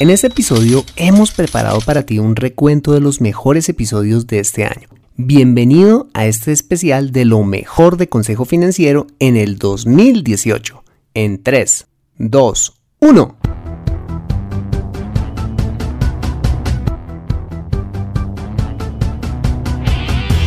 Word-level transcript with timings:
En 0.00 0.08
este 0.08 0.28
episodio 0.28 0.82
hemos 0.96 1.30
preparado 1.30 1.78
para 1.82 2.04
ti 2.04 2.18
un 2.18 2.34
recuento 2.34 2.92
de 2.92 3.00
los 3.00 3.20
mejores 3.20 3.68
episodios 3.68 4.26
de 4.26 4.38
este 4.38 4.64
año. 4.64 4.88
Bienvenido 5.16 6.08
a 6.14 6.24
este 6.24 6.52
especial 6.52 7.12
de 7.12 7.26
lo 7.26 7.44
mejor 7.44 7.98
de 7.98 8.08
Consejo 8.08 8.46
Financiero 8.46 9.08
en 9.18 9.36
el 9.36 9.58
2018. 9.58 10.82
En 11.12 11.42
3, 11.42 11.86
2, 12.16 12.80
1. 13.00 13.36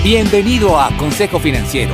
Bienvenido 0.04 0.81
a 0.81 0.97
Consejo 0.97 1.38
Financiero, 1.38 1.93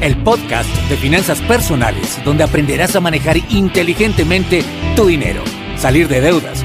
el 0.00 0.22
podcast 0.22 0.70
de 0.88 0.96
finanzas 0.96 1.40
personales 1.40 2.20
donde 2.24 2.44
aprenderás 2.44 2.94
a 2.94 3.00
manejar 3.00 3.38
inteligentemente 3.50 4.62
tu 4.94 5.06
dinero, 5.06 5.42
salir 5.76 6.06
de 6.06 6.20
deudas 6.20 6.64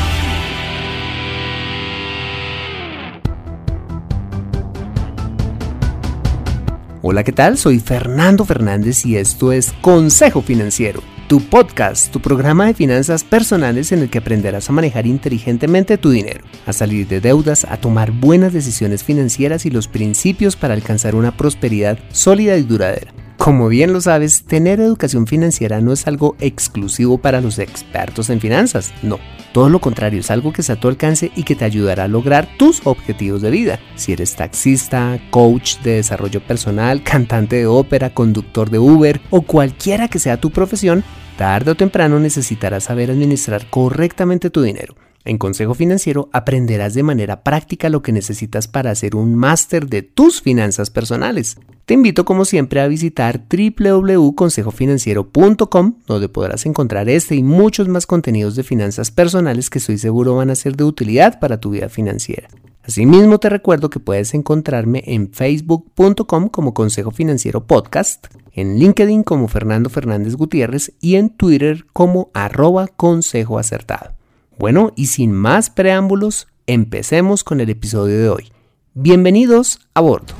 Hola, 7.03 7.23
¿qué 7.23 7.31
tal? 7.31 7.57
Soy 7.57 7.79
Fernando 7.79 8.45
Fernández 8.45 9.07
y 9.07 9.17
esto 9.17 9.51
es 9.51 9.73
Consejo 9.81 10.43
Financiero, 10.43 11.01
tu 11.27 11.41
podcast, 11.41 12.13
tu 12.13 12.19
programa 12.19 12.67
de 12.67 12.75
finanzas 12.75 13.23
personales 13.23 13.91
en 13.91 14.01
el 14.03 14.11
que 14.11 14.19
aprenderás 14.19 14.69
a 14.69 14.73
manejar 14.73 15.07
inteligentemente 15.07 15.97
tu 15.97 16.11
dinero, 16.11 16.43
a 16.67 16.73
salir 16.73 17.07
de 17.07 17.19
deudas, 17.19 17.65
a 17.65 17.77
tomar 17.77 18.11
buenas 18.11 18.53
decisiones 18.53 19.03
financieras 19.03 19.65
y 19.65 19.71
los 19.71 19.87
principios 19.87 20.55
para 20.55 20.75
alcanzar 20.75 21.15
una 21.15 21.35
prosperidad 21.35 21.97
sólida 22.11 22.55
y 22.57 22.61
duradera. 22.61 23.11
Como 23.41 23.69
bien 23.69 23.91
lo 23.91 24.01
sabes, 24.01 24.43
tener 24.43 24.79
educación 24.79 25.25
financiera 25.25 25.81
no 25.81 25.93
es 25.93 26.05
algo 26.05 26.35
exclusivo 26.39 27.17
para 27.17 27.41
los 27.41 27.57
expertos 27.57 28.29
en 28.29 28.39
finanzas, 28.39 28.93
no. 29.01 29.17
Todo 29.51 29.67
lo 29.67 29.81
contrario, 29.81 30.19
es 30.19 30.29
algo 30.29 30.53
que 30.53 30.61
está 30.61 30.73
a 30.73 30.79
tu 30.79 30.87
alcance 30.87 31.31
y 31.35 31.41
que 31.41 31.55
te 31.55 31.65
ayudará 31.65 32.03
a 32.03 32.07
lograr 32.07 32.47
tus 32.59 32.85
objetivos 32.85 33.41
de 33.41 33.49
vida. 33.49 33.79
Si 33.95 34.13
eres 34.13 34.35
taxista, 34.35 35.19
coach 35.31 35.77
de 35.77 35.93
desarrollo 35.93 36.39
personal, 36.45 37.01
cantante 37.01 37.55
de 37.55 37.65
ópera, 37.65 38.13
conductor 38.13 38.69
de 38.69 38.77
Uber 38.77 39.19
o 39.31 39.41
cualquiera 39.41 40.07
que 40.07 40.19
sea 40.19 40.39
tu 40.39 40.51
profesión, 40.51 41.03
tarde 41.35 41.71
o 41.71 41.75
temprano 41.75 42.19
necesitarás 42.19 42.83
saber 42.83 43.09
administrar 43.09 43.65
correctamente 43.71 44.51
tu 44.51 44.61
dinero. 44.61 44.93
En 45.23 45.37
Consejo 45.37 45.75
Financiero 45.75 46.29
aprenderás 46.33 46.95
de 46.95 47.03
manera 47.03 47.43
práctica 47.43 47.89
lo 47.89 48.01
que 48.01 48.11
necesitas 48.11 48.67
para 48.67 48.89
hacer 48.89 49.15
un 49.15 49.35
máster 49.35 49.85
de 49.87 50.01
tus 50.01 50.41
finanzas 50.41 50.89
personales. 50.89 51.57
Te 51.85 51.93
invito 51.93 52.25
como 52.25 52.43
siempre 52.45 52.81
a 52.81 52.87
visitar 52.87 53.43
www.consejofinanciero.com 53.49 55.93
donde 56.07 56.29
podrás 56.29 56.65
encontrar 56.65 57.07
este 57.09 57.35
y 57.35 57.43
muchos 57.43 57.87
más 57.87 58.07
contenidos 58.07 58.55
de 58.55 58.63
finanzas 58.63 59.11
personales 59.11 59.69
que 59.69 59.77
estoy 59.79 59.97
seguro 59.99 60.37
van 60.37 60.49
a 60.49 60.55
ser 60.55 60.75
de 60.75 60.85
utilidad 60.85 61.39
para 61.39 61.59
tu 61.59 61.69
vida 61.69 61.89
financiera. 61.89 62.47
Asimismo 62.83 63.37
te 63.39 63.49
recuerdo 63.49 63.91
que 63.91 63.99
puedes 63.99 64.33
encontrarme 64.33 65.03
en 65.05 65.31
facebook.com 65.31 66.49
como 66.49 66.73
Consejo 66.73 67.11
Financiero 67.11 67.67
Podcast, 67.67 68.25
en 68.53 68.79
LinkedIn 68.79 69.21
como 69.21 69.47
Fernando 69.47 69.91
Fernández 69.91 70.35
Gutiérrez 70.35 70.93
y 70.99 71.13
en 71.15 71.29
Twitter 71.29 71.85
como 71.93 72.31
arroba 72.33 72.87
consejo 72.87 73.59
acertado. 73.59 74.19
Bueno, 74.61 74.93
y 74.95 75.07
sin 75.07 75.31
más 75.31 75.71
preámbulos, 75.71 76.47
empecemos 76.67 77.43
con 77.43 77.61
el 77.61 77.71
episodio 77.71 78.19
de 78.19 78.29
hoy. 78.29 78.51
Bienvenidos 78.93 79.79
a 79.95 80.01
bordo. 80.01 80.35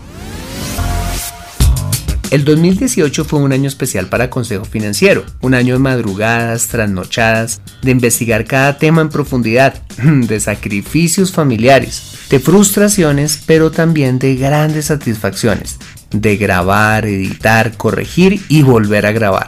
El 2.30 2.46
2018 2.46 3.26
fue 3.26 3.40
un 3.40 3.52
año 3.52 3.68
especial 3.68 4.10
para 4.10 4.30
Consejo 4.30 4.64
Financiero, 4.64 5.26
un 5.42 5.56
año 5.56 5.74
de 5.74 5.80
madrugadas, 5.80 6.68
trasnochadas, 6.68 7.64
de 7.82 7.90
investigar 7.90 8.46
cada 8.46 8.78
tema 8.78 9.02
en 9.02 9.10
profundidad, 9.10 9.82
de 9.98 10.40
sacrificios 10.40 11.32
familiares, 11.32 12.20
de 12.30 12.40
frustraciones, 12.40 13.42
pero 13.48 13.72
también 13.72 14.20
de 14.20 14.36
grandes 14.36 14.86
satisfacciones, 14.86 15.80
de 16.12 16.38
grabar, 16.38 17.08
editar, 17.08 17.76
corregir 17.76 18.40
y 18.50 18.62
volver 18.62 19.08
a 19.08 19.14
grabar. 19.14 19.48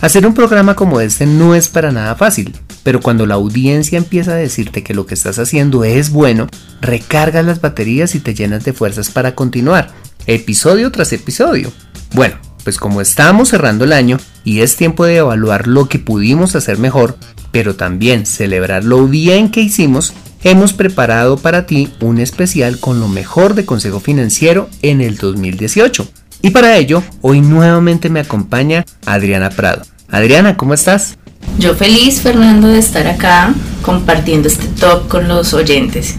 Hacer 0.00 0.26
un 0.26 0.32
programa 0.32 0.74
como 0.76 1.00
este 1.00 1.26
no 1.26 1.54
es 1.54 1.68
para 1.68 1.92
nada 1.92 2.14
fácil, 2.14 2.54
pero 2.84 3.00
cuando 3.00 3.26
la 3.26 3.34
audiencia 3.34 3.98
empieza 3.98 4.32
a 4.32 4.36
decirte 4.36 4.84
que 4.84 4.94
lo 4.94 5.06
que 5.06 5.14
estás 5.14 5.40
haciendo 5.40 5.82
es 5.82 6.10
bueno, 6.10 6.46
recargas 6.80 7.44
las 7.44 7.60
baterías 7.60 8.14
y 8.14 8.20
te 8.20 8.34
llenas 8.34 8.64
de 8.64 8.72
fuerzas 8.72 9.10
para 9.10 9.34
continuar, 9.34 9.90
episodio 10.26 10.92
tras 10.92 11.12
episodio. 11.12 11.72
Bueno, 12.14 12.36
pues 12.62 12.78
como 12.78 13.00
estamos 13.00 13.48
cerrando 13.48 13.84
el 13.84 13.92
año 13.92 14.18
y 14.44 14.60
es 14.60 14.76
tiempo 14.76 15.04
de 15.04 15.16
evaluar 15.16 15.66
lo 15.66 15.88
que 15.88 15.98
pudimos 15.98 16.54
hacer 16.54 16.78
mejor, 16.78 17.16
pero 17.50 17.74
también 17.74 18.26
celebrar 18.26 18.84
lo 18.84 19.08
bien 19.08 19.50
que 19.50 19.62
hicimos, 19.62 20.12
hemos 20.42 20.74
preparado 20.74 21.38
para 21.38 21.66
ti 21.66 21.90
un 22.00 22.18
especial 22.18 22.78
con 22.78 23.00
lo 23.00 23.08
mejor 23.08 23.54
de 23.54 23.64
Consejo 23.64 23.98
Financiero 23.98 24.68
en 24.82 25.00
el 25.00 25.16
2018. 25.16 26.06
Y 26.42 26.50
para 26.50 26.76
ello, 26.76 27.02
hoy 27.22 27.40
nuevamente 27.40 28.10
me 28.10 28.20
acompaña 28.20 28.84
Adriana 29.06 29.48
Prado. 29.48 29.82
Adriana, 30.10 30.58
¿cómo 30.58 30.74
estás? 30.74 31.16
Yo 31.58 31.74
feliz, 31.74 32.20
Fernando, 32.20 32.68
de 32.68 32.78
estar 32.78 33.06
acá 33.06 33.54
compartiendo 33.82 34.48
este 34.48 34.66
talk 34.66 35.08
con 35.08 35.28
los 35.28 35.54
oyentes. 35.54 36.16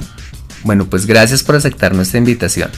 Bueno, 0.64 0.86
pues 0.86 1.06
gracias 1.06 1.44
por 1.44 1.56
aceptar 1.56 1.94
nuestra 1.94 2.18
invitación. 2.18 2.70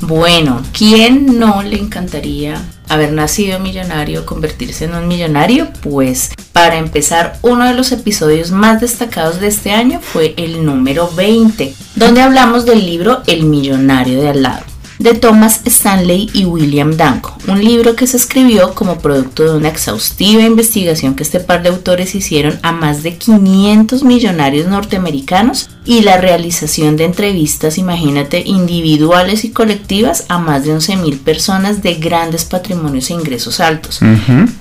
Bueno, 0.00 0.62
¿quién 0.72 1.38
no 1.38 1.62
le 1.62 1.78
encantaría 1.78 2.62
haber 2.88 3.12
nacido 3.12 3.58
millonario, 3.58 4.26
convertirse 4.26 4.86
en 4.86 4.94
un 4.94 5.08
millonario? 5.08 5.68
Pues 5.82 6.30
para 6.52 6.76
empezar, 6.76 7.38
uno 7.42 7.66
de 7.66 7.74
los 7.74 7.92
episodios 7.92 8.50
más 8.50 8.80
destacados 8.80 9.40
de 9.40 9.48
este 9.48 9.72
año 9.72 10.00
fue 10.02 10.34
el 10.36 10.64
número 10.64 11.10
20, 11.14 11.74
donde 11.96 12.22
hablamos 12.22 12.64
del 12.64 12.84
libro 12.84 13.22
El 13.26 13.44
millonario 13.44 14.20
de 14.20 14.28
al 14.28 14.42
lado 14.42 14.73
de 14.98 15.14
Thomas 15.14 15.60
Stanley 15.64 16.30
y 16.32 16.44
William 16.44 16.96
Danko, 16.96 17.36
un 17.48 17.62
libro 17.62 17.96
que 17.96 18.06
se 18.06 18.16
escribió 18.16 18.74
como 18.74 18.98
producto 18.98 19.44
de 19.44 19.56
una 19.56 19.68
exhaustiva 19.68 20.42
investigación 20.42 21.14
que 21.14 21.22
este 21.22 21.40
par 21.40 21.62
de 21.62 21.68
autores 21.68 22.14
hicieron 22.14 22.58
a 22.62 22.72
más 22.72 23.02
de 23.02 23.16
500 23.16 24.04
millonarios 24.04 24.66
norteamericanos 24.66 25.70
y 25.84 26.00
la 26.00 26.16
realización 26.16 26.96
de 26.96 27.04
entrevistas, 27.04 27.76
imagínate, 27.76 28.42
individuales 28.46 29.44
y 29.44 29.50
colectivas 29.50 30.24
a 30.28 30.38
más 30.38 30.64
de 30.64 30.74
11.000 30.74 31.18
personas 31.18 31.82
de 31.82 31.94
grandes 31.94 32.44
patrimonios 32.44 33.10
e 33.10 33.14
ingresos 33.14 33.60
altos. 33.60 34.00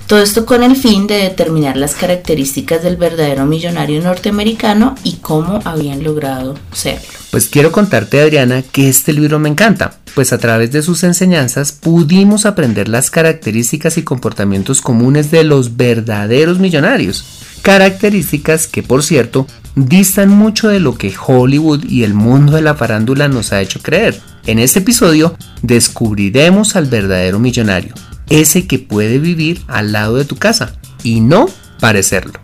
Todo 0.07 0.21
esto 0.21 0.45
con 0.45 0.63
el 0.63 0.75
fin 0.75 1.07
de 1.07 1.15
determinar 1.15 1.77
las 1.77 1.95
características 1.95 2.83
del 2.83 2.97
verdadero 2.97 3.45
millonario 3.45 4.01
norteamericano 4.01 4.95
y 5.03 5.13
cómo 5.13 5.59
habían 5.63 6.03
logrado 6.03 6.55
serlo. 6.73 7.22
Pues 7.33 7.47
quiero 7.47 7.71
contarte, 7.71 8.21
Adriana, 8.21 8.61
que 8.61 8.87
este 8.87 9.11
libro 9.11 9.39
me 9.39 9.49
encanta, 9.49 9.95
pues 10.13 10.31
a 10.33 10.37
través 10.37 10.71
de 10.71 10.83
sus 10.83 11.03
enseñanzas 11.03 11.71
pudimos 11.71 12.45
aprender 12.45 12.87
las 12.87 13.09
características 13.09 13.97
y 13.97 14.03
comportamientos 14.03 14.81
comunes 14.81 15.31
de 15.31 15.43
los 15.43 15.75
verdaderos 15.75 16.59
millonarios 16.59 17.25
características 17.63 18.67
que 18.67 18.83
por 18.83 19.01
cierto 19.01 19.47
distan 19.73 20.29
mucho 20.29 20.67
de 20.67 20.79
lo 20.79 20.95
que 20.95 21.11
Hollywood 21.17 21.85
y 21.85 22.03
el 22.03 22.13
mundo 22.13 22.53
de 22.53 22.61
la 22.61 22.75
farándula 22.75 23.27
nos 23.29 23.51
ha 23.51 23.61
hecho 23.61 23.81
creer. 23.81 24.21
En 24.45 24.59
este 24.59 24.81
episodio 24.81 25.35
descubriremos 25.63 26.75
al 26.75 26.85
verdadero 26.85 27.39
millonario, 27.39 27.95
ese 28.29 28.67
que 28.67 28.77
puede 28.77 29.17
vivir 29.17 29.63
al 29.67 29.91
lado 29.91 30.17
de 30.17 30.25
tu 30.25 30.35
casa 30.35 30.75
y 31.01 31.19
no 31.19 31.49
parecerlo. 31.79 32.39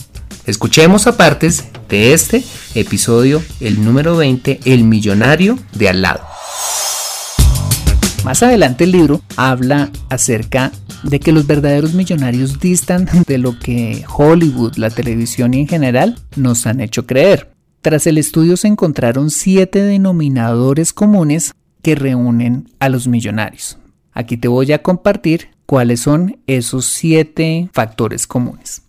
Escuchemos 0.47 1.05
a 1.05 1.15
partes 1.15 1.65
de 1.89 2.13
este 2.13 2.43
episodio, 2.75 3.43
el 3.59 3.83
número 3.83 4.15
20, 4.15 4.59
El 4.65 4.83
millonario 4.83 5.57
de 5.73 5.89
al 5.89 6.01
lado. 6.03 6.21
Más 8.23 8.43
adelante 8.43 8.83
el 8.83 8.91
libro 8.91 9.21
habla 9.37 9.89
acerca 10.09 10.71
de 11.03 11.19
que 11.19 11.31
los 11.31 11.47
verdaderos 11.47 11.93
millonarios 11.93 12.59
distan 12.59 13.09
de 13.25 13.37
lo 13.37 13.57
que 13.57 14.03
Hollywood, 14.07 14.75
la 14.75 14.89
televisión 14.89 15.53
y 15.53 15.61
en 15.61 15.67
general 15.67 16.19
nos 16.35 16.67
han 16.67 16.79
hecho 16.79 17.07
creer. 17.07 17.51
Tras 17.81 18.05
el 18.07 18.17
estudio 18.17 18.57
se 18.57 18.67
encontraron 18.67 19.31
siete 19.31 19.81
denominadores 19.81 20.93
comunes 20.93 21.53
que 21.81 21.95
reúnen 21.95 22.69
a 22.79 22.89
los 22.89 23.07
millonarios. 23.07 23.77
Aquí 24.11 24.37
te 24.37 24.49
voy 24.49 24.71
a 24.73 24.83
compartir 24.83 25.49
cuáles 25.65 26.01
son 26.01 26.39
esos 26.45 26.85
siete 26.85 27.69
factores 27.73 28.27
comunes. 28.27 28.81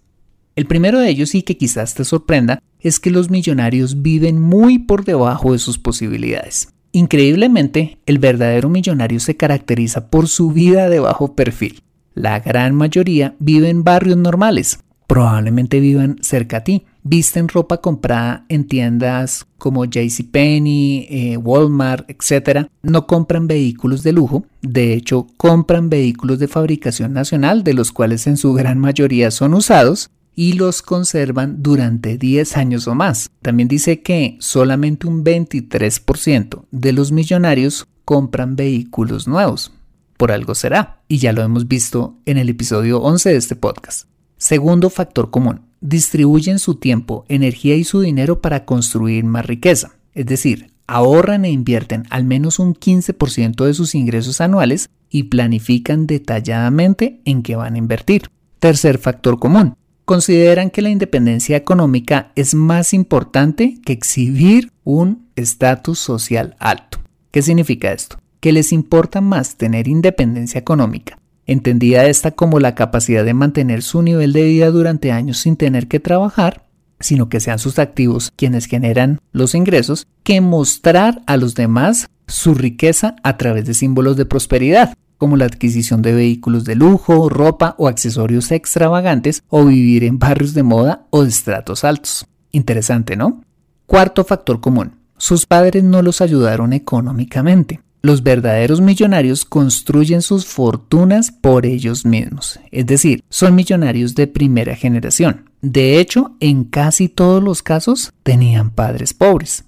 El 0.57 0.67
primero 0.67 0.99
de 0.99 1.09
ellos 1.09 1.35
y 1.35 1.43
que 1.43 1.57
quizás 1.57 1.95
te 1.95 2.05
sorprenda 2.05 2.61
es 2.81 3.01
que 3.01 3.11
los 3.11 3.31
millonarios 3.31 4.03
viven 4.03 4.41
muy 4.41 4.79
por 4.79 5.05
debajo 5.05 5.53
de 5.53 5.59
sus 5.59 5.79
posibilidades. 5.79 6.73
Increíblemente, 6.93 7.99
el 8.07 8.19
verdadero 8.19 8.69
millonario 8.69 9.21
se 9.21 9.37
caracteriza 9.37 10.09
por 10.09 10.27
su 10.27 10.51
vida 10.51 10.89
de 10.89 10.99
bajo 10.99 11.35
perfil. 11.35 11.83
La 12.15 12.41
gran 12.41 12.75
mayoría 12.75 13.37
vive 13.39 13.69
en 13.69 13.85
barrios 13.85 14.17
normales, 14.17 14.81
probablemente 15.07 15.79
vivan 15.79 16.19
cerca 16.21 16.59
a 16.59 16.65
ti. 16.65 16.85
Visten 17.03 17.49
ropa 17.49 17.79
comprada 17.79 18.45
en 18.49 18.67
tiendas 18.67 19.47
como 19.57 19.85
JCPenney, 19.85 21.07
eh, 21.09 21.37
Walmart, 21.37 22.11
etc. 22.11 22.67
No 22.83 23.07
compran 23.07 23.47
vehículos 23.47 24.03
de 24.03 24.13
lujo, 24.13 24.45
de 24.61 24.93
hecho 24.95 25.27
compran 25.37 25.89
vehículos 25.89 26.39
de 26.39 26.49
fabricación 26.49 27.13
nacional, 27.13 27.65
de 27.65 27.75
los 27.75 27.91
cuales 27.91 28.27
en 28.27 28.37
su 28.37 28.53
gran 28.53 28.79
mayoría 28.79 29.31
son 29.31 29.55
usados 29.55 30.11
y 30.35 30.55
los 30.55 30.83
conservan 30.83 31.63
durante 31.63 32.19
10 32.19 32.57
años 32.57 32.89
o 32.89 32.95
más. 32.95 33.31
También 33.43 33.69
dice 33.69 34.03
que 34.03 34.37
solamente 34.41 35.07
un 35.07 35.25
23% 35.25 36.65
de 36.71 36.93
los 36.93 37.13
millonarios 37.13 37.87
compran 38.05 38.57
vehículos 38.57 39.29
nuevos. 39.29 39.73
Por 40.17 40.33
algo 40.33 40.55
será, 40.55 41.03
y 41.09 41.19
ya 41.19 41.33
lo 41.33 41.43
hemos 41.43 41.67
visto 41.69 42.19
en 42.27 42.37
el 42.37 42.49
episodio 42.49 43.01
11 43.01 43.31
de 43.31 43.37
este 43.37 43.57
podcast. 43.57 44.09
Segundo 44.37 44.91
factor 44.91 45.31
común, 45.31 45.63
distribuyen 45.81 46.59
su 46.59 46.75
tiempo, 46.77 47.25
energía 47.29 47.77
y 47.77 47.85
su 47.85 48.01
dinero 48.01 48.41
para 48.41 48.65
construir 48.65 49.25
más 49.25 49.47
riqueza. 49.47 49.93
Es 50.15 50.27
decir, 50.27 50.73
ahorran 50.87 51.45
e 51.45 51.51
invierten 51.51 52.05
al 52.11 52.25
menos 52.25 52.59
un 52.59 52.75
15% 52.75 53.65
de 53.65 53.75
sus 53.75 53.95
ingresos 53.95 54.41
anuales 54.41 54.91
y 55.09 55.25
planifican 55.25 56.07
detalladamente 56.07 57.21
en 57.25 57.43
qué 57.43 57.57
van 57.57 57.75
a 57.75 57.79
invertir. 57.79 58.31
Tercer 58.59 58.99
factor 58.99 59.39
común, 59.39 59.75
consideran 60.11 60.71
que 60.71 60.83
la 60.83 60.91
independencia 60.91 61.57
económica 61.57 62.33
es 62.35 62.53
más 62.53 62.95
importante 62.95 63.79
que 63.85 63.93
exhibir 63.93 64.73
un 64.83 65.29
estatus 65.37 66.01
social 66.01 66.57
alto. 66.59 66.99
¿Qué 67.31 67.43
significa 67.43 67.93
esto? 67.93 68.17
Que 68.41 68.51
les 68.51 68.73
importa 68.73 69.21
más 69.21 69.55
tener 69.55 69.87
independencia 69.87 70.59
económica 70.59 71.17
entendida 71.47 72.07
esta 72.07 72.33
como 72.33 72.59
la 72.59 72.75
capacidad 72.75 73.25
de 73.25 73.35
mantener 73.35 73.83
su 73.83 74.03
nivel 74.03 74.33
de 74.33 74.43
vida 74.43 74.73
durante 74.73 75.13
años 75.13 75.39
sin 75.39 75.55
tener 75.55 75.87
que 75.87 76.01
trabajar, 76.01 76.67
sino 76.99 77.29
que 77.29 77.39
sean 77.39 77.61
sus 77.61 77.79
activos 77.79 78.33
quienes 78.35 78.67
generan 78.67 79.21
los 79.31 79.55
ingresos, 79.55 80.09
que 80.25 80.41
mostrar 80.41 81.23
a 81.29 81.37
los 81.37 81.55
demás 81.55 82.09
su 82.27 82.55
riqueza 82.55 83.15
a 83.23 83.37
través 83.37 83.65
de 83.65 83.75
símbolos 83.75 84.17
de 84.17 84.27
prosperidad, 84.27 84.93
como 85.21 85.37
la 85.37 85.45
adquisición 85.45 86.01
de 86.01 86.15
vehículos 86.15 86.65
de 86.65 86.77
lujo, 86.77 87.29
ropa 87.29 87.75
o 87.77 87.89
accesorios 87.89 88.51
extravagantes, 88.53 89.43
o 89.51 89.67
vivir 89.67 90.03
en 90.03 90.19
barrios 90.19 90.55
de 90.55 90.63
moda 90.63 91.07
o 91.11 91.25
de 91.25 91.29
estratos 91.29 91.85
altos. 91.85 92.27
Interesante, 92.53 93.17
¿no? 93.17 93.45
Cuarto 93.85 94.25
factor 94.25 94.63
común. 94.63 94.93
Sus 95.19 95.45
padres 95.45 95.85
no 95.85 96.01
los 96.01 96.23
ayudaron 96.23 96.73
económicamente. 96.73 97.83
Los 98.01 98.23
verdaderos 98.23 98.81
millonarios 98.81 99.45
construyen 99.45 100.23
sus 100.23 100.47
fortunas 100.47 101.31
por 101.31 101.67
ellos 101.67 102.07
mismos, 102.07 102.59
es 102.71 102.87
decir, 102.87 103.23
son 103.29 103.55
millonarios 103.55 104.15
de 104.15 104.27
primera 104.27 104.75
generación. 104.75 105.51
De 105.61 106.01
hecho, 106.01 106.35
en 106.41 106.65
casi 106.65 107.11
todos 107.11 107.43
los 107.43 107.63
casos 107.63 108.15
tenían 108.23 108.71
padres 108.71 109.13
pobres. 109.13 109.65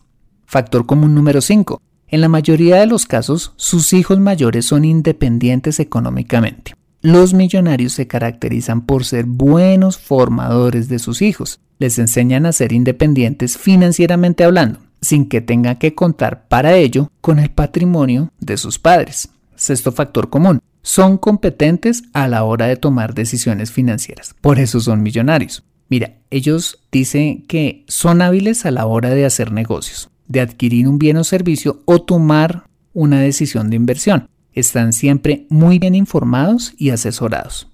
Factor 0.46 0.86
común 0.86 1.14
número 1.14 1.42
5. 1.42 1.82
En 2.12 2.20
la 2.20 2.28
mayoría 2.28 2.76
de 2.76 2.86
los 2.86 3.06
casos, 3.06 3.54
sus 3.56 3.94
hijos 3.94 4.20
mayores 4.20 4.66
son 4.66 4.84
independientes 4.84 5.80
económicamente. 5.80 6.74
Los 7.00 7.32
millonarios 7.32 7.94
se 7.94 8.06
caracterizan 8.06 8.82
por 8.82 9.06
ser 9.06 9.24
buenos 9.24 9.96
formadores 9.96 10.90
de 10.90 10.98
sus 10.98 11.22
hijos. 11.22 11.58
Les 11.78 11.98
enseñan 11.98 12.44
a 12.44 12.52
ser 12.52 12.74
independientes 12.74 13.56
financieramente 13.56 14.44
hablando 14.44 14.78
sin 15.00 15.26
que 15.26 15.40
tenga 15.40 15.78
que 15.78 15.94
contar 15.94 16.46
para 16.48 16.76
ello 16.76 17.10
con 17.20 17.38
el 17.38 17.50
patrimonio 17.50 18.30
de 18.38 18.58
sus 18.58 18.78
padres. 18.78 19.30
Sexto 19.56 19.90
factor 19.90 20.30
común. 20.30 20.60
Son 20.82 21.16
competentes 21.16 22.04
a 22.12 22.28
la 22.28 22.44
hora 22.44 22.66
de 22.66 22.76
tomar 22.76 23.14
decisiones 23.14 23.72
financieras. 23.72 24.34
Por 24.40 24.58
eso 24.58 24.80
son 24.80 25.02
millonarios. 25.02 25.64
Mira, 25.88 26.14
ellos 26.30 26.78
dicen 26.90 27.42
que 27.46 27.84
son 27.88 28.22
hábiles 28.22 28.64
a 28.64 28.70
la 28.70 28.86
hora 28.86 29.10
de 29.10 29.26
hacer 29.26 29.52
negocios, 29.52 30.08
de 30.28 30.40
adquirir 30.40 30.88
un 30.88 30.98
bien 30.98 31.16
o 31.16 31.24
servicio 31.24 31.82
o 31.84 32.02
tomar 32.02 32.64
una 32.92 33.20
decisión 33.20 33.70
de 33.70 33.76
inversión. 33.76 34.28
Están 34.52 34.92
siempre 34.92 35.46
muy 35.48 35.78
bien 35.78 35.94
informados 35.94 36.74
y 36.76 36.90
asesorados. 36.90 37.68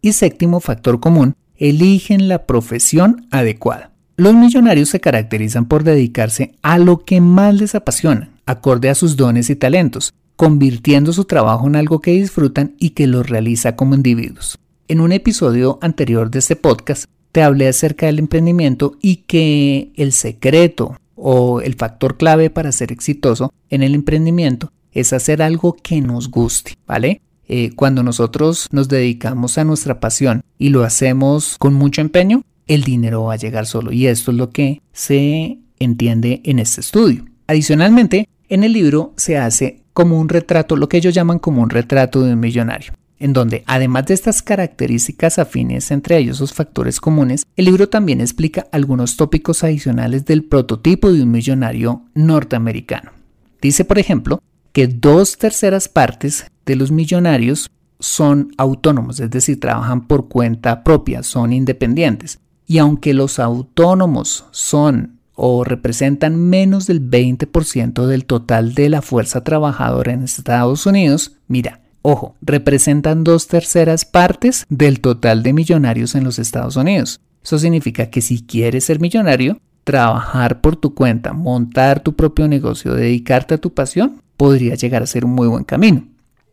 Y 0.00 0.12
séptimo 0.12 0.60
factor 0.60 1.00
común, 1.00 1.34
eligen 1.56 2.28
la 2.28 2.46
profesión 2.46 3.26
adecuada. 3.30 3.90
Los 4.16 4.34
millonarios 4.34 4.90
se 4.90 5.00
caracterizan 5.00 5.66
por 5.66 5.82
dedicarse 5.84 6.54
a 6.62 6.78
lo 6.78 7.04
que 7.04 7.20
más 7.20 7.54
les 7.54 7.74
apasiona, 7.74 8.30
acorde 8.46 8.90
a 8.90 8.94
sus 8.94 9.16
dones 9.16 9.50
y 9.50 9.56
talentos, 9.56 10.12
convirtiendo 10.36 11.12
su 11.12 11.24
trabajo 11.24 11.66
en 11.66 11.76
algo 11.76 12.00
que 12.00 12.12
disfrutan 12.12 12.74
y 12.78 12.90
que 12.90 13.06
los 13.06 13.28
realiza 13.28 13.76
como 13.76 13.94
individuos. 13.94 14.58
En 14.88 15.00
un 15.00 15.12
episodio 15.12 15.78
anterior 15.82 16.30
de 16.30 16.40
este 16.40 16.56
podcast 16.56 17.04
te 17.32 17.42
hablé 17.42 17.68
acerca 17.68 18.06
del 18.06 18.18
emprendimiento 18.18 18.96
y 19.00 19.16
que 19.16 19.92
el 19.96 20.12
secreto 20.12 20.96
o 21.20 21.60
el 21.60 21.74
factor 21.74 22.16
clave 22.16 22.50
para 22.50 22.72
ser 22.72 22.92
exitoso 22.92 23.52
en 23.68 23.82
el 23.82 23.94
emprendimiento 23.94 24.72
es 24.92 25.12
hacer 25.12 25.42
algo 25.42 25.74
que 25.74 26.00
nos 26.00 26.30
guste, 26.30 26.74
¿vale? 26.86 27.20
Eh, 27.48 27.70
cuando 27.74 28.02
nosotros 28.02 28.68
nos 28.70 28.88
dedicamos 28.88 29.58
a 29.58 29.64
nuestra 29.64 30.00
pasión 30.00 30.42
y 30.58 30.68
lo 30.68 30.84
hacemos 30.84 31.56
con 31.58 31.74
mucho 31.74 32.00
empeño, 32.00 32.42
el 32.66 32.84
dinero 32.84 33.24
va 33.24 33.34
a 33.34 33.36
llegar 33.36 33.66
solo. 33.66 33.92
Y 33.92 34.06
esto 34.06 34.30
es 34.30 34.36
lo 34.36 34.50
que 34.50 34.80
se 34.92 35.58
entiende 35.78 36.40
en 36.44 36.60
este 36.60 36.80
estudio. 36.80 37.24
Adicionalmente, 37.48 38.28
en 38.48 38.62
el 38.62 38.72
libro 38.72 39.12
se 39.16 39.38
hace 39.38 39.82
como 39.92 40.20
un 40.20 40.28
retrato, 40.28 40.76
lo 40.76 40.88
que 40.88 40.98
ellos 40.98 41.14
llaman 41.14 41.40
como 41.40 41.62
un 41.62 41.70
retrato 41.70 42.22
de 42.22 42.34
un 42.34 42.40
millonario, 42.40 42.92
en 43.20 43.32
donde 43.32 43.62
además 43.66 44.06
de 44.06 44.14
estas 44.14 44.42
características 44.42 45.38
afines 45.38 45.90
entre 45.92 46.18
ellos, 46.18 46.38
sus 46.38 46.52
factores 46.52 47.00
comunes, 47.00 47.44
el 47.56 47.66
libro 47.66 47.88
también 47.88 48.20
explica 48.20 48.66
algunos 48.72 49.16
tópicos 49.16 49.62
adicionales 49.62 50.24
del 50.24 50.42
prototipo 50.44 51.12
de 51.12 51.22
un 51.22 51.30
millonario 51.30 52.02
norteamericano. 52.14 53.12
Dice, 53.60 53.84
por 53.84 53.98
ejemplo, 53.98 54.42
que 54.72 54.88
dos 54.88 55.36
terceras 55.36 55.88
partes 55.88 56.46
de 56.64 56.76
los 56.76 56.90
millonarios 56.90 57.70
son 57.98 58.52
autónomos, 58.56 59.20
es 59.20 59.30
decir, 59.30 59.60
trabajan 59.60 60.06
por 60.06 60.28
cuenta 60.28 60.82
propia, 60.82 61.22
son 61.22 61.52
independientes. 61.52 62.38
Y 62.66 62.78
aunque 62.78 63.12
los 63.12 63.38
autónomos 63.38 64.46
son 64.52 65.18
o 65.34 65.64
representan 65.64 66.36
menos 66.36 66.86
del 66.86 67.10
20% 67.10 68.06
del 68.06 68.24
total 68.24 68.74
de 68.74 68.88
la 68.88 69.02
fuerza 69.02 69.42
trabajadora 69.42 70.12
en 70.12 70.22
Estados 70.22 70.86
Unidos, 70.86 71.36
mira, 71.48 71.79
ojo, 72.02 72.36
representan 72.40 73.24
dos 73.24 73.46
terceras 73.46 74.04
partes 74.04 74.66
del 74.68 75.00
total 75.00 75.42
de 75.42 75.52
millonarios 75.52 76.14
en 76.14 76.24
los 76.24 76.38
Estados 76.38 76.76
Unidos. 76.76 77.20
Eso 77.42 77.58
significa 77.58 78.10
que 78.10 78.20
si 78.20 78.42
quieres 78.42 78.84
ser 78.84 79.00
millonario, 79.00 79.60
trabajar 79.84 80.60
por 80.60 80.76
tu 80.76 80.94
cuenta, 80.94 81.32
montar 81.32 82.02
tu 82.02 82.14
propio 82.14 82.48
negocio, 82.48 82.94
dedicarte 82.94 83.54
a 83.54 83.58
tu 83.58 83.72
pasión, 83.72 84.22
podría 84.36 84.74
llegar 84.74 85.02
a 85.02 85.06
ser 85.06 85.24
un 85.24 85.32
muy 85.32 85.48
buen 85.48 85.64
camino. 85.64 86.06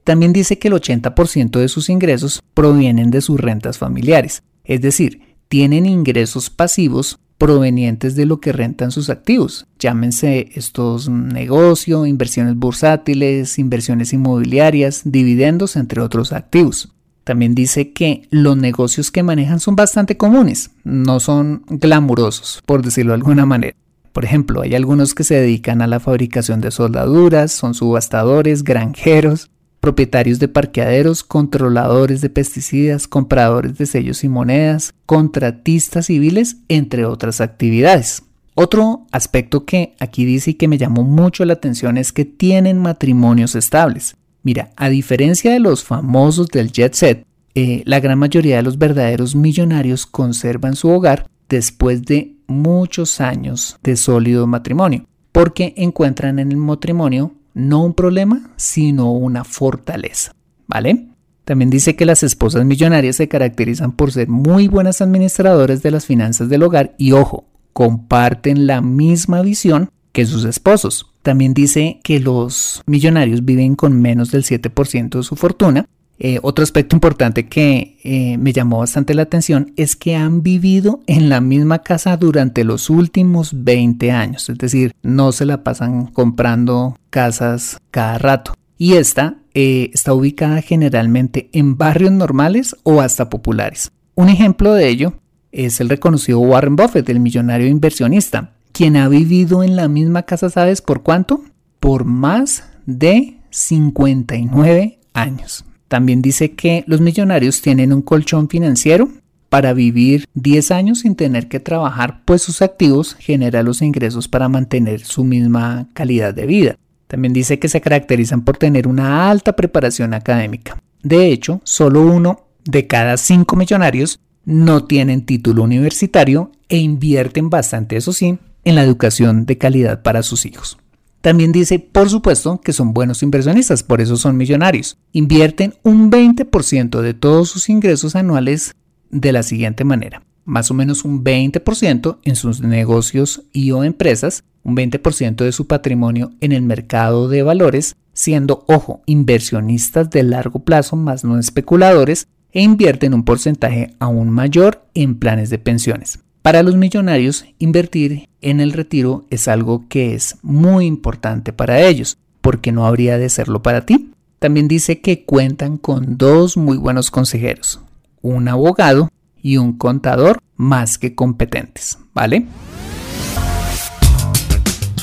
También 0.03 0.31
dice 0.31 0.57
que 0.57 0.69
el 0.69 0.73
80% 0.73 1.59
de 1.59 1.67
sus 1.67 1.89
ingresos 1.89 2.41
provienen 2.53 3.11
de 3.11 3.21
sus 3.21 3.39
rentas 3.39 3.77
familiares, 3.77 4.43
es 4.63 4.81
decir, 4.81 5.35
tienen 5.49 5.85
ingresos 5.85 6.49
pasivos 6.49 7.19
provenientes 7.37 8.15
de 8.15 8.25
lo 8.25 8.39
que 8.39 8.51
rentan 8.51 8.91
sus 8.91 9.09
activos. 9.09 9.67
Llámense 9.79 10.49
estos 10.55 11.09
negocios, 11.09 12.07
inversiones 12.07 12.55
bursátiles, 12.55 13.59
inversiones 13.59 14.13
inmobiliarias, 14.13 15.01
dividendos, 15.05 15.75
entre 15.75 16.01
otros 16.01 16.33
activos. 16.33 16.93
También 17.23 17.55
dice 17.55 17.91
que 17.91 18.27
los 18.31 18.55
negocios 18.55 19.11
que 19.11 19.21
manejan 19.21 19.59
son 19.59 19.75
bastante 19.75 20.15
comunes, 20.15 20.71
no 20.83 21.19
son 21.19 21.63
glamurosos, 21.67 22.63
por 22.65 22.81
decirlo 22.81 23.11
de 23.11 23.17
alguna 23.17 23.45
manera. 23.45 23.75
Por 24.13 24.25
ejemplo, 24.25 24.61
hay 24.61 24.73
algunos 24.73 25.13
que 25.13 25.23
se 25.23 25.35
dedican 25.35 25.81
a 25.81 25.87
la 25.87 25.99
fabricación 25.99 26.61
de 26.61 26.71
soldaduras, 26.71 27.51
son 27.51 27.73
subastadores, 27.73 28.63
granjeros, 28.63 29.51
propietarios 29.87 30.37
de 30.39 30.49
parqueaderos, 30.49 31.23
controladores 31.23 32.19
de 32.19 32.29
pesticidas, 32.29 33.07
compradores 33.07 33.77
de 33.77 33.85
sellos 33.85 34.25
y 34.25 34.27
monedas, 34.27 34.93
contratistas 35.05 36.07
civiles, 36.07 36.57
entre 36.67 37.05
otras 37.05 37.39
actividades. 37.39 38.23
Otro 38.53 39.05
aspecto 39.13 39.63
que 39.63 39.95
aquí 39.97 40.25
dice 40.25 40.51
y 40.51 40.53
que 40.55 40.67
me 40.67 40.77
llamó 40.77 41.03
mucho 41.03 41.45
la 41.45 41.53
atención 41.53 41.97
es 41.97 42.11
que 42.11 42.25
tienen 42.25 42.79
matrimonios 42.79 43.55
estables. 43.55 44.17
Mira, 44.43 44.71
a 44.75 44.89
diferencia 44.89 45.53
de 45.53 45.61
los 45.61 45.85
famosos 45.85 46.49
del 46.49 46.73
jet 46.73 46.93
set, 46.93 47.25
eh, 47.55 47.81
la 47.85 48.01
gran 48.01 48.19
mayoría 48.19 48.57
de 48.57 48.63
los 48.63 48.77
verdaderos 48.77 49.35
millonarios 49.35 50.05
conservan 50.05 50.75
su 50.75 50.89
hogar 50.89 51.29
después 51.47 52.03
de 52.03 52.35
muchos 52.45 53.21
años 53.21 53.77
de 53.83 53.95
sólido 53.95 54.47
matrimonio, 54.47 55.05
porque 55.31 55.73
encuentran 55.77 56.39
en 56.39 56.51
el 56.51 56.57
matrimonio 56.57 57.36
no 57.57 57.83
un 57.83 57.93
problema, 57.93 58.51
sino 58.55 59.11
una 59.11 59.43
fortaleza, 59.43 60.31
¿vale? 60.67 61.07
También 61.43 61.69
dice 61.69 61.95
que 61.95 62.05
las 62.05 62.21
esposas 62.23 62.65
millonarias 62.65 63.15
se 63.15 63.27
caracterizan 63.27 63.93
por 63.93 64.11
ser 64.11 64.27
muy 64.27 64.67
buenas 64.67 65.01
administradoras 65.01 65.81
de 65.81 65.91
las 65.91 66.05
finanzas 66.05 66.49
del 66.49 66.63
hogar 66.63 66.93
y 66.97 67.13
ojo, 67.13 67.45
comparten 67.73 68.67
la 68.67 68.81
misma 68.81 69.41
visión 69.41 69.89
que 70.11 70.25
sus 70.25 70.45
esposos. 70.45 71.13
También 71.23 71.53
dice 71.53 71.99
que 72.03 72.19
los 72.19 72.83
millonarios 72.85 73.43
viven 73.43 73.75
con 73.75 73.99
menos 73.99 74.31
del 74.31 74.43
7% 74.43 75.17
de 75.17 75.23
su 75.23 75.35
fortuna 75.35 75.87
Eh, 76.19 76.39
otro 76.41 76.63
aspecto 76.63 76.95
importante 76.95 77.47
que 77.47 77.97
eh, 78.03 78.37
me 78.37 78.51
llamó 78.51 78.79
bastante 78.79 79.13
la 79.13 79.21
atención 79.23 79.73
es 79.75 79.95
que 79.95 80.15
han 80.15 80.41
vivido 80.41 81.01
en 81.05 81.29
la 81.29 81.41
misma 81.41 81.79
casa 81.79 82.17
durante 82.17 82.63
los 82.63 82.89
últimos 82.89 83.63
20 83.63 84.11
años, 84.11 84.49
es 84.49 84.57
decir, 84.57 84.95
no 85.03 85.31
se 85.31 85.45
la 85.45 85.63
pasan 85.63 86.07
comprando 86.07 86.97
casas 87.11 87.77
cada 87.91 88.17
rato. 88.17 88.53
Y 88.79 88.93
esta 88.93 89.37
eh, 89.53 89.89
está 89.93 90.13
ubicada 90.13 90.61
generalmente 90.61 91.49
en 91.51 91.77
barrios 91.77 92.11
normales 92.11 92.75
o 92.83 93.01
hasta 93.01 93.29
populares. 93.29 93.91
Un 94.15 94.29
ejemplo 94.29 94.73
de 94.73 94.87
ello 94.87 95.13
es 95.51 95.79
el 95.79 95.89
reconocido 95.89 96.39
Warren 96.39 96.75
Buffett, 96.75 97.09
el 97.09 97.19
millonario 97.19 97.67
inversionista, 97.67 98.53
quien 98.71 98.95
ha 98.95 99.07
vivido 99.07 99.63
en 99.63 99.75
la 99.75 99.87
misma 99.87 100.23
casa, 100.23 100.49
¿sabes 100.49 100.81
por 100.81 101.01
cuánto? 101.01 101.43
Por 101.79 102.05
más 102.05 102.63
de 102.85 103.39
59 103.49 104.99
años. 105.13 105.66
También 105.87 106.21
dice 106.21 106.51
que 106.51 106.83
los 106.87 107.01
millonarios 107.01 107.61
tienen 107.61 107.93
un 107.93 108.01
colchón 108.01 108.49
financiero 108.49 109.09
para 109.49 109.73
vivir 109.73 110.25
10 110.33 110.71
años 110.71 110.99
sin 110.99 111.15
tener 111.15 111.47
que 111.47 111.59
trabajar, 111.59 112.21
pues 112.25 112.41
sus 112.41 112.61
activos 112.61 113.15
generan 113.19 113.65
los 113.65 113.81
ingresos 113.81 114.27
para 114.27 114.49
mantener 114.49 115.01
su 115.05 115.23
misma 115.23 115.87
calidad 115.93 116.33
de 116.33 116.45
vida. 116.45 116.77
También 117.07 117.33
dice 117.33 117.57
que 117.57 117.69
se 117.69 117.79
caracterizan 117.79 118.43
por 118.43 118.57
tener 118.57 118.87
una 118.87 119.29
alta 119.29 119.55
preparación 119.55 120.13
académica. 120.13 120.81
De 121.03 121.31
hecho, 121.31 121.61
solo 121.63 122.01
uno 122.01 122.47
de 122.65 122.87
cada 122.87 123.15
cinco 123.15 123.55
millonarios 123.55 124.19
no 124.43 124.83
tienen 124.83 125.25
título 125.25 125.63
universitario 125.63 126.51
e 126.67 126.77
invierten 126.77 127.49
bastante, 127.49 127.95
eso 127.95 128.11
sí, 128.11 128.39
en 128.65 128.75
la 128.75 128.83
educación 128.83 129.45
de 129.45 129.57
calidad 129.57 130.01
para 130.01 130.23
sus 130.23 130.45
hijos. 130.45 130.77
También 131.21 131.51
dice, 131.51 131.79
por 131.79 132.09
supuesto, 132.09 132.61
que 132.61 132.73
son 132.73 132.93
buenos 132.93 133.23
inversionistas, 133.23 133.83
por 133.83 134.01
eso 134.01 134.17
son 134.17 134.37
millonarios. 134.37 134.97
Invierten 135.11 135.73
un 135.83 136.11
20% 136.11 137.01
de 137.01 137.13
todos 137.13 137.49
sus 137.49 137.69
ingresos 137.69 138.15
anuales 138.15 138.75
de 139.09 139.31
la 139.31 139.43
siguiente 139.43 139.83
manera. 139.83 140.23
Más 140.45 140.71
o 140.71 140.73
menos 140.73 141.03
un 141.03 141.23
20% 141.23 142.19
en 142.23 142.35
sus 142.35 142.61
negocios 142.61 143.43
y 143.51 143.71
o 143.71 143.83
empresas, 143.83 144.43
un 144.63 144.75
20% 144.75 145.43
de 145.43 145.51
su 145.51 145.67
patrimonio 145.67 146.31
en 146.39 146.51
el 146.51 146.61
mercado 146.61 147.27
de 147.27 147.43
valores, 147.43 147.95
siendo, 148.13 148.63
ojo, 148.67 149.01
inversionistas 149.05 150.09
de 150.09 150.23
largo 150.23 150.59
plazo 150.59 150.95
más 150.95 151.23
no 151.23 151.37
especuladores, 151.37 152.27
e 152.51 152.61
invierten 152.61 153.13
un 153.13 153.23
porcentaje 153.23 153.95
aún 153.99 154.29
mayor 154.29 154.87
en 154.93 155.19
planes 155.19 155.49
de 155.49 155.59
pensiones. 155.59 156.19
Para 156.47 156.63
los 156.63 156.77
millonarios, 156.77 157.43
invertir 157.59 158.29
en 158.39 158.61
el 158.61 158.71
retiro 158.71 159.25
es 159.29 159.49
algo 159.49 159.83
que 159.89 160.13
es 160.13 160.37
muy 160.43 160.85
importante 160.85 161.51
para 161.51 161.81
ellos, 161.81 162.17
porque 162.39 162.71
no 162.71 162.87
habría 162.87 163.17
de 163.17 163.27
serlo 163.27 163.61
para 163.61 163.85
ti. 163.85 164.13
También 164.39 164.69
dice 164.69 165.01
que 165.01 165.25
cuentan 165.25 165.75
con 165.77 166.17
dos 166.17 166.55
muy 166.55 166.77
buenos 166.77 167.11
consejeros, 167.11 167.81
un 168.21 168.47
abogado 168.47 169.09
y 169.41 169.57
un 169.57 169.73
contador 169.73 170.39
más 170.55 170.97
que 170.97 171.15
competentes, 171.15 171.99
¿vale? 172.13 172.45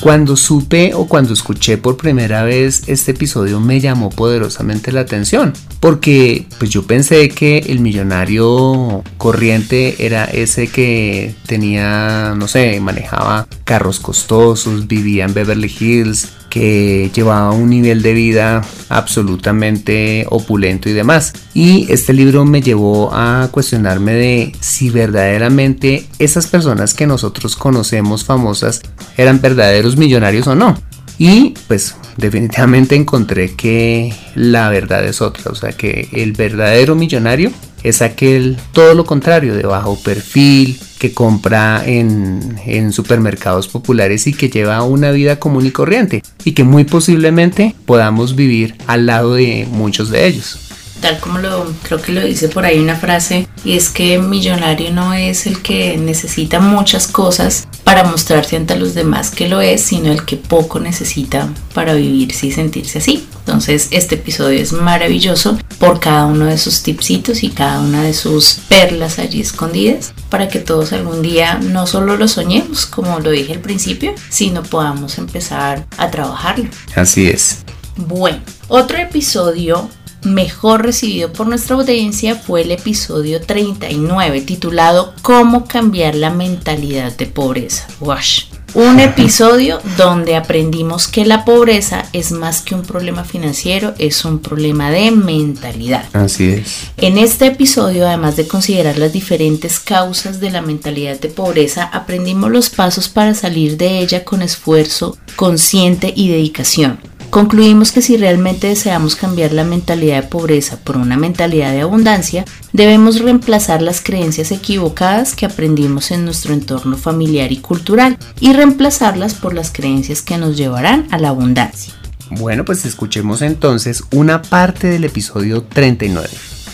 Cuando 0.01 0.35
supe 0.35 0.93
o 0.93 1.07
cuando 1.07 1.33
escuché 1.33 1.77
por 1.77 1.97
primera 1.97 2.43
vez 2.43 2.83
este 2.87 3.11
episodio 3.11 3.59
me 3.59 3.79
llamó 3.79 4.09
poderosamente 4.09 4.91
la 4.91 5.01
atención, 5.01 5.53
porque 5.79 6.45
pues 6.59 6.69
yo 6.69 6.83
pensé 6.83 7.29
que 7.29 7.59
el 7.59 7.79
millonario 7.79 9.03
corriente 9.17 10.05
era 10.05 10.25
ese 10.25 10.67
que 10.67 11.33
tenía, 11.47 12.33
no 12.37 12.47
sé, 12.47 12.79
manejaba 12.79 13.47
carros 13.63 13.99
costosos, 13.99 14.87
vivía 14.87 15.25
en 15.25 15.33
Beverly 15.33 15.73
Hills, 15.79 16.29
que 16.55 17.11
llevaba 17.13 17.51
un 17.51 17.69
nivel 17.69 18.01
de 18.01 18.13
vida 18.13 18.61
absolutamente 18.87 20.25
opulento 20.29 20.87
y 20.87 20.93
demás. 20.93 21.33
Y 21.53 21.85
este 21.91 22.13
libro 22.13 22.45
me 22.45 22.61
llevó 22.61 23.13
a 23.13 23.49
cuestionarme 23.51 24.13
de 24.13 24.55
si 24.61 24.89
verdaderamente 24.89 26.07
esas 26.17 26.47
personas 26.47 26.93
que 26.93 27.07
nosotros 27.07 27.57
conocemos 27.57 28.23
famosas 28.23 28.81
eran 29.17 29.41
verdaderos 29.41 29.84
millonarios 29.95 30.47
o 30.47 30.55
no. 30.55 30.75
Y 31.17 31.53
pues 31.67 31.95
definitivamente 32.17 32.95
encontré 32.95 33.55
que 33.55 34.13
la 34.35 34.69
verdad 34.69 35.05
es 35.05 35.21
otra, 35.21 35.51
o 35.51 35.55
sea 35.55 35.71
que 35.71 36.09
el 36.11 36.33
verdadero 36.33 36.95
millonario 36.95 37.51
es 37.83 38.01
aquel 38.01 38.57
todo 38.73 38.95
lo 38.95 39.05
contrario, 39.05 39.55
de 39.55 39.63
bajo 39.63 39.97
perfil, 40.01 40.77
que 40.99 41.13
compra 41.13 41.83
en, 41.85 42.57
en, 42.65 42.91
supermercados 42.91 43.67
populares 43.67 44.25
y 44.27 44.33
que 44.33 44.49
lleva 44.49 44.81
una 44.83 45.11
vida 45.11 45.39
común 45.39 45.67
y 45.67 45.71
corriente 45.71 46.23
y 46.43 46.53
que 46.53 46.63
muy 46.63 46.83
posiblemente 46.83 47.75
podamos 47.85 48.35
vivir 48.35 48.75
al 48.87 49.05
lado 49.05 49.35
de 49.35 49.67
muchos 49.71 50.09
de 50.09 50.25
ellos 50.25 50.64
tal 51.05 51.19
como 51.19 51.37
lo 51.37 51.71
creo 51.83 52.01
que 52.01 52.11
lo 52.13 52.21
dice 52.21 52.49
por 52.49 52.65
ahí 52.65 52.79
una 52.79 52.95
frase, 52.95 53.47
y 53.63 53.77
es 53.77 53.89
que 53.89 54.17
millonario 54.17 54.89
no 54.91 55.13
es 55.13 55.45
el 55.45 55.61
que 55.61 55.97
necesita 55.97 56.59
muchas 56.59 57.07
cosas 57.07 57.67
para 57.83 58.05
mostrarse 58.05 58.55
ante 58.55 58.75
los 58.75 58.95
demás 58.95 59.29
que 59.29 59.47
lo 59.47 59.61
es, 59.61 59.83
sino 59.83 60.11
el 60.11 60.25
que 60.25 60.35
poco 60.35 60.79
necesita 60.79 61.47
para 61.75 61.93
vivirse 61.93 62.47
y 62.47 62.51
sentirse 62.51 62.97
así. 62.97 63.27
Entonces 63.37 63.89
este 63.91 64.15
episodio 64.15 64.59
es 64.59 64.71
maravilloso 64.71 65.59
por 65.77 65.99
cada 65.99 66.25
uno 66.25 66.45
de 66.45 66.57
sus 66.57 66.81
tipsitos 66.81 67.43
y 67.43 67.49
cada 67.49 67.81
una 67.81 68.01
de 68.01 68.15
sus 68.15 68.55
perlas 68.67 69.19
allí 69.19 69.41
escondidas 69.41 70.11
para 70.31 70.47
que 70.47 70.57
todos 70.57 70.91
algún 70.91 71.21
día 71.21 71.59
no 71.61 71.85
solo 71.85 72.17
lo 72.17 72.27
soñemos, 72.27 72.87
como 72.87 73.19
lo 73.19 73.29
dije 73.29 73.53
al 73.53 73.59
principio, 73.59 74.15
sino 74.29 74.63
podamos 74.63 75.19
empezar 75.19 75.85
a 75.99 76.09
trabajarlo. 76.09 76.65
Así 76.95 77.27
es. 77.27 77.59
Bueno, 77.95 78.39
otro 78.67 78.97
episodio 78.97 79.87
mejor 80.25 80.83
recibido 80.83 81.31
por 81.31 81.47
nuestra 81.47 81.75
audiencia 81.75 82.35
fue 82.35 82.61
el 82.61 82.71
episodio 82.71 83.41
39 83.41 84.41
titulado 84.41 85.13
Cómo 85.21 85.65
cambiar 85.65 86.15
la 86.15 86.31
mentalidad 86.31 87.15
de 87.15 87.27
pobreza. 87.27 87.87
Wash. 87.99 88.45
Un 88.75 88.99
episodio 88.99 89.79
donde 89.95 90.35
aprendimos 90.35 91.07
que 91.07 91.25
la 91.25 91.45
pobreza 91.45 92.03
es 92.11 92.33
más 92.33 92.61
que 92.61 92.75
un 92.75 92.81
problema 92.81 93.23
financiero, 93.23 93.93
es 93.99 94.25
un 94.25 94.39
problema 94.39 94.91
de 94.91 95.11
mentalidad. 95.11 96.03
Así 96.11 96.49
es. 96.49 96.89
En 96.97 97.17
este 97.17 97.45
episodio, 97.45 98.05
además 98.05 98.35
de 98.35 98.49
considerar 98.49 98.97
las 98.97 99.13
diferentes 99.13 99.79
causas 99.79 100.41
de 100.41 100.51
la 100.51 100.61
mentalidad 100.61 101.17
de 101.17 101.29
pobreza, 101.29 101.85
aprendimos 101.85 102.51
los 102.51 102.69
pasos 102.69 103.07
para 103.07 103.33
salir 103.33 103.77
de 103.77 103.99
ella 103.99 104.25
con 104.25 104.41
esfuerzo 104.41 105.17
consciente 105.37 106.11
y 106.13 106.27
dedicación. 106.27 106.99
Concluimos 107.35 107.91
que 107.91 108.01
si 108.01 108.15
realmente 108.15 108.67
deseamos 108.67 109.17
cambiar 109.17 109.51
la 109.51 109.65
mentalidad 109.65 110.21
de 110.21 110.29
pobreza 110.29 110.77
por 110.77 110.95
una 110.95 111.17
mentalidad 111.17 111.73
de 111.73 111.81
abundancia, 111.81 112.45
debemos 112.71 113.19
reemplazar 113.19 113.81
las 113.81 113.99
creencias 113.99 114.53
equivocadas 114.53 115.35
que 115.35 115.45
aprendimos 115.45 116.11
en 116.11 116.23
nuestro 116.23 116.53
entorno 116.53 116.95
familiar 116.95 117.51
y 117.51 117.57
cultural 117.57 118.17
y 118.39 118.53
reemplazarlas 118.53 119.33
por 119.33 119.53
las 119.53 119.69
creencias 119.73 120.21
que 120.21 120.37
nos 120.37 120.55
llevarán 120.55 121.09
a 121.11 121.17
la 121.17 121.27
abundancia. 121.27 121.93
Bueno, 122.29 122.63
pues 122.63 122.85
escuchemos 122.85 123.41
entonces 123.41 124.05
una 124.11 124.41
parte 124.41 124.87
del 124.87 125.03
episodio 125.03 125.61
39. 125.61 126.29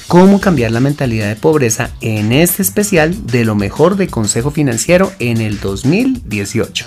Cómo 0.08 0.40
cambiar 0.40 0.70
la 0.70 0.80
mentalidad 0.80 1.28
de 1.28 1.38
pobreza 1.38 1.90
en 2.02 2.32
este 2.32 2.62
especial 2.62 3.26
de 3.26 3.46
lo 3.46 3.56
mejor 3.56 3.96
de 3.96 4.10
Consejo 4.10 4.52
Financiero 4.52 5.12
en 5.18 5.42
el 5.42 5.60
2018. 5.60 6.86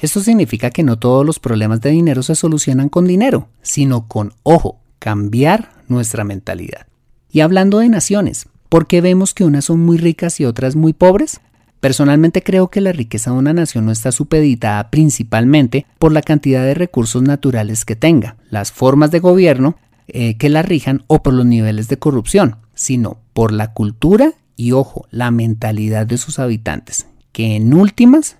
Esto 0.00 0.20
significa 0.20 0.70
que 0.70 0.84
no 0.84 0.98
todos 0.98 1.26
los 1.26 1.40
problemas 1.40 1.80
de 1.80 1.90
dinero 1.90 2.22
se 2.22 2.36
solucionan 2.36 2.88
con 2.88 3.06
dinero, 3.06 3.48
sino 3.62 4.06
con, 4.06 4.32
ojo, 4.44 4.78
cambiar 4.98 5.72
nuestra 5.88 6.22
mentalidad. 6.22 6.86
Y 7.30 7.40
hablando 7.40 7.80
de 7.80 7.88
naciones, 7.88 8.46
¿por 8.68 8.86
qué 8.86 9.00
vemos 9.00 9.34
que 9.34 9.44
unas 9.44 9.64
son 9.64 9.80
muy 9.80 9.98
ricas 9.98 10.38
y 10.40 10.44
otras 10.44 10.76
muy 10.76 10.92
pobres? 10.92 11.40
Personalmente 11.80 12.42
creo 12.42 12.68
que 12.68 12.80
la 12.80 12.92
riqueza 12.92 13.30
de 13.30 13.38
una 13.38 13.52
nación 13.52 13.86
no 13.86 13.92
está 13.92 14.12
supeditada 14.12 14.90
principalmente 14.90 15.86
por 15.98 16.12
la 16.12 16.22
cantidad 16.22 16.64
de 16.64 16.74
recursos 16.74 17.22
naturales 17.22 17.84
que 17.84 17.96
tenga, 17.96 18.36
las 18.50 18.72
formas 18.72 19.10
de 19.10 19.20
gobierno 19.20 19.76
eh, 20.08 20.36
que 20.36 20.48
la 20.48 20.62
rijan 20.62 21.04
o 21.06 21.22
por 21.22 21.34
los 21.34 21.46
niveles 21.46 21.88
de 21.88 21.98
corrupción, 21.98 22.56
sino 22.74 23.18
por 23.32 23.52
la 23.52 23.72
cultura 23.74 24.32
y, 24.56 24.72
ojo, 24.72 25.06
la 25.10 25.30
mentalidad 25.30 26.06
de 26.06 26.18
sus 26.18 26.38
habitantes, 26.38 27.06
que 27.30 27.54
en 27.56 27.74
últimas 27.74 28.36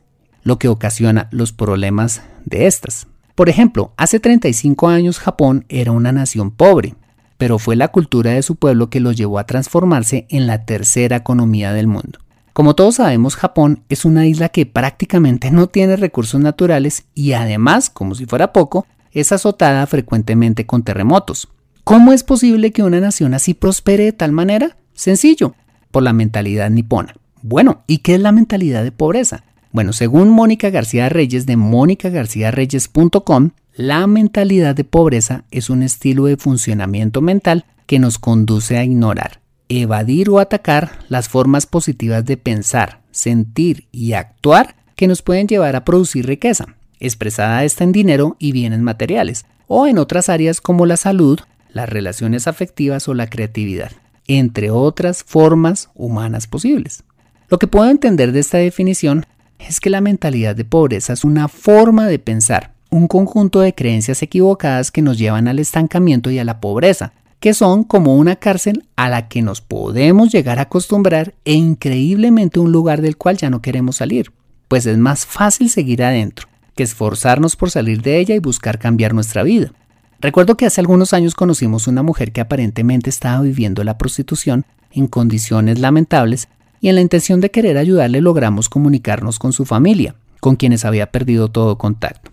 lo 0.48 0.58
que 0.58 0.68
ocasiona 0.68 1.28
los 1.30 1.52
problemas 1.52 2.22
de 2.44 2.66
estas. 2.66 3.06
Por 3.34 3.48
ejemplo, 3.48 3.92
hace 3.96 4.18
35 4.18 4.88
años 4.88 5.20
Japón 5.20 5.64
era 5.68 5.92
una 5.92 6.10
nación 6.10 6.50
pobre, 6.50 6.96
pero 7.36 7.58
fue 7.58 7.76
la 7.76 7.88
cultura 7.88 8.32
de 8.32 8.42
su 8.42 8.56
pueblo 8.56 8.90
que 8.90 8.98
lo 8.98 9.12
llevó 9.12 9.38
a 9.38 9.46
transformarse 9.46 10.26
en 10.30 10.46
la 10.48 10.64
tercera 10.64 11.16
economía 11.16 11.72
del 11.72 11.86
mundo. 11.86 12.18
Como 12.52 12.74
todos 12.74 12.96
sabemos, 12.96 13.36
Japón 13.36 13.84
es 13.88 14.04
una 14.04 14.26
isla 14.26 14.48
que 14.48 14.66
prácticamente 14.66 15.52
no 15.52 15.68
tiene 15.68 15.94
recursos 15.96 16.40
naturales 16.40 17.04
y 17.14 17.34
además, 17.34 17.90
como 17.90 18.16
si 18.16 18.26
fuera 18.26 18.52
poco, 18.52 18.86
es 19.12 19.30
azotada 19.30 19.86
frecuentemente 19.86 20.66
con 20.66 20.82
terremotos. 20.82 21.48
¿Cómo 21.84 22.12
es 22.12 22.24
posible 22.24 22.72
que 22.72 22.82
una 22.82 23.00
nación 23.00 23.34
así 23.34 23.54
prospere 23.54 24.04
de 24.04 24.12
tal 24.12 24.32
manera? 24.32 24.76
Sencillo, 24.94 25.54
por 25.92 26.02
la 26.02 26.12
mentalidad 26.12 26.70
nipona. 26.70 27.14
Bueno, 27.42 27.84
¿y 27.86 27.98
qué 27.98 28.16
es 28.16 28.20
la 28.20 28.32
mentalidad 28.32 28.82
de 28.82 28.92
pobreza? 28.92 29.44
Bueno, 29.70 29.92
según 29.92 30.30
Mónica 30.30 30.70
García 30.70 31.08
Reyes 31.08 31.46
de 31.46 31.56
mónicagarciareyes.com, 31.56 33.50
La 33.75 34.06
mentalidad 34.06 34.75
de 34.75 34.84
pobreza 34.84 35.44
es 35.50 35.70
un 35.70 35.82
estilo 35.82 36.25
de 36.25 36.37
funcionamiento 36.37 37.20
mental 37.20 37.64
que 37.87 37.98
nos 37.98 38.18
conduce 38.18 38.76
a 38.76 38.84
ignorar, 38.84 39.40
evadir 39.68 40.30
o 40.30 40.38
atacar 40.38 40.98
las 41.08 41.28
formas 41.28 41.66
positivas 41.66 42.25
de 42.25 42.37
pensar, 42.37 43.02
sentir 43.10 43.87
y 43.92 44.14
actuar 44.14 44.76
que 44.96 45.06
nos 45.06 45.22
pueden 45.22 45.46
llevar 45.46 45.76
a 45.76 45.84
producir 45.84 46.26
riqueza, 46.26 46.66
expresada 46.98 47.64
esta 47.64 47.84
en 47.84 47.92
dinero 47.92 48.37
y 48.38 48.52
bienes 48.52 48.80
materiales, 48.80 49.44
o 49.66 49.87
en 49.87 49.98
otras 49.98 50.28
áreas 50.28 50.60
como 50.60 50.87
la 50.87 50.96
salud, 50.96 51.40
las 51.72 51.88
relaciones 51.88 52.48
afectivas 52.48 53.06
o 53.06 53.14
la 53.14 53.28
creatividad, 53.28 53.92
entre 54.26 54.70
otras 54.70 55.22
formas 55.22 55.90
humanas 55.94 56.46
posibles. 56.46 57.04
Lo 57.48 57.58
que 57.58 57.66
puedo 57.66 57.88
entender 57.90 58.32
de 58.32 58.40
esta 58.40 58.58
definición 58.58 59.26
es 59.58 59.80
que 59.80 59.90
la 59.90 60.00
mentalidad 60.00 60.56
de 60.56 60.64
pobreza 60.64 61.12
es 61.12 61.24
una 61.24 61.48
forma 61.48 62.06
de 62.06 62.18
pensar, 62.18 62.72
un 62.90 63.08
conjunto 63.08 63.60
de 63.60 63.74
creencias 63.74 64.22
equivocadas 64.22 64.90
que 64.90 65.02
nos 65.02 65.18
llevan 65.18 65.48
al 65.48 65.58
estancamiento 65.58 66.30
y 66.30 66.38
a 66.38 66.44
la 66.44 66.60
pobreza, 66.60 67.12
que 67.40 67.54
son 67.54 67.84
como 67.84 68.16
una 68.16 68.36
cárcel 68.36 68.84
a 68.96 69.08
la 69.08 69.28
que 69.28 69.42
nos 69.42 69.60
podemos 69.60 70.32
llegar 70.32 70.58
a 70.58 70.62
acostumbrar 70.62 71.34
e 71.44 71.54
increíblemente 71.54 72.60
un 72.60 72.72
lugar 72.72 73.02
del 73.02 73.16
cual 73.16 73.36
ya 73.36 73.50
no 73.50 73.62
queremos 73.62 73.96
salir 73.96 74.32
pues 74.68 74.84
es 74.86 74.98
más 74.98 75.26
fácil 75.26 75.70
seguir 75.70 76.02
adentro 76.04 76.46
que 76.76 76.84
esforzarnos 76.84 77.56
por 77.56 77.72
salir 77.72 78.02
de 78.02 78.20
ella 78.20 78.36
y 78.36 78.38
buscar 78.38 78.78
cambiar 78.78 79.12
nuestra 79.12 79.42
vida. 79.42 79.72
Recuerdo 80.20 80.56
que 80.56 80.66
hace 80.66 80.80
algunos 80.80 81.12
años 81.12 81.34
conocimos 81.34 81.88
una 81.88 82.04
mujer 82.04 82.30
que 82.30 82.40
aparentemente 82.40 83.10
estaba 83.10 83.40
viviendo 83.40 83.82
la 83.82 83.98
prostitución 83.98 84.64
en 84.92 85.08
condiciones 85.08 85.80
lamentables 85.80 86.48
y 86.80 86.88
en 86.88 86.94
la 86.94 87.00
intención 87.00 87.40
de 87.40 87.50
querer 87.50 87.78
ayudarle 87.78 88.20
logramos 88.20 88.68
comunicarnos 88.68 89.38
con 89.38 89.52
su 89.52 89.64
familia, 89.64 90.14
con 90.40 90.56
quienes 90.56 90.85
había 90.85 91.11
perdido 91.11 91.49
todo 91.49 91.78
contacto. 91.78 92.30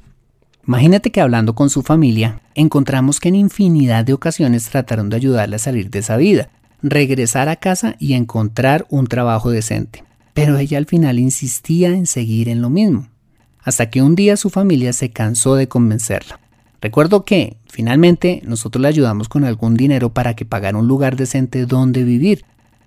Imagínate 0.67 1.11
que 1.11 1.21
hablando 1.21 1.55
con 1.55 1.69
su 1.69 1.83
familia, 1.83 2.41
encontramos 2.55 3.19
que 3.19 3.29
en 3.29 3.35
infinidad 3.35 4.05
de 4.05 4.13
ocasiones 4.13 4.69
trataron 4.69 5.09
de 5.09 5.15
ayudarle 5.15 5.57
a 5.57 5.59
salir 5.59 5.89
de 5.89 5.99
esa 5.99 6.17
vida, 6.17 6.49
regresar 6.81 7.49
a 7.49 7.55
casa 7.55 7.95
y 7.99 8.13
encontrar 8.13 8.85
un 8.89 9.07
trabajo 9.07 9.51
decente 9.51 10.05
pero 10.35 10.57
ella 10.57 10.77
al 10.77 10.85
final 10.85 11.17
insistía 11.17 11.87
en 11.87 12.05
seguir 12.05 12.49
en 12.49 12.61
lo 12.61 12.69
mismo, 12.69 13.07
hasta 13.63 13.89
que 13.89 14.01
un 14.01 14.15
día 14.15 14.35
su 14.35 14.49
familia 14.49 14.91
se 14.91 15.09
cansó 15.09 15.55
de 15.55 15.69
convencerla. 15.69 16.41
Recuerdo 16.81 17.23
que, 17.23 17.55
finalmente, 17.67 18.41
nosotros 18.45 18.81
le 18.81 18.89
ayudamos 18.89 19.29
con 19.29 19.45
algún 19.45 19.75
dinero 19.75 20.13
para 20.13 20.35
que 20.35 20.43
pagara 20.43 20.77
un 20.77 20.89
lugar 20.89 21.15
decente 21.15 21.65
donde 21.65 22.03
vivir, 22.03 22.43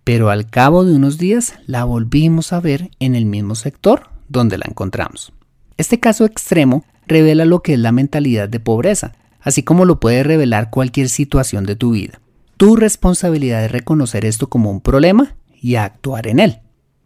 pero 0.08 0.30
al 0.30 0.48
cabo 0.48 0.86
de 0.86 0.94
unos 0.94 1.18
días 1.18 1.52
la 1.66 1.84
volvimos 1.84 2.54
a 2.54 2.60
ver 2.60 2.90
en 2.98 3.14
el 3.14 3.26
mismo 3.26 3.54
sector 3.54 4.04
donde 4.30 4.56
la 4.56 4.64
encontramos. 4.66 5.34
Este 5.76 6.00
caso 6.00 6.24
extremo 6.24 6.82
revela 7.06 7.44
lo 7.44 7.60
que 7.60 7.74
es 7.74 7.78
la 7.78 7.92
mentalidad 7.92 8.48
de 8.48 8.58
pobreza, 8.58 9.12
así 9.42 9.64
como 9.64 9.84
lo 9.84 10.00
puede 10.00 10.22
revelar 10.22 10.70
cualquier 10.70 11.10
situación 11.10 11.66
de 11.66 11.76
tu 11.76 11.90
vida. 11.90 12.22
Tu 12.56 12.74
responsabilidad 12.74 13.62
es 13.62 13.70
reconocer 13.70 14.24
esto 14.24 14.48
como 14.48 14.70
un 14.70 14.80
problema 14.80 15.36
y 15.60 15.74
actuar 15.74 16.26
en 16.26 16.40
él. 16.40 16.60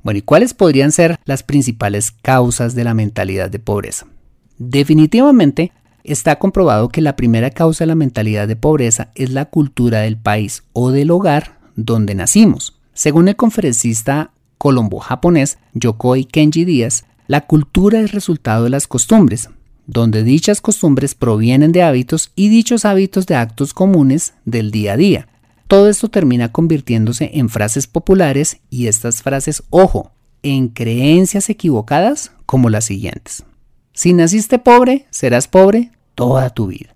Bueno, 0.05 0.19
¿y 0.19 0.23
cuáles 0.23 0.55
podrían 0.55 0.93
ser 0.93 1.19
las 1.25 1.43
principales 1.43 2.13
causas 2.13 2.77
de 2.77 2.85
la 2.85 2.95
mentalidad 2.95 3.51
de 3.51 3.59
pobreza? 3.59 4.07
Definitivamente 4.59 5.73
está 6.05 6.39
comprobado 6.39 6.89
que 6.89 7.01
la 7.01 7.17
primera 7.17 7.51
causa 7.51 7.83
de 7.83 7.89
la 7.89 7.97
mentalidad 7.97 8.47
de 8.47 8.55
pobreza 8.55 9.11
es 9.17 9.31
la 9.31 9.47
cultura 9.47 10.03
del 10.03 10.19
país 10.19 10.63
o 10.73 10.93
del 10.93 11.11
hogar 11.11 11.59
donde 11.75 12.15
nacimos. 12.15 12.79
Según 12.95 13.29
el 13.29 13.37
conferencista 13.37 14.33
colombo-japonés 14.59 15.59
Yokoi 15.73 16.25
Kenji 16.25 16.65
Díaz, 16.65 17.05
la 17.27 17.47
cultura 17.47 18.01
es 18.01 18.13
resultado 18.13 18.65
de 18.65 18.71
las 18.71 18.87
costumbres, 18.87 19.49
donde 19.87 20.23
dichas 20.23 20.61
costumbres 20.61 21.15
provienen 21.15 21.73
de 21.73 21.83
hábitos 21.83 22.33
y 22.37 22.49
dichos 22.49 22.85
hábitos 22.85 23.27
de 23.27 23.35
actos 23.35 23.73
comunes 23.73 24.35
del 24.45 24.71
día 24.71 24.93
a 24.93 24.97
día. 24.97 25.29
Todo 25.69 25.89
esto 25.89 26.09
termina 26.09 26.53
convirtiéndose 26.53 27.31
en 27.35 27.49
frases 27.49 27.87
populares 27.87 28.61
y 28.69 28.89
estas 28.89 29.23
frases, 29.23 29.63
ojo, 29.71 30.13
en 30.43 30.69
creencias 30.69 31.49
equivocadas 31.49 32.33
como 32.45 32.69
las 32.69 32.85
siguientes. 32.85 33.45
Si 33.95 34.13
naciste 34.13 34.59
pobre, 34.59 35.07
serás 35.11 35.49
pobre 35.49 35.93
toda 36.15 36.51
tu 36.51 36.67
vida. 36.67 36.95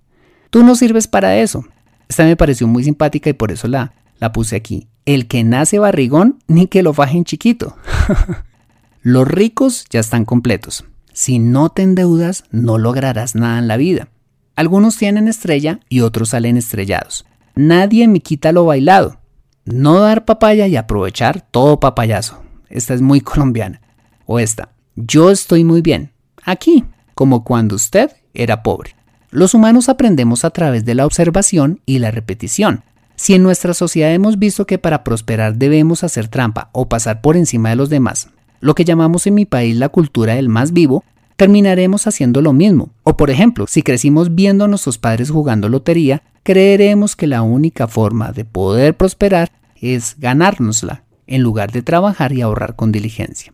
Tú 0.51 0.63
no 0.63 0.75
sirves 0.75 1.09
para 1.09 1.39
eso. 1.39 1.65
Esta 2.09 2.25
me 2.25 2.37
pareció 2.37 2.67
muy 2.67 2.85
simpática 2.85 3.31
y 3.31 3.35
por 3.35 3.51
eso 3.51 3.67
la, 3.67 3.95
la 4.19 4.33
puse 4.33 4.57
aquí. 4.57 4.89
El 5.05 5.29
que 5.29 5.45
nace 5.45 5.79
barrigón, 5.79 6.39
ni 6.49 6.67
que 6.67 6.83
lo 6.83 6.93
fajen 6.93 7.25
chiquito. 7.25 7.77
Los 9.03 9.29
ricos 9.29 9.85
ya 9.91 10.01
están 10.01 10.25
completos. 10.25 10.85
Si 11.13 11.39
no 11.39 11.71
te 11.71 11.83
endeudas, 11.83 12.45
no 12.51 12.77
lograrás 12.77 13.35
nada 13.35 13.59
en 13.59 13.69
la 13.69 13.77
vida. 13.77 14.09
Algunos 14.57 14.97
tienen 14.97 15.29
estrella 15.29 15.81
y 15.89 16.01
otros 16.01 16.31
salen 16.31 16.57
estrellados. 16.57 17.25
Nadie 17.55 18.09
me 18.09 18.21
quita 18.21 18.53
lo 18.53 18.65
bailado. 18.65 19.21
No 19.65 20.01
dar 20.01 20.25
papaya 20.25 20.67
y 20.67 20.77
aprovechar 20.77 21.41
todo 21.51 21.81
papayazo. 21.81 22.43
Esta 22.69 22.95
es 22.95 23.01
muy 23.01 23.21
colombiana. 23.23 23.81
O 24.27 24.39
esta. 24.39 24.71
Yo 24.97 25.31
estoy 25.31 25.63
muy 25.63 25.83
bien. 25.83 26.13
Aquí, 26.43 26.85
como 27.15 27.45
cuando 27.45 27.77
usted 27.77 28.11
era 28.35 28.63
pobre. 28.63 28.97
Los 29.31 29.55
humanos 29.55 29.89
aprendemos 29.89 30.45
a 30.45 30.51
través 30.51 30.85
de 30.85 30.95
la 30.95 31.07
observación 31.07 31.81
y 31.87 31.99
la 31.99 32.11
repetición. 32.11 32.83
Si 33.17 33.35
en 33.35 33.43
nuestra 33.43 33.73
sociedad 33.73 34.13
hemos 34.13 34.39
visto 34.39 34.67
que 34.67 34.79
para 34.79 35.03
prosperar 35.03 35.57
debemos 35.57 36.05
hacer 36.05 36.29
trampa 36.29 36.69
o 36.73 36.89
pasar 36.89 37.23
por 37.23 37.37
encima 37.37 37.71
de 37.71 37.77
los 37.77 37.89
demás, 37.89 38.29
lo 38.61 38.75
que 38.75 38.85
llamamos 38.85 39.27
en 39.27 39.35
mi 39.35 39.47
país 39.47 39.77
la 39.77 39.89
cultura 39.89 40.35
del 40.35 40.51
más 40.51 40.73
vivo, 40.73 41.03
terminaremos 41.37 42.07
haciendo 42.07 42.43
lo 42.43 42.53
mismo. 42.53 42.91
O 43.05 43.17
por 43.17 43.31
ejemplo, 43.31 43.67
si 43.67 43.83
crecimos 43.83 44.35
viendo 44.35 44.65
a 44.65 44.69
nuestros 44.69 44.99
padres 44.99 45.31
jugando 45.31 45.69
lotería, 45.69 46.23
creeremos 46.43 47.17
que 47.17 47.27
la 47.27 47.43
única 47.43 47.89
forma 47.89 48.33
de 48.33 48.45
poder 48.45 48.97
prosperar 48.97 49.51
es 49.81 50.17
ganárnosla, 50.19 51.03
en 51.27 51.43
lugar 51.43 51.73
de 51.73 51.83
trabajar 51.83 52.33
y 52.33 52.43
ahorrar 52.43 52.77
con 52.77 52.93
diligencia. 52.93 53.53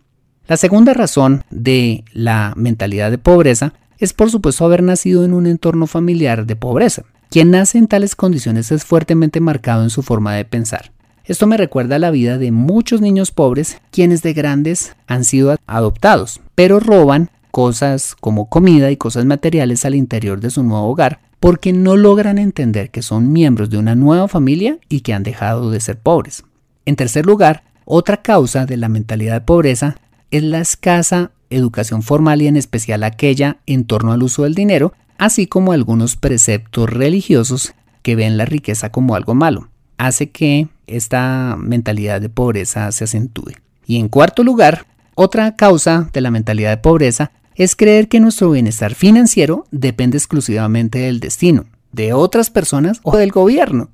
La 0.48 0.56
segunda 0.56 0.92
razón 0.92 1.44
de 1.50 2.04
la 2.12 2.52
mentalidad 2.56 3.10
de 3.10 3.18
pobreza 3.18 3.74
es 3.98 4.12
por 4.12 4.30
supuesto 4.30 4.64
haber 4.64 4.82
nacido 4.82 5.24
en 5.24 5.32
un 5.32 5.46
entorno 5.46 5.86
familiar 5.86 6.46
de 6.46 6.56
pobreza. 6.56 7.04
Quien 7.32 7.50
nace 7.50 7.78
en 7.78 7.86
tales 7.86 8.14
condiciones 8.14 8.70
es 8.72 8.84
fuertemente 8.84 9.40
marcado 9.40 9.84
en 9.84 9.88
su 9.88 10.02
forma 10.02 10.34
de 10.34 10.44
pensar. 10.44 10.92
Esto 11.24 11.46
me 11.46 11.56
recuerda 11.56 11.96
a 11.96 11.98
la 11.98 12.10
vida 12.10 12.36
de 12.36 12.52
muchos 12.52 13.00
niños 13.00 13.30
pobres 13.30 13.80
quienes 13.90 14.20
de 14.20 14.34
grandes 14.34 14.94
han 15.06 15.24
sido 15.24 15.56
adoptados, 15.66 16.42
pero 16.54 16.78
roban 16.78 17.30
cosas 17.50 18.14
como 18.20 18.50
comida 18.50 18.90
y 18.90 18.98
cosas 18.98 19.24
materiales 19.24 19.86
al 19.86 19.94
interior 19.94 20.40
de 20.40 20.50
su 20.50 20.62
nuevo 20.62 20.86
hogar 20.86 21.20
porque 21.40 21.72
no 21.72 21.96
logran 21.96 22.36
entender 22.36 22.90
que 22.90 23.00
son 23.00 23.32
miembros 23.32 23.70
de 23.70 23.78
una 23.78 23.94
nueva 23.94 24.28
familia 24.28 24.76
y 24.90 25.00
que 25.00 25.14
han 25.14 25.22
dejado 25.22 25.70
de 25.70 25.80
ser 25.80 25.98
pobres. 25.98 26.44
En 26.84 26.96
tercer 26.96 27.24
lugar, 27.24 27.64
otra 27.86 28.18
causa 28.18 28.66
de 28.66 28.76
la 28.76 28.90
mentalidad 28.90 29.36
de 29.36 29.46
pobreza 29.46 29.96
es 30.30 30.42
la 30.42 30.60
escasa 30.60 31.30
educación 31.48 32.02
formal 32.02 32.42
y 32.42 32.46
en 32.46 32.56
especial 32.56 33.04
aquella 33.04 33.58
en 33.66 33.84
torno 33.84 34.12
al 34.12 34.22
uso 34.22 34.42
del 34.42 34.54
dinero, 34.54 34.92
así 35.22 35.46
como 35.46 35.70
algunos 35.70 36.16
preceptos 36.16 36.90
religiosos 36.90 37.74
que 38.02 38.16
ven 38.16 38.36
la 38.36 38.44
riqueza 38.44 38.90
como 38.90 39.14
algo 39.14 39.36
malo, 39.36 39.68
hace 39.96 40.30
que 40.30 40.66
esta 40.88 41.56
mentalidad 41.60 42.20
de 42.20 42.28
pobreza 42.28 42.90
se 42.90 43.04
acentúe. 43.04 43.52
Y 43.86 43.98
en 43.98 44.08
cuarto 44.08 44.42
lugar, 44.42 44.84
otra 45.14 45.54
causa 45.54 46.10
de 46.12 46.22
la 46.22 46.32
mentalidad 46.32 46.70
de 46.70 46.78
pobreza 46.78 47.30
es 47.54 47.76
creer 47.76 48.08
que 48.08 48.18
nuestro 48.18 48.50
bienestar 48.50 48.96
financiero 48.96 49.64
depende 49.70 50.18
exclusivamente 50.18 50.98
del 50.98 51.20
destino, 51.20 51.66
de 51.92 52.14
otras 52.14 52.50
personas 52.50 52.98
o 53.04 53.16
del 53.16 53.30
gobierno. 53.30 53.90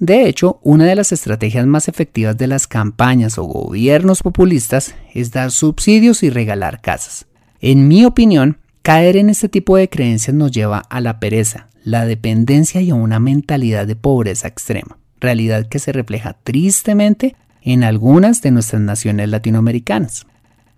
De 0.00 0.26
hecho, 0.26 0.58
una 0.64 0.86
de 0.86 0.96
las 0.96 1.12
estrategias 1.12 1.64
más 1.64 1.86
efectivas 1.86 2.36
de 2.36 2.48
las 2.48 2.66
campañas 2.66 3.38
o 3.38 3.44
gobiernos 3.44 4.24
populistas 4.24 4.96
es 5.14 5.30
dar 5.30 5.52
subsidios 5.52 6.24
y 6.24 6.30
regalar 6.30 6.80
casas. 6.80 7.26
En 7.60 7.86
mi 7.86 8.04
opinión, 8.04 8.58
caer 8.82 9.16
en 9.16 9.30
este 9.30 9.48
tipo 9.48 9.76
de 9.76 9.88
creencias 9.88 10.34
nos 10.34 10.50
lleva 10.50 10.82
a 10.90 11.00
la 11.00 11.20
pereza, 11.20 11.68
la 11.84 12.04
dependencia 12.04 12.80
y 12.80 12.90
a 12.90 12.94
una 12.94 13.20
mentalidad 13.20 13.86
de 13.86 13.96
pobreza 13.96 14.48
extrema, 14.48 14.98
realidad 15.20 15.66
que 15.68 15.78
se 15.78 15.92
refleja 15.92 16.36
tristemente 16.42 17.36
en 17.62 17.84
algunas 17.84 18.42
de 18.42 18.50
nuestras 18.50 18.82
naciones 18.82 19.28
latinoamericanas. 19.28 20.26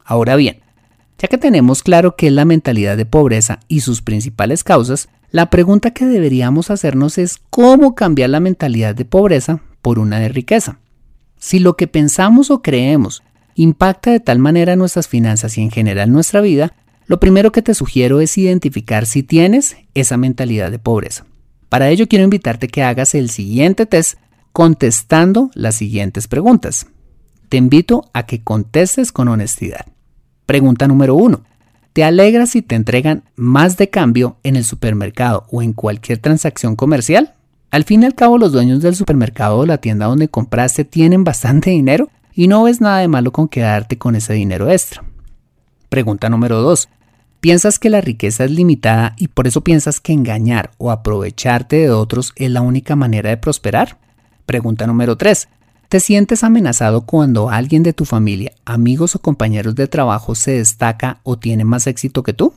Ahora 0.04 0.36
bien, 0.36 0.60
ya 1.18 1.28
que 1.28 1.38
tenemos 1.38 1.82
claro 1.82 2.14
qué 2.16 2.26
es 2.26 2.32
la 2.32 2.44
mentalidad 2.44 2.96
de 2.96 3.06
pobreza 3.06 3.60
y 3.68 3.80
sus 3.80 4.02
principales 4.02 4.64
causas, 4.64 5.08
la 5.30 5.48
pregunta 5.48 5.92
que 5.92 6.04
deberíamos 6.04 6.70
hacernos 6.70 7.16
es 7.16 7.38
cómo 7.50 7.94
cambiar 7.94 8.30
la 8.30 8.40
mentalidad 8.40 8.94
de 8.94 9.06
pobreza 9.06 9.60
por 9.80 9.98
una 9.98 10.18
de 10.18 10.28
riqueza. 10.28 10.78
Si 11.38 11.58
lo 11.58 11.76
que 11.76 11.86
pensamos 11.86 12.50
o 12.50 12.60
creemos 12.60 13.22
impacta 13.54 14.10
de 14.10 14.20
tal 14.20 14.38
manera 14.38 14.76
nuestras 14.76 15.08
finanzas 15.08 15.56
y 15.56 15.62
en 15.62 15.70
general 15.70 16.12
nuestra 16.12 16.40
vida, 16.40 16.74
lo 17.06 17.20
primero 17.20 17.52
que 17.52 17.62
te 17.62 17.74
sugiero 17.74 18.20
es 18.20 18.36
identificar 18.38 19.06
si 19.06 19.22
tienes 19.22 19.76
esa 19.94 20.16
mentalidad 20.16 20.70
de 20.70 20.78
pobreza. 20.78 21.26
Para 21.68 21.90
ello 21.90 22.06
quiero 22.08 22.24
invitarte 22.24 22.68
que 22.68 22.82
hagas 22.82 23.14
el 23.14 23.30
siguiente 23.30 23.86
test 23.86 24.18
contestando 24.52 25.50
las 25.54 25.74
siguientes 25.74 26.28
preguntas. 26.28 26.86
Te 27.48 27.56
invito 27.56 28.08
a 28.12 28.26
que 28.26 28.42
contestes 28.42 29.12
con 29.12 29.28
honestidad. 29.28 29.86
Pregunta 30.46 30.86
número 30.86 31.14
uno. 31.14 31.42
¿Te 31.92 32.04
alegras 32.04 32.50
si 32.50 32.62
te 32.62 32.74
entregan 32.74 33.24
más 33.36 33.76
de 33.76 33.90
cambio 33.90 34.36
en 34.42 34.56
el 34.56 34.64
supermercado 34.64 35.46
o 35.50 35.62
en 35.62 35.72
cualquier 35.72 36.18
transacción 36.18 36.74
comercial? 36.74 37.34
Al 37.70 37.84
fin 37.84 38.02
y 38.02 38.06
al 38.06 38.14
cabo 38.14 38.38
los 38.38 38.52
dueños 38.52 38.80
del 38.82 38.94
supermercado 38.94 39.58
o 39.58 39.66
la 39.66 39.78
tienda 39.78 40.06
donde 40.06 40.28
compraste 40.28 40.84
tienen 40.84 41.24
bastante 41.24 41.70
dinero 41.70 42.08
y 42.32 42.48
no 42.48 42.64
ves 42.64 42.80
nada 42.80 42.98
de 42.98 43.08
malo 43.08 43.32
con 43.32 43.48
quedarte 43.48 43.98
con 43.98 44.16
ese 44.16 44.32
dinero 44.34 44.70
extra. 44.70 45.04
Pregunta 45.94 46.28
número 46.28 46.61
2. 46.61 46.88
¿Piensas 47.38 47.78
que 47.78 47.88
la 47.88 48.00
riqueza 48.00 48.42
es 48.42 48.50
limitada 48.50 49.14
y 49.16 49.28
por 49.28 49.46
eso 49.46 49.61
piensas 49.61 50.00
que 50.00 50.12
engañar 50.12 50.72
o 50.76 50.90
aprovecharte 50.90 51.76
de 51.76 51.90
otros 51.90 52.33
es 52.35 52.50
la 52.50 52.62
única 52.62 52.96
manera 52.96 53.30
de 53.30 53.37
prosperar? 53.37 53.96
Pregunta 54.44 54.88
número 54.88 55.16
3. 55.16 55.48
¿Te 55.88 56.00
sientes 56.00 56.42
amenazado 56.42 57.02
cuando 57.02 57.48
alguien 57.48 57.85
de 57.85 57.92
tu 57.92 58.07
familia, 58.07 58.50
amigos 58.64 59.14
o 59.14 59.20
compañeros 59.20 59.76
de 59.76 59.87
trabajo 59.87 60.35
se 60.35 60.57
destaca 60.57 61.20
o 61.22 61.38
tiene 61.38 61.64
más 61.64 61.87
éxito 61.87 62.24
que 62.24 62.33
tú? 62.33 62.54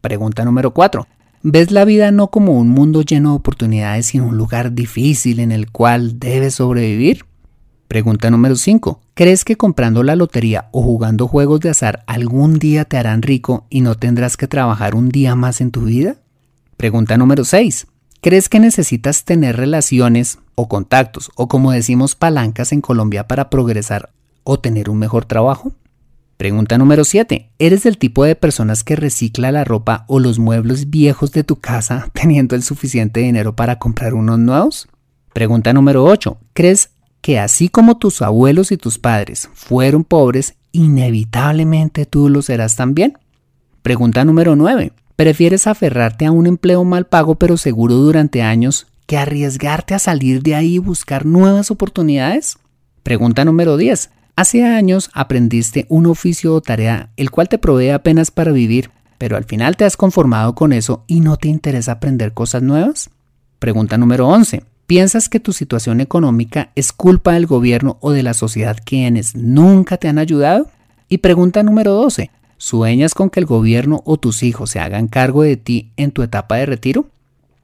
Pregunta 0.00 0.44
número 0.44 0.74
4. 0.74 1.06
¿Ves 1.44 1.70
la 1.70 1.84
vida 1.84 2.10
no 2.10 2.32
como 2.32 2.58
un 2.58 2.68
mundo 2.68 3.02
lleno 3.02 3.30
de 3.30 3.36
oportunidades, 3.36 4.06
sino 4.06 4.26
un 4.26 4.36
lugar 4.36 4.72
difícil 4.72 5.38
en 5.38 5.52
el 5.52 5.70
cual 5.70 6.18
debes 6.18 6.54
sobrevivir? 6.56 7.26
Pregunta 7.90 8.30
número 8.30 8.54
5. 8.54 9.00
¿Crees 9.14 9.44
que 9.44 9.56
comprando 9.56 10.04
la 10.04 10.14
lotería 10.14 10.68
o 10.70 10.80
jugando 10.80 11.26
juegos 11.26 11.58
de 11.58 11.70
azar 11.70 12.04
algún 12.06 12.60
día 12.60 12.84
te 12.84 12.96
harán 12.96 13.20
rico 13.20 13.66
y 13.68 13.80
no 13.80 13.96
tendrás 13.96 14.36
que 14.36 14.46
trabajar 14.46 14.94
un 14.94 15.08
día 15.08 15.34
más 15.34 15.60
en 15.60 15.72
tu 15.72 15.86
vida? 15.86 16.14
Pregunta 16.76 17.18
número 17.18 17.42
6. 17.44 17.88
¿Crees 18.20 18.48
que 18.48 18.60
necesitas 18.60 19.24
tener 19.24 19.56
relaciones 19.56 20.38
o 20.54 20.68
contactos 20.68 21.32
o 21.34 21.48
como 21.48 21.72
decimos 21.72 22.14
palancas 22.14 22.70
en 22.70 22.80
Colombia 22.80 23.26
para 23.26 23.50
progresar 23.50 24.10
o 24.44 24.60
tener 24.60 24.88
un 24.88 24.98
mejor 24.98 25.24
trabajo? 25.24 25.72
Pregunta 26.36 26.78
número 26.78 27.02
7. 27.02 27.50
¿Eres 27.58 27.82
del 27.82 27.98
tipo 27.98 28.22
de 28.22 28.36
personas 28.36 28.84
que 28.84 28.94
recicla 28.94 29.50
la 29.50 29.64
ropa 29.64 30.04
o 30.06 30.20
los 30.20 30.38
muebles 30.38 30.90
viejos 30.90 31.32
de 31.32 31.42
tu 31.42 31.56
casa 31.56 32.08
teniendo 32.14 32.54
el 32.54 32.62
suficiente 32.62 33.18
dinero 33.18 33.56
para 33.56 33.80
comprar 33.80 34.14
unos 34.14 34.38
nuevos? 34.38 34.86
Pregunta 35.32 35.72
número 35.72 36.04
8. 36.04 36.38
¿Crees 36.52 36.90
que 37.20 37.38
así 37.38 37.68
como 37.68 37.98
tus 37.98 38.22
abuelos 38.22 38.72
y 38.72 38.76
tus 38.76 38.98
padres 38.98 39.50
fueron 39.54 40.04
pobres, 40.04 40.54
inevitablemente 40.72 42.06
tú 42.06 42.28
lo 42.28 42.42
serás 42.42 42.76
también? 42.76 43.18
Pregunta 43.82 44.24
número 44.24 44.56
9. 44.56 44.92
¿Prefieres 45.16 45.66
aferrarte 45.66 46.26
a 46.26 46.32
un 46.32 46.46
empleo 46.46 46.84
mal 46.84 47.06
pago 47.06 47.34
pero 47.34 47.56
seguro 47.56 47.94
durante 47.94 48.42
años 48.42 48.86
que 49.06 49.18
arriesgarte 49.18 49.94
a 49.94 49.98
salir 49.98 50.42
de 50.42 50.54
ahí 50.54 50.74
y 50.74 50.78
buscar 50.78 51.26
nuevas 51.26 51.70
oportunidades? 51.70 52.58
Pregunta 53.02 53.44
número 53.44 53.76
10. 53.76 54.10
Hace 54.36 54.64
años 54.64 55.10
aprendiste 55.12 55.84
un 55.88 56.06
oficio 56.06 56.54
o 56.54 56.60
tarea 56.62 57.10
el 57.16 57.30
cual 57.30 57.48
te 57.48 57.58
provee 57.58 57.90
apenas 57.90 58.30
para 58.30 58.52
vivir, 58.52 58.90
pero 59.18 59.36
al 59.36 59.44
final 59.44 59.76
te 59.76 59.84
has 59.84 59.96
conformado 59.96 60.54
con 60.54 60.72
eso 60.72 61.04
y 61.06 61.20
no 61.20 61.36
te 61.36 61.48
interesa 61.48 61.92
aprender 61.92 62.32
cosas 62.32 62.62
nuevas? 62.62 63.10
Pregunta 63.58 63.98
número 63.98 64.26
11. 64.28 64.64
¿Piensas 64.90 65.28
que 65.28 65.38
tu 65.38 65.52
situación 65.52 66.00
económica 66.00 66.70
es 66.74 66.90
culpa 66.92 67.34
del 67.34 67.46
gobierno 67.46 67.96
o 68.00 68.10
de 68.10 68.24
la 68.24 68.34
sociedad 68.34 68.76
quienes 68.84 69.36
nunca 69.36 69.98
te 69.98 70.08
han 70.08 70.18
ayudado? 70.18 70.68
Y 71.08 71.18
pregunta 71.18 71.62
número 71.62 71.92
12. 71.92 72.32
¿Sueñas 72.56 73.14
con 73.14 73.30
que 73.30 73.38
el 73.38 73.46
gobierno 73.46 74.02
o 74.04 74.16
tus 74.16 74.42
hijos 74.42 74.70
se 74.70 74.80
hagan 74.80 75.06
cargo 75.06 75.44
de 75.44 75.56
ti 75.56 75.92
en 75.96 76.10
tu 76.10 76.24
etapa 76.24 76.56
de 76.56 76.66
retiro? 76.66 77.06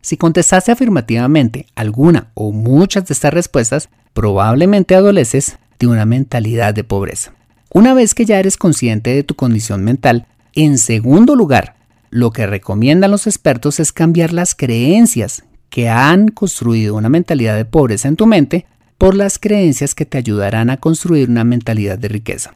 Si 0.02 0.16
contestaste 0.16 0.70
afirmativamente 0.70 1.66
alguna 1.74 2.30
o 2.34 2.52
muchas 2.52 3.06
de 3.06 3.14
estas 3.14 3.34
respuestas, 3.34 3.88
probablemente 4.14 4.94
adoleces 4.94 5.58
de 5.80 5.88
una 5.88 6.04
mentalidad 6.04 6.74
de 6.74 6.84
pobreza. 6.84 7.32
Una 7.74 7.92
vez 7.92 8.14
que 8.14 8.24
ya 8.24 8.38
eres 8.38 8.56
consciente 8.56 9.12
de 9.12 9.24
tu 9.24 9.34
condición 9.34 9.82
mental, 9.82 10.26
en 10.54 10.78
segundo 10.78 11.34
lugar, 11.34 11.74
lo 12.10 12.30
que 12.30 12.46
recomiendan 12.46 13.10
los 13.10 13.26
expertos 13.26 13.80
es 13.80 13.92
cambiar 13.92 14.32
las 14.32 14.54
creencias 14.54 15.42
que 15.70 15.88
han 15.88 16.29
construido 16.29 16.94
una 16.94 17.09
mentalidad 17.09 17.57
de 17.57 17.64
pobreza 17.64 18.09
en 18.09 18.16
tu 18.16 18.26
mente 18.26 18.66
por 18.98 19.14
las 19.14 19.38
creencias 19.38 19.94
que 19.94 20.07
te 20.07 20.18
ayudarán 20.18 20.70
a 20.70 20.79
construir 20.79 21.29
una 21.29 21.44
mentalidad 21.44 21.98
de 21.98 22.09
riqueza. 22.09 22.55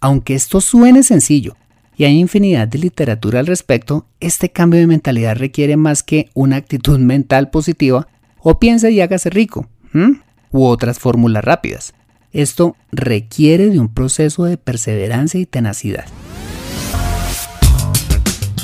Aunque 0.00 0.34
esto 0.34 0.60
suene 0.60 1.02
sencillo 1.02 1.56
y 1.96 2.04
hay 2.04 2.18
infinidad 2.18 2.66
de 2.68 2.78
literatura 2.78 3.40
al 3.40 3.46
respecto, 3.46 4.06
este 4.20 4.50
cambio 4.50 4.80
de 4.80 4.86
mentalidad 4.86 5.36
requiere 5.36 5.76
más 5.76 6.02
que 6.02 6.30
una 6.34 6.56
actitud 6.56 6.98
mental 6.98 7.50
positiva 7.50 8.08
o 8.38 8.58
piensa 8.58 8.90
y 8.90 9.00
hágase 9.00 9.30
rico, 9.30 9.68
u 10.50 10.64
otras 10.64 10.98
fórmulas 10.98 11.44
rápidas. 11.44 11.94
Esto 12.32 12.76
requiere 12.90 13.68
de 13.68 13.78
un 13.78 13.92
proceso 13.92 14.44
de 14.44 14.56
perseverancia 14.56 15.38
y 15.38 15.46
tenacidad. 15.46 16.06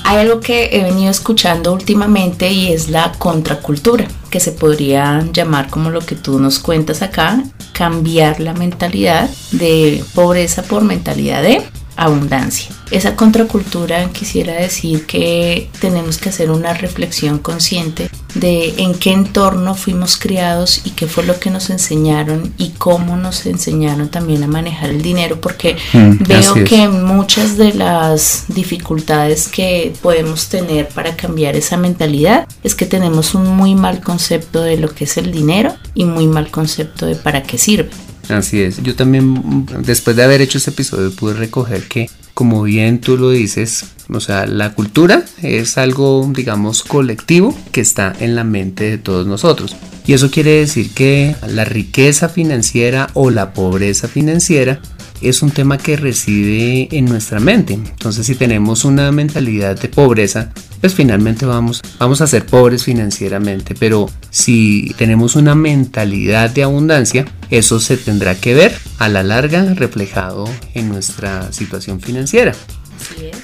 Hay 0.09 0.17
algo 0.17 0.41
que 0.41 0.71
he 0.73 0.85
venido 0.85 1.11
escuchando 1.11 1.71
últimamente 1.71 2.51
y 2.51 2.73
es 2.73 2.89
la 2.89 3.13
contracultura, 3.19 4.09
que 4.31 4.41
se 4.41 4.53
podría 4.53 5.23
llamar 5.35 5.69
como 5.69 5.91
lo 5.91 6.01
que 6.01 6.15
tú 6.15 6.39
nos 6.39 6.61
cuentas 6.61 7.03
acá, 7.03 7.43
cambiar 7.75 8.41
la 8.41 8.55
mentalidad 8.55 9.29
de 9.53 10.03
pobreza 10.15 10.63
por 10.63 10.83
mentalidad 10.83 11.43
de 11.43 11.63
abundancia. 11.97 12.71
Esa 12.91 13.17
contracultura 13.17 14.09
quisiera 14.11 14.55
decir 14.55 15.05
que 15.05 15.69
tenemos 15.79 16.17
que 16.17 16.31
hacer 16.31 16.51
una 16.51 16.73
reflexión 16.73 17.39
consciente 17.39 18.09
de 18.41 18.75
en 18.79 18.95
qué 18.95 19.13
entorno 19.13 19.75
fuimos 19.75 20.17
criados 20.17 20.83
y 20.85 20.91
qué 20.91 21.07
fue 21.07 21.25
lo 21.25 21.39
que 21.39 21.51
nos 21.51 21.71
enseñaron 21.71 22.53
y 22.59 22.71
cómo 22.71 23.17
nos 23.17 23.47
enseñaron 23.47 24.09
también 24.09 24.43
a 24.43 24.47
manejar 24.47 24.91
el 24.91 25.03
dinero, 25.03 25.41
porque 25.41 25.77
mm, 25.93 26.25
veo 26.27 26.65
que 26.65 26.89
muchas 26.89 27.57
de 27.57 27.75
las 27.75 28.45
dificultades 28.49 29.49
que 29.49 29.93
podemos 30.03 30.49
tener 30.49 30.89
para 30.89 31.17
cambiar 31.17 31.57
esa 31.57 31.77
mentalidad 31.77 32.47
es 32.63 32.75
que 32.75 32.87
tenemos 32.87 33.35
un 33.35 33.57
muy 33.57 33.75
mal 33.75 34.01
concepto 34.01 34.63
de 34.63 34.77
lo 34.77 34.95
que 34.95 35.05
es 35.05 35.17
el 35.17 35.31
dinero 35.31 35.75
y 35.95 36.05
muy 36.05 36.27
mal 36.27 36.51
concepto 36.51 37.07
de 37.07 37.17
para 37.17 37.43
qué 37.43 37.59
sirve. 37.59 37.91
Así 38.29 38.61
es, 38.61 38.83
yo 38.83 38.95
también 38.95 39.67
después 39.81 40.15
de 40.15 40.23
haber 40.23 40.43
hecho 40.43 40.59
ese 40.59 40.71
episodio 40.71 41.11
pude 41.13 41.35
recoger 41.35 41.89
que, 41.89 42.11
como 42.35 42.63
bien 42.63 43.01
tú 43.01 43.17
lo 43.17 43.31
dices, 43.31 43.87
o 44.13 44.21
sea, 44.21 44.47
la 44.47 44.75
cultura 44.75 45.25
es 45.43 45.79
algo, 45.79 46.31
digamos, 46.35 46.83
colectivo 46.83 47.57
que 47.73 47.81
está 47.81 48.15
en 48.21 48.35
la 48.35 48.45
mente 48.45 48.85
de 48.85 48.99
todos 48.99 49.27
nosotros. 49.27 49.77
Y 50.07 50.13
eso 50.13 50.31
quiere 50.31 50.53
decir 50.53 50.91
que 50.91 51.37
la 51.47 51.65
riqueza 51.65 52.29
financiera 52.29 53.09
o 53.15 53.31
la 53.31 53.53
pobreza 53.53 54.09
financiera 54.09 54.81
es 55.21 55.43
un 55.43 55.51
tema 55.51 55.79
que 55.79 55.97
reside 55.97 56.89
en 56.93 57.07
nuestra 57.07 57.41
mente. 57.41 57.75
Entonces, 57.75 58.27
si 58.27 58.35
tenemos 58.35 58.85
una 58.85 59.11
mentalidad 59.13 59.79
de 59.79 59.89
pobreza, 59.89 60.53
pues 60.81 60.95
finalmente 60.95 61.47
vamos, 61.47 61.83
vamos 61.99 62.21
a 62.21 62.27
ser 62.27 62.47
pobres 62.47 62.85
financieramente. 62.85 63.75
Pero 63.79 64.09
si 64.31 64.95
tenemos 64.97 65.37
una 65.37 65.55
mentalidad 65.55 66.51
de 66.51 66.63
abundancia, 66.63 67.27
eso 67.51 67.81
se 67.81 67.97
tendrá 67.97 68.35
que 68.35 68.55
ver 68.55 68.77
a 68.99 69.09
la 69.09 69.23
larga 69.23 69.75
reflejado 69.75 70.49
en 70.75 70.89
nuestra 70.89 71.53
situación 71.53 72.01
financiera. 72.01 72.53
Así 72.53 73.27
es. 73.27 73.39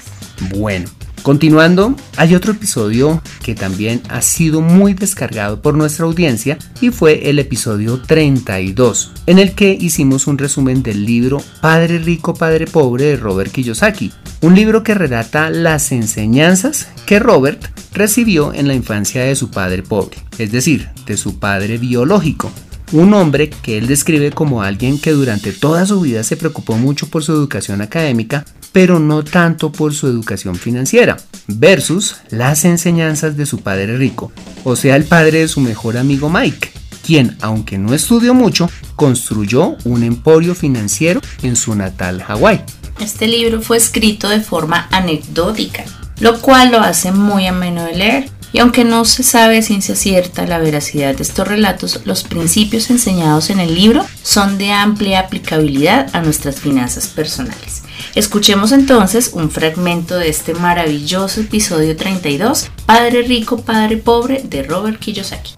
Bueno, 0.57 0.89
Continuando, 1.25 1.95
hay 2.17 2.35
otro 2.35 2.51
episodio 2.51 3.19
que 3.41 3.55
también 3.55 3.99
ha 4.09 4.21
sido 4.21 4.61
muy 4.61 4.93
descargado 4.93 5.59
por 5.59 5.73
nuestra 5.73 6.05
audiencia 6.05 6.59
y 6.81 6.91
fue 6.91 7.31
el 7.31 7.39
episodio 7.39 7.99
32, 7.99 9.11
en 9.25 9.39
el 9.39 9.55
que 9.55 9.71
hicimos 9.71 10.27
un 10.27 10.37
resumen 10.37 10.83
del 10.83 11.03
libro 11.03 11.41
Padre 11.61 11.97
Rico, 11.97 12.35
Padre 12.35 12.67
Pobre 12.67 13.05
de 13.05 13.17
Robert 13.17 13.51
Kiyosaki, 13.51 14.11
un 14.41 14.53
libro 14.53 14.83
que 14.83 14.93
relata 14.93 15.49
las 15.49 15.91
enseñanzas 15.91 16.89
que 17.07 17.17
Robert 17.17 17.71
recibió 17.91 18.53
en 18.53 18.67
la 18.67 18.75
infancia 18.75 19.23
de 19.23 19.35
su 19.35 19.49
padre 19.49 19.81
pobre, 19.81 20.17
es 20.37 20.51
decir, 20.51 20.89
de 21.07 21.17
su 21.17 21.39
padre 21.39 21.79
biológico, 21.79 22.51
un 22.91 23.15
hombre 23.15 23.49
que 23.49 23.79
él 23.79 23.87
describe 23.87 24.29
como 24.29 24.61
alguien 24.61 24.99
que 24.99 25.11
durante 25.11 25.53
toda 25.53 25.87
su 25.87 26.01
vida 26.01 26.23
se 26.23 26.37
preocupó 26.37 26.77
mucho 26.77 27.07
por 27.07 27.23
su 27.23 27.31
educación 27.31 27.81
académica, 27.81 28.45
pero 28.75 28.99
no 28.99 29.23
tanto 29.23 29.71
por 29.71 29.93
su 29.93 30.05
educación 30.05 30.55
financiera, 30.57 31.15
versus 31.47 32.17
las 32.29 32.65
enseñanzas 32.65 33.37
de 33.37 33.45
su 33.45 33.61
padre 33.61 33.97
rico, 33.97 34.33
o 34.65 34.75
sea, 34.75 34.97
el 34.97 35.05
padre 35.05 35.39
de 35.39 35.47
su 35.47 35.61
mejor 35.61 35.95
amigo 35.95 36.29
Mike, 36.29 36.73
quien, 37.01 37.37
aunque 37.39 37.77
no 37.77 37.93
estudió 37.93 38.33
mucho, 38.33 38.69
construyó 38.97 39.77
un 39.85 40.03
emporio 40.03 40.55
financiero 40.55 41.21
en 41.41 41.55
su 41.55 41.73
natal 41.73 42.21
Hawái. 42.21 42.63
Este 42.99 43.29
libro 43.29 43.61
fue 43.61 43.77
escrito 43.77 44.27
de 44.27 44.41
forma 44.41 44.89
anecdótica, 44.91 45.85
lo 46.19 46.41
cual 46.41 46.73
lo 46.73 46.81
hace 46.81 47.13
muy 47.13 47.47
ameno 47.47 47.85
de 47.85 47.95
leer 47.95 48.29
y 48.51 48.59
aunque 48.59 48.83
no 48.83 49.05
se 49.05 49.23
sabe 49.23 49.61
ciencia 49.61 49.95
cierta 49.95 50.45
la 50.45 50.59
veracidad 50.59 51.15
de 51.15 51.23
estos 51.23 51.47
relatos, 51.47 52.01
los 52.03 52.25
principios 52.25 52.89
enseñados 52.89 53.49
en 53.51 53.61
el 53.61 53.73
libro 53.73 54.05
son 54.21 54.57
de 54.57 54.73
amplia 54.73 55.21
aplicabilidad 55.21 56.09
a 56.11 56.21
nuestras 56.21 56.59
finanzas 56.59 57.07
personales. 57.07 57.84
Escuchemos 58.15 58.71
entonces 58.71 59.33
un 59.33 59.51
fragmento 59.51 60.17
de 60.17 60.29
este 60.29 60.53
maravilloso 60.53 61.41
episodio 61.41 61.97
32, 61.97 62.71
Padre 62.85 63.23
Rico, 63.23 63.57
Padre 63.57 63.97
Pobre, 63.97 64.41
de 64.41 64.63
Robert 64.63 64.99
Kiyosaki. 64.99 65.55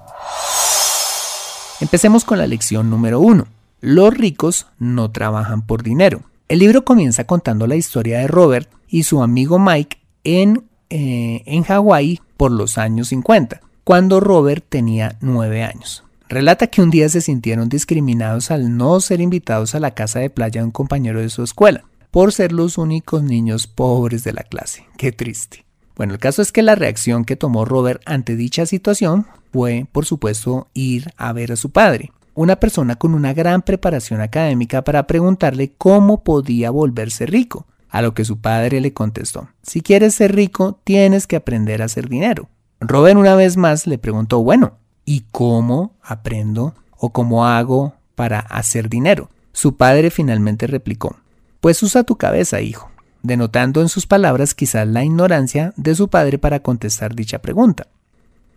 Empecemos 1.82 2.26
con 2.26 2.40
la 2.40 2.48
lección 2.48 2.90
número 2.90 3.20
1. 3.20 3.46
Los 3.82 4.12
ricos 4.12 4.66
no 4.80 5.12
trabajan 5.12 5.68
por 5.68 5.84
dinero. 5.84 6.24
El 6.48 6.58
libro 6.58 6.84
comienza 6.84 7.26
contando 7.26 7.68
la 7.68 7.76
historia 7.76 8.18
de 8.18 8.28
Robert 8.28 8.68
y 8.88 9.04
su 9.04 9.22
amigo 9.22 9.60
Mike 9.60 10.00
en, 10.24 10.64
eh, 10.90 11.44
en 11.46 11.62
Hawái 11.62 12.22
por 12.38 12.50
los 12.50 12.80
años 12.80 13.10
50, 13.10 13.62
cuando 13.84 14.20
Robert 14.20 14.66
tenía 14.68 15.16
9 15.22 15.62
años. 15.64 16.06
Relata 16.28 16.66
que 16.66 16.82
un 16.82 16.90
día 16.90 17.08
se 17.08 17.22
sintieron 17.22 17.70
discriminados 17.70 18.50
al 18.50 18.76
no 18.76 19.00
ser 19.00 19.22
invitados 19.22 19.76
a 19.76 19.80
la 19.80 19.92
casa 19.92 20.18
de 20.18 20.32
playa 20.32 20.62
de 20.62 20.66
un 20.66 20.72
compañero 20.72 21.22
de 21.22 21.30
su 21.30 21.44
escuela, 21.44 21.84
por 22.12 22.34
ser 22.34 22.52
los 22.52 22.78
únicos 22.78 23.24
niños 23.24 23.68
pobres 23.68 24.24
de 24.24 24.34
la 24.34 24.44
clase. 24.44 24.86
Qué 24.98 25.12
triste. 25.12 25.66
Bueno, 25.96 26.14
el 26.14 26.20
caso 26.20 26.42
es 26.42 26.52
que 26.52 26.62
la 26.62 26.76
reacción 26.76 27.26
que 27.26 27.36
tomó 27.36 27.66
Robert 27.66 28.02
ante 28.06 28.36
dicha 28.36 28.66
situación 28.66 29.26
fue, 29.52 29.88
por 29.92 30.06
supuesto, 30.06 30.68
ir 30.74 31.12
a 31.18 31.34
ver 31.34 31.52
a 31.52 31.56
su 31.56 31.72
padre, 31.72 32.12
una 32.36 32.58
persona 32.58 32.98
con 32.98 33.16
una 33.16 33.34
gran 33.34 33.64
preparación 33.64 34.22
académica 34.22 34.84
para 34.84 35.08
preguntarle 35.08 35.74
cómo 35.76 36.24
podía 36.24 36.70
volverse 36.70 37.26
rico, 37.26 37.66
a 37.90 38.02
lo 38.02 38.14
que 38.14 38.26
su 38.26 38.40
padre 38.40 38.80
le 38.82 38.94
contestó, 38.94 39.50
si 39.64 39.82
quieres 39.82 40.14
ser 40.14 40.36
rico, 40.36 40.80
tienes 40.84 41.26
que 41.26 41.36
aprender 41.36 41.82
a 41.82 41.86
hacer 41.86 42.10
dinero. 42.10 42.50
Robert 42.80 43.18
una 43.18 43.36
vez 43.36 43.58
más 43.58 43.88
le 43.88 43.98
preguntó, 43.98 44.44
bueno, 44.44 44.74
¿y 45.04 45.26
cómo 45.32 45.96
aprendo 46.04 46.76
o 46.98 47.12
cómo 47.12 47.48
hago 47.48 47.96
para 48.14 48.40
hacer 48.40 48.90
dinero? 48.90 49.30
Su 49.52 49.78
padre 49.78 50.12
finalmente 50.12 50.68
replicó, 50.68 51.16
pues 51.60 51.82
usa 51.84 52.04
tu 52.04 52.18
cabeza, 52.18 52.62
hijo, 52.62 52.92
denotando 53.24 53.82
en 53.82 53.90
sus 53.90 54.06
palabras 54.06 54.54
quizás 54.54 54.88
la 54.88 55.04
ignorancia 55.04 55.74
de 55.76 55.96
su 55.96 56.08
padre 56.08 56.38
para 56.38 56.62
contestar 56.62 57.16
dicha 57.16 57.40
pregunta. 57.40 57.88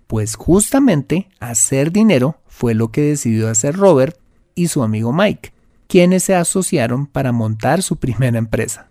Pues 0.06 0.34
justamente 0.34 1.28
hacer 1.38 1.92
dinero 1.92 2.40
fue 2.46 2.74
lo 2.74 2.90
que 2.90 3.02
decidió 3.02 3.48
hacer 3.48 3.76
Robert 3.76 4.16
y 4.54 4.68
su 4.68 4.82
amigo 4.82 5.12
Mike, 5.12 5.52
quienes 5.86 6.24
se 6.24 6.34
asociaron 6.34 7.06
para 7.06 7.32
montar 7.32 7.82
su 7.82 7.96
primera 7.96 8.38
empresa, 8.38 8.88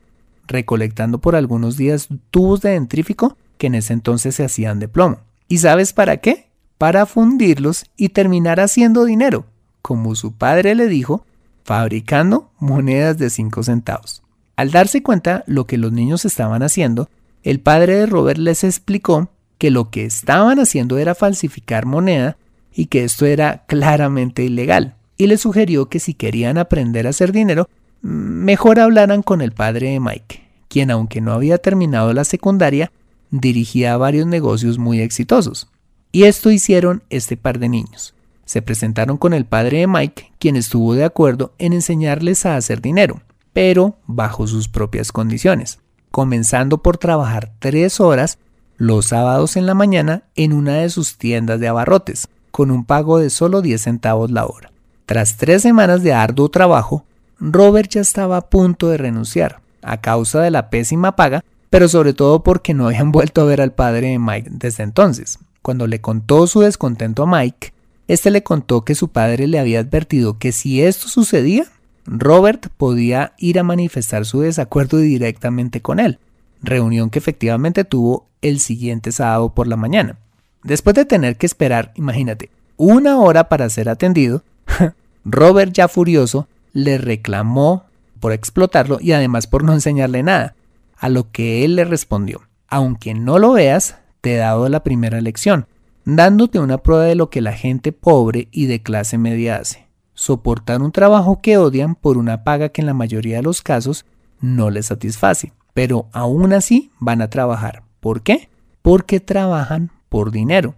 recolectando 0.48 1.20
por 1.20 1.36
algunos 1.36 1.78
días 1.78 2.08
tubos 2.32 2.62
de 2.62 2.72
dentrífico 2.72 3.38
que 3.58 3.68
en 3.68 3.76
ese 3.76 3.94
entonces 3.94 4.36
se 4.36 4.44
hacían 4.44 4.80
de 4.80 4.88
plomo. 4.88 5.20
¿Y 5.48 5.60
sabes 5.60 5.94
para 5.94 6.18
qué? 6.18 6.50
Para 6.78 7.06
fundirlos 7.06 7.86
y 7.98 8.10
terminar 8.10 8.60
haciendo 8.60 9.06
dinero, 9.06 9.46
como 9.82 10.16
su 10.16 10.34
padre 10.34 10.76
le 10.76 10.88
dijo, 10.88 11.26
fabricando 11.70 12.50
monedas 12.58 13.20
de 13.20 13.30
5 13.30 13.62
centavos. 13.62 14.24
Al 14.56 14.72
darse 14.72 15.04
cuenta 15.04 15.44
lo 15.46 15.68
que 15.68 15.78
los 15.78 15.92
niños 15.92 16.26
estaban 16.26 16.64
haciendo, 16.64 17.12
el 17.44 17.60
padre 17.60 17.96
de 17.96 18.06
Robert 18.08 18.40
les 18.40 18.64
explicó 18.64 19.30
que 19.60 19.70
lo 19.70 19.92
que 19.92 20.04
estaban 20.04 20.60
haciendo 20.60 20.98
era 20.98 21.14
falsificar 21.14 21.86
moneda 21.86 22.38
y 22.74 22.88
que 22.88 23.04
esto 23.04 23.28
era 23.28 23.66
claramente 23.68 24.44
ilegal, 24.44 24.96
y 25.16 25.28
le 25.28 25.38
sugirió 25.38 25.90
que 25.90 26.00
si 26.00 26.16
querían 26.16 26.58
aprender 26.58 27.06
a 27.06 27.12
hacer 27.12 27.32
dinero, 27.32 27.70
mejor 28.02 28.80
hablaran 28.80 29.22
con 29.22 29.40
el 29.40 29.52
padre 29.52 29.92
de 29.92 30.00
Mike, 30.00 30.42
quien 30.70 30.90
aunque 30.90 31.22
no 31.22 31.34
había 31.34 31.60
terminado 31.60 32.14
la 32.14 32.24
secundaria, 32.24 32.92
dirigía 33.30 33.96
varios 33.96 34.26
negocios 34.26 34.80
muy 34.80 35.02
exitosos. 35.02 35.70
Y 36.12 36.24
esto 36.24 36.50
hicieron 36.50 37.04
este 37.12 37.38
par 37.38 37.60
de 37.60 37.70
niños. 37.70 38.16
Se 38.50 38.64
presentaron 38.64 39.18
con 39.18 39.36
el 39.36 39.46
padre 39.46 39.78
de 39.78 39.86
Mike, 39.86 40.32
quien 40.40 40.56
estuvo 40.56 40.96
de 40.96 41.04
acuerdo 41.04 41.54
en 41.60 41.72
enseñarles 41.72 42.48
a 42.48 42.56
hacer 42.56 42.82
dinero, 42.82 43.22
pero 43.54 43.98
bajo 44.08 44.48
sus 44.48 44.68
propias 44.68 45.12
condiciones, 45.12 45.78
comenzando 46.10 46.80
por 46.80 46.98
trabajar 46.98 47.52
tres 47.60 48.00
horas 48.00 48.40
los 48.76 49.06
sábados 49.06 49.56
en 49.56 49.68
la 49.68 49.76
mañana 49.76 50.24
en 50.34 50.54
una 50.54 50.78
de 50.78 50.90
sus 50.90 51.20
tiendas 51.20 51.60
de 51.60 51.68
abarrotes, 51.68 52.28
con 52.50 52.72
un 52.72 52.86
pago 52.86 53.20
de 53.20 53.30
solo 53.30 53.62
10 53.62 53.84
centavos 53.84 54.32
la 54.32 54.48
hora. 54.48 54.72
Tras 55.06 55.38
tres 55.38 55.62
semanas 55.62 56.02
de 56.02 56.14
arduo 56.14 56.50
trabajo, 56.50 57.06
Robert 57.40 57.92
ya 57.92 58.02
estaba 58.02 58.38
a 58.38 58.50
punto 58.50 58.90
de 58.90 58.98
renunciar, 58.98 59.62
a 59.84 60.02
causa 60.02 60.42
de 60.42 60.50
la 60.50 60.72
pésima 60.72 61.16
paga, 61.16 61.46
pero 61.70 61.88
sobre 61.88 62.16
todo 62.16 62.42
porque 62.42 62.74
no 62.74 62.88
habían 62.88 63.12
vuelto 63.12 63.42
a 63.42 63.46
ver 63.46 63.62
al 63.62 63.74
padre 63.74 64.08
de 64.08 64.18
Mike 64.18 64.50
desde 64.54 64.82
entonces. 64.82 65.38
Cuando 65.62 65.86
le 65.86 66.02
contó 66.02 66.48
su 66.48 66.62
descontento 66.62 67.22
a 67.22 67.28
Mike, 67.28 67.74
este 68.10 68.32
le 68.32 68.42
contó 68.42 68.84
que 68.84 68.96
su 68.96 69.10
padre 69.10 69.48
le 69.48 69.60
había 69.60 69.82
advertido 69.82 70.40
que 70.40 70.52
si 70.52 70.82
esto 70.82 71.08
sucedía, 71.08 71.66
Robert 72.06 72.70
podía 72.76 73.34
ir 73.38 73.60
a 73.60 73.64
manifestar 73.64 74.26
su 74.26 74.42
desacuerdo 74.42 74.98
directamente 74.98 75.80
con 75.80 76.00
él, 76.00 76.18
reunión 76.64 77.12
que 77.12 77.20
efectivamente 77.20 77.84
tuvo 77.84 78.26
el 78.42 78.60
siguiente 78.62 79.12
sábado 79.12 79.54
por 79.54 79.68
la 79.68 79.76
mañana. 79.76 80.18
Después 80.64 80.96
de 80.96 81.06
tener 81.06 81.38
que 81.38 81.46
esperar, 81.46 81.92
imagínate, 81.94 82.50
una 82.78 83.20
hora 83.20 83.48
para 83.48 83.70
ser 83.70 83.90
atendido, 83.90 84.44
Robert 85.24 85.72
ya 85.72 85.88
furioso 85.88 86.48
le 86.74 86.98
reclamó 86.98 87.86
por 88.20 88.32
explotarlo 88.32 88.98
y 89.00 89.12
además 89.12 89.46
por 89.46 89.64
no 89.64 89.74
enseñarle 89.74 90.24
nada, 90.24 90.56
a 90.98 91.10
lo 91.10 91.32
que 91.32 91.64
él 91.64 91.76
le 91.76 91.86
respondió, 91.86 92.42
aunque 92.70 93.14
no 93.14 93.38
lo 93.38 93.52
veas, 93.52 93.98
te 94.22 94.34
he 94.34 94.38
dado 94.38 94.68
la 94.68 94.82
primera 94.82 95.22
lección, 95.22 95.68
dándote 96.06 96.60
una 96.60 96.80
prueba 96.80 97.04
de 97.04 97.16
lo 97.16 97.30
que 97.30 97.42
la 97.42 97.54
gente 97.54 97.92
pobre 97.92 98.48
y 98.52 98.66
de 98.66 98.82
clase 98.82 99.18
media 99.18 99.58
hace, 99.58 99.88
soportar 100.14 100.82
un 100.82 100.92
trabajo 100.92 101.42
que 101.42 101.58
odian 101.58 101.96
por 101.96 102.18
una 102.18 102.44
paga 102.44 102.70
que 102.70 102.82
en 102.82 102.88
la 102.88 102.94
mayoría 102.94 103.38
de 103.38 103.44
los 103.44 103.62
casos 103.62 104.06
no 104.40 104.70
les 104.70 104.88
satisface, 104.88 105.54
pero 105.74 106.08
aún 106.12 106.54
así 106.54 106.92
van 107.00 107.22
a 107.22 107.30
trabajar 107.30 107.84
¿Por 108.00 108.22
qué? 108.24 108.50
Porque 108.82 109.20
trabajan 109.20 109.92
por 110.08 110.32
dinero, 110.32 110.76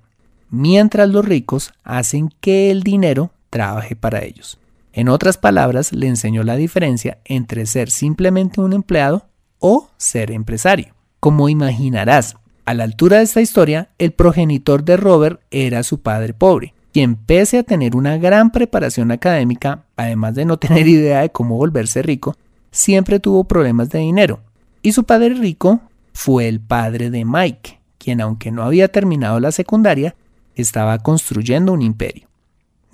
mientras 0.49 1.10
los 1.10 1.23
ricos 1.23 1.71
hacen 1.84 2.29
que 2.41 2.71
el 2.71 2.84
dinero 2.84 3.31
trabaje 3.49 3.95
para 3.95 4.23
ellos. 4.23 4.60
En 4.93 5.07
otras 5.07 5.38
palabras, 5.38 5.93
le 5.93 6.07
enseñó 6.07 6.43
la 6.43 6.55
diferencia 6.55 7.19
entre 7.25 7.65
ser 7.65 7.89
simplemente 7.89 8.60
un 8.60 8.73
empleado 8.73 9.27
o 9.60 9.89
ser 9.97 10.31
empresario. 10.31 10.95
Como 11.19 11.47
imaginarás, 11.47 12.36
a 12.65 12.74
la 12.74 12.84
altura 12.84 13.17
de 13.17 13.24
esta 13.24 13.41
historia, 13.41 13.89
el 13.97 14.12
progenitor 14.12 14.84
de 14.84 14.97
Robert 14.97 15.41
era 15.52 15.84
su 15.84 16.02
padre 16.02 16.34
pobre, 16.34 16.74
quien 16.93 17.15
pese 17.15 17.58
a 17.58 17.63
tener 17.63 17.95
una 17.95 18.17
gran 18.17 18.52
preparación 18.52 19.12
académica, 19.12 19.86
además 19.95 20.36
de 20.36 20.45
no 20.45 20.58
tener 20.60 20.88
idea 20.88 21.21
de 21.21 21.32
cómo 21.32 21.58
volverse 21.58 22.02
rico, 22.02 22.36
siempre 22.71 23.19
tuvo 23.19 23.43
problemas 23.45 23.89
de 23.89 24.00
dinero. 24.00 24.39
Y 24.82 24.93
su 24.93 25.04
padre 25.04 25.34
rico 25.34 25.82
fue 26.13 26.47
el 26.47 26.60
padre 26.60 27.10
de 27.10 27.26
Mike, 27.26 27.80
quien 27.97 28.21
aunque 28.21 28.52
no 28.52 28.63
había 28.63 28.88
terminado 28.88 29.39
la 29.39 29.52
secundaria, 29.52 30.15
estaba 30.56 30.97
construyendo 31.00 31.74
un 31.74 31.82
imperio. 31.82 32.28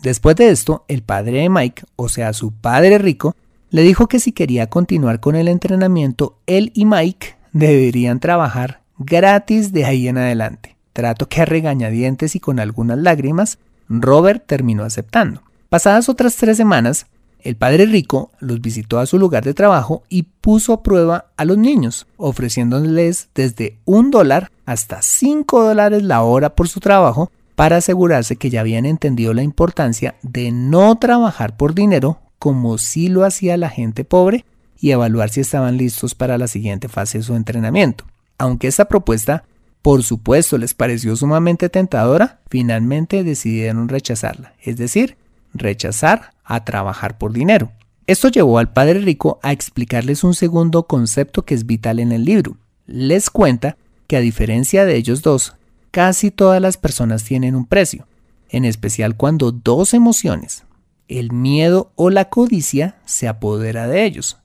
Después 0.02 0.36
de 0.36 0.50
esto, 0.50 0.86
el 0.88 1.02
padre 1.02 1.42
de 1.42 1.50
Mike, 1.50 1.84
o 1.96 2.08
sea 2.08 2.34
su 2.34 2.52
padre 2.52 2.98
rico, 3.00 3.36
le 3.70 3.82
dijo 3.82 4.08
que 4.08 4.20
si 4.20 4.32
quería 4.32 4.68
continuar 4.68 5.20
con 5.20 5.36
el 5.36 5.48
entrenamiento, 5.48 6.38
él 6.46 6.72
y 6.74 6.86
Mike 6.86 7.36
deberían 7.52 8.20
trabajar 8.20 8.82
gratis 8.98 9.72
de 9.74 9.86
ahí 9.86 10.08
en 10.08 10.18
adelante. 10.18 10.76
Trato 10.94 11.30
que 11.30 11.42
a 11.42 11.46
regañadientes 11.46 12.36
y 12.36 12.40
con 12.40 12.60
algunas 12.60 12.98
lágrimas, 12.98 13.60
Robert 13.88 14.44
terminó 14.46 14.84
aceptando. 14.84 15.42
Pasadas 15.70 16.10
otras 16.10 16.36
tres 16.36 16.58
semanas, 16.58 17.08
el 17.42 17.56
padre 17.56 17.86
rico 17.86 18.32
los 18.40 18.62
visitó 18.62 19.00
a 19.00 19.06
su 19.06 19.20
lugar 19.20 19.44
de 19.44 19.54
trabajo 19.54 20.04
y 20.10 20.24
puso 20.24 20.74
a 20.74 20.84
prueba 20.84 21.28
a 21.38 21.46
los 21.46 21.58
niños, 21.58 22.08
ofreciéndoles 22.18 23.30
desde 23.36 23.78
un 23.86 24.12
dólar 24.12 24.52
hasta 24.66 25.02
cinco 25.02 25.64
dólares 25.64 26.04
la 26.04 26.24
hora 26.24 26.56
por 26.56 26.68
su 26.68 26.80
trabajo 26.80 27.32
para 27.56 27.78
asegurarse 27.78 28.36
que 28.36 28.50
ya 28.50 28.62
habían 28.62 28.86
entendido 28.86 29.34
la 29.34 29.44
importancia 29.44 30.16
de 30.24 30.52
no 30.52 30.98
trabajar 30.98 31.58
por 31.58 31.74
dinero 31.74 32.20
como 32.40 32.78
si 32.78 33.08
lo 33.08 33.24
hacía 33.24 33.58
la 33.58 33.70
gente 33.70 34.04
pobre 34.04 34.46
y 34.80 34.92
evaluar 34.92 35.30
si 35.30 35.42
estaban 35.42 35.78
listos 35.78 36.16
para 36.16 36.38
la 36.38 36.48
siguiente 36.48 36.88
fase 36.88 37.20
de 37.20 37.24
su 37.24 37.36
entrenamiento. 37.36 38.06
Aunque 38.38 38.68
esta 38.68 38.86
propuesta 38.86 39.44
por 39.82 40.04
supuesto 40.04 40.58
les 40.58 40.74
pareció 40.74 41.16
sumamente 41.16 41.70
tentadora, 41.70 42.42
finalmente 42.50 43.24
decidieron 43.24 43.88
rechazarla, 43.88 44.54
es 44.62 44.76
decir, 44.76 45.16
rechazar 45.54 46.34
a 46.44 46.66
trabajar 46.66 47.18
por 47.18 47.32
dinero. 47.32 47.72
Esto 48.06 48.28
llevó 48.28 48.60
al 48.60 48.74
padre 48.74 49.00
rico 49.00 49.40
a 49.44 49.54
explicarles 49.54 50.26
un 50.26 50.34
segundo 50.34 50.88
concepto 50.88 51.44
que 51.44 51.56
es 51.56 51.66
vital 51.66 52.00
en 52.00 52.12
el 52.12 52.26
libro. 52.26 52.58
Les 52.86 53.30
cuenta 53.30 53.78
que 54.08 54.18
a 54.18 54.22
diferencia 54.22 54.86
de 54.86 54.98
ellos 54.98 55.22
dos, 55.22 55.56
casi 55.92 56.32
todas 56.32 56.62
las 56.62 56.78
personas 56.78 57.24
tienen 57.24 57.56
un 57.56 57.66
precio, 57.66 58.08
en 58.50 58.66
especial 58.66 59.16
cuando 59.16 59.52
dos 59.52 59.94
emociones, 59.94 60.64
el 61.08 61.32
miedo 61.32 61.92
o 61.96 62.10
la 62.10 62.30
codicia, 62.30 62.98
se 63.06 63.28
apodera 63.28 63.88
de 63.88 64.04
ellos. 64.04 64.38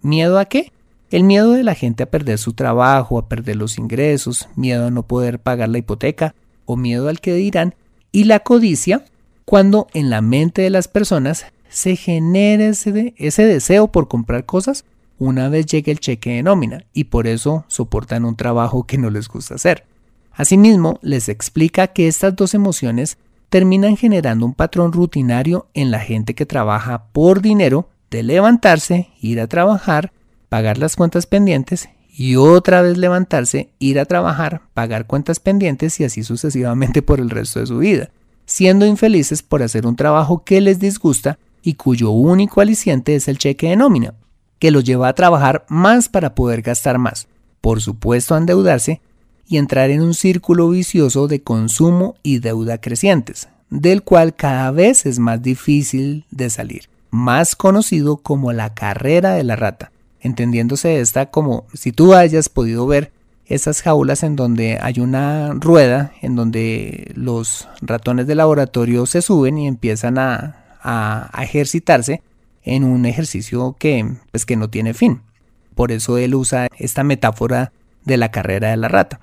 ¿Miedo 0.00 0.38
a 0.38 0.46
qué? 0.46 0.72
El 1.10 1.24
miedo 1.24 1.52
de 1.52 1.62
la 1.62 1.74
gente 1.74 2.02
a 2.02 2.10
perder 2.10 2.38
su 2.38 2.52
trabajo, 2.52 3.18
a 3.18 3.28
perder 3.28 3.56
los 3.56 3.78
ingresos, 3.78 4.48
miedo 4.56 4.86
a 4.86 4.90
no 4.90 5.04
poder 5.04 5.38
pagar 5.38 5.70
la 5.70 5.78
hipoteca 5.78 6.34
o 6.66 6.76
miedo 6.76 7.08
al 7.08 7.20
que 7.20 7.32
dirán, 7.34 7.74
y 8.12 8.24
la 8.24 8.40
codicia 8.40 9.04
cuando 9.46 9.86
en 9.94 10.10
la 10.10 10.20
mente 10.20 10.62
de 10.62 10.70
las 10.70 10.88
personas 10.88 11.46
se 11.70 11.96
genera 11.96 12.66
ese, 12.66 13.14
ese 13.16 13.44
deseo 13.46 13.88
por 13.88 14.08
comprar 14.08 14.44
cosas 14.44 14.84
una 15.18 15.48
vez 15.48 15.66
llegue 15.66 15.90
el 15.90 16.00
cheque 16.00 16.34
de 16.34 16.42
nómina 16.42 16.84
y 16.92 17.04
por 17.04 17.26
eso 17.26 17.64
soportan 17.68 18.24
un 18.24 18.36
trabajo 18.36 18.84
que 18.84 18.98
no 18.98 19.10
les 19.10 19.28
gusta 19.28 19.56
hacer. 19.56 19.84
Asimismo, 20.32 20.98
les 21.02 21.28
explica 21.28 21.88
que 21.88 22.06
estas 22.06 22.36
dos 22.36 22.54
emociones 22.54 23.18
terminan 23.48 23.96
generando 23.96 24.46
un 24.46 24.54
patrón 24.54 24.92
rutinario 24.92 25.66
en 25.74 25.90
la 25.90 26.00
gente 26.00 26.34
que 26.34 26.46
trabaja 26.46 27.06
por 27.12 27.40
dinero 27.40 27.88
de 28.10 28.22
levantarse, 28.22 29.08
ir 29.20 29.40
a 29.40 29.48
trabajar, 29.48 30.12
pagar 30.48 30.78
las 30.78 30.96
cuentas 30.96 31.26
pendientes 31.26 31.88
y 32.18 32.36
otra 32.36 32.82
vez 32.82 32.98
levantarse, 32.98 33.70
ir 33.78 34.00
a 34.00 34.04
trabajar, 34.04 34.62
pagar 34.74 35.06
cuentas 35.06 35.40
pendientes 35.40 36.00
y 36.00 36.04
así 36.04 36.24
sucesivamente 36.24 37.02
por 37.02 37.20
el 37.20 37.30
resto 37.30 37.60
de 37.60 37.66
su 37.66 37.78
vida, 37.78 38.10
siendo 38.44 38.86
infelices 38.86 39.42
por 39.42 39.62
hacer 39.62 39.86
un 39.86 39.94
trabajo 39.94 40.42
que 40.44 40.60
les 40.60 40.80
disgusta 40.80 41.38
y 41.62 41.74
cuyo 41.74 42.10
único 42.10 42.60
aliciente 42.60 43.14
es 43.14 43.28
el 43.28 43.38
cheque 43.38 43.68
de 43.68 43.76
nómina, 43.76 44.14
que 44.58 44.70
los 44.70 44.84
lleva 44.84 45.08
a 45.08 45.14
trabajar 45.14 45.64
más 45.68 46.08
para 46.08 46.34
poder 46.34 46.62
gastar 46.62 46.98
más, 46.98 47.28
por 47.60 47.80
supuesto 47.80 48.36
endeudarse 48.36 49.00
y 49.46 49.58
entrar 49.58 49.90
en 49.90 50.02
un 50.02 50.14
círculo 50.14 50.68
vicioso 50.70 51.28
de 51.28 51.42
consumo 51.42 52.16
y 52.22 52.38
deuda 52.38 52.80
crecientes, 52.80 53.48
del 53.70 54.02
cual 54.02 54.34
cada 54.34 54.70
vez 54.70 55.06
es 55.06 55.18
más 55.18 55.42
difícil 55.42 56.24
de 56.30 56.50
salir, 56.50 56.88
más 57.10 57.54
conocido 57.54 58.16
como 58.16 58.52
la 58.52 58.74
carrera 58.74 59.34
de 59.34 59.44
la 59.44 59.56
rata, 59.56 59.92
entendiéndose 60.20 61.00
esta 61.00 61.26
como 61.26 61.66
si 61.74 61.92
tú 61.92 62.14
hayas 62.14 62.48
podido 62.48 62.86
ver 62.86 63.12
esas 63.48 63.80
jaulas 63.80 64.22
en 64.22 64.36
donde 64.36 64.78
hay 64.80 65.00
una 65.00 65.54
rueda 65.54 66.12
en 66.20 66.36
donde 66.36 67.12
los 67.14 67.68
ratones 67.80 68.26
de 68.26 68.34
laboratorio 68.34 69.06
se 69.06 69.22
suben 69.22 69.58
y 69.58 69.66
empiezan 69.66 70.18
a, 70.18 70.64
ejercitarse 71.38 72.22
en 72.62 72.84
un 72.84 73.04
ejercicio 73.04 73.76
que, 73.78 74.14
pues, 74.30 74.46
que 74.46 74.56
no 74.56 74.70
tiene 74.70 74.94
fin. 74.94 75.20
Por 75.74 75.92
eso 75.92 76.16
él 76.16 76.34
usa 76.34 76.68
esta 76.78 77.04
metáfora 77.04 77.72
de 78.04 78.16
la 78.16 78.30
carrera 78.30 78.70
de 78.70 78.78
la 78.78 78.88
rata. 78.88 79.20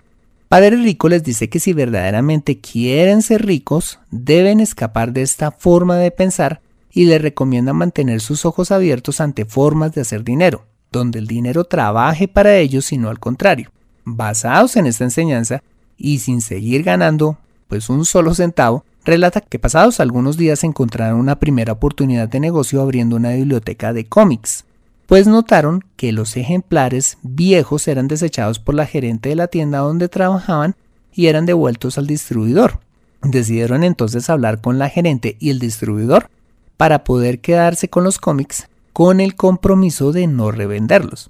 Padre 0.47 0.77
Rico 0.77 1.09
les 1.09 1.23
dice 1.23 1.49
que 1.49 1.59
si 1.59 1.73
verdaderamente 1.73 2.59
quieren 2.59 3.21
ser 3.23 3.45
ricos, 3.45 3.99
deben 4.11 4.59
escapar 4.59 5.11
de 5.11 5.23
esta 5.23 5.51
forma 5.51 5.97
de 5.97 6.11
pensar 6.11 6.61
y 6.91 7.05
les 7.05 7.21
recomienda 7.21 7.73
mantener 7.73 8.21
sus 8.21 8.45
ojos 8.45 8.71
abiertos 8.71 9.21
ante 9.21 9.45
formas 9.45 9.93
de 9.93 10.01
hacer 10.01 10.23
dinero, 10.23 10.65
donde 10.95 11.19
el 11.19 11.27
dinero 11.27 11.65
trabaje 11.65 12.27
para 12.27 12.57
ellos 12.57 12.91
y 12.91 12.97
no 12.97 13.09
al 13.09 13.19
contrario. 13.19 13.69
Basados 14.05 14.75
en 14.75 14.87
esta 14.87 15.03
enseñanza 15.03 15.61
y 15.97 16.19
sin 16.19 16.41
seguir 16.41 16.83
ganando 16.83 17.37
pues 17.67 17.89
un 17.89 18.05
solo 18.05 18.33
centavo, 18.33 18.85
relata 19.03 19.41
que 19.41 19.59
pasados 19.59 19.99
algunos 19.99 20.37
días 20.37 20.63
encontraron 20.63 21.19
una 21.19 21.39
primera 21.39 21.73
oportunidad 21.73 22.29
de 22.29 22.39
negocio 22.39 22.81
abriendo 22.81 23.15
una 23.15 23.31
biblioteca 23.31 23.91
de 23.91 24.05
cómics, 24.05 24.65
pues 25.07 25.27
notaron 25.27 25.83
que 25.95 26.11
los 26.11 26.37
ejemplares 26.37 27.17
viejos 27.21 27.87
eran 27.87 28.07
desechados 28.07 28.59
por 28.59 28.75
la 28.75 28.85
gerente 28.85 29.29
de 29.29 29.35
la 29.35 29.47
tienda 29.47 29.79
donde 29.79 30.09
trabajaban 30.09 30.75
y 31.13 31.27
eran 31.27 31.45
devueltos 31.45 31.97
al 31.97 32.07
distribuidor. 32.07 32.79
Decidieron 33.21 33.83
entonces 33.83 34.29
hablar 34.29 34.61
con 34.61 34.79
la 34.79 34.89
gerente 34.89 35.37
y 35.39 35.49
el 35.49 35.59
distribuidor 35.59 36.29
para 36.77 37.03
poder 37.03 37.39
quedarse 37.39 37.89
con 37.89 38.03
los 38.03 38.19
cómics 38.19 38.67
con 38.95 39.19
el 39.19 39.35
compromiso 39.35 40.13
de 40.13 40.25
no 40.25 40.51
revenderlos. 40.51 41.29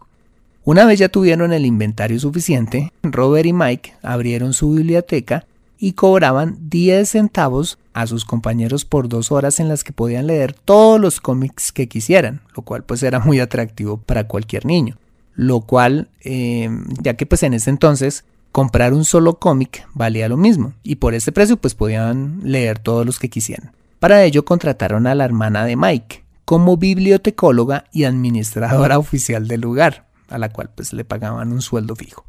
Una 0.66 0.86
vez 0.86 1.00
ya 1.00 1.10
tuvieron 1.10 1.52
el 1.52 1.66
inventario 1.66 2.20
suficiente, 2.20 2.94
Robert 3.02 3.48
y 3.48 3.54
Mike 3.54 3.96
abrieron 4.04 4.54
su 4.54 4.74
biblioteca 4.74 5.48
y 5.80 5.94
cobraban 5.94 6.70
10 6.70 7.10
centavos 7.10 7.80
a 7.94 8.06
sus 8.06 8.24
compañeros 8.24 8.86
por 8.86 9.10
dos 9.10 9.32
horas 9.32 9.60
en 9.60 9.68
las 9.68 9.84
que 9.84 9.94
podían 9.94 10.28
leer 10.28 10.54
todos 10.54 11.02
los 11.02 11.20
cómics 11.20 11.72
que 11.72 11.88
quisieran, 11.88 12.42
lo 12.56 12.62
cual 12.62 12.84
pues 12.84 13.02
era 13.02 13.20
muy 13.20 13.40
atractivo 13.40 13.98
para 13.98 14.28
cualquier 14.28 14.68
niño. 14.68 14.98
Lo 15.34 15.62
cual, 15.62 16.10
eh, 16.24 16.70
ya 17.02 17.16
que 17.16 17.26
pues 17.26 17.42
en 17.42 17.56
ese 17.56 17.72
entonces 17.72 18.26
comprar 18.52 18.94
un 18.94 19.06
solo 19.06 19.40
cómic 19.40 19.88
valía 19.96 20.30
lo 20.30 20.38
mismo 20.38 20.74
y 20.84 20.98
por 20.98 21.16
ese 21.16 21.32
precio 21.32 21.58
pues 21.58 21.74
podían 21.74 22.42
leer 22.44 22.78
todos 22.78 23.08
los 23.08 23.18
que 23.18 23.32
quisieran. 23.32 23.72
Para 23.98 24.24
ello 24.24 24.46
contrataron 24.46 25.08
a 25.08 25.16
la 25.16 25.26
hermana 25.26 25.66
de 25.66 25.76
Mike 25.76 26.25
como 26.46 26.78
bibliotecóloga 26.78 27.86
y 27.92 28.06
administradora 28.06 28.98
oficial 29.00 29.48
del 29.48 29.62
lugar, 29.62 30.08
a 30.30 30.38
la 30.38 30.50
cual 30.50 30.70
pues 30.74 30.94
le 30.94 31.04
pagaban 31.04 31.52
un 31.52 31.62
sueldo 31.62 31.96
fijo. 31.96 32.26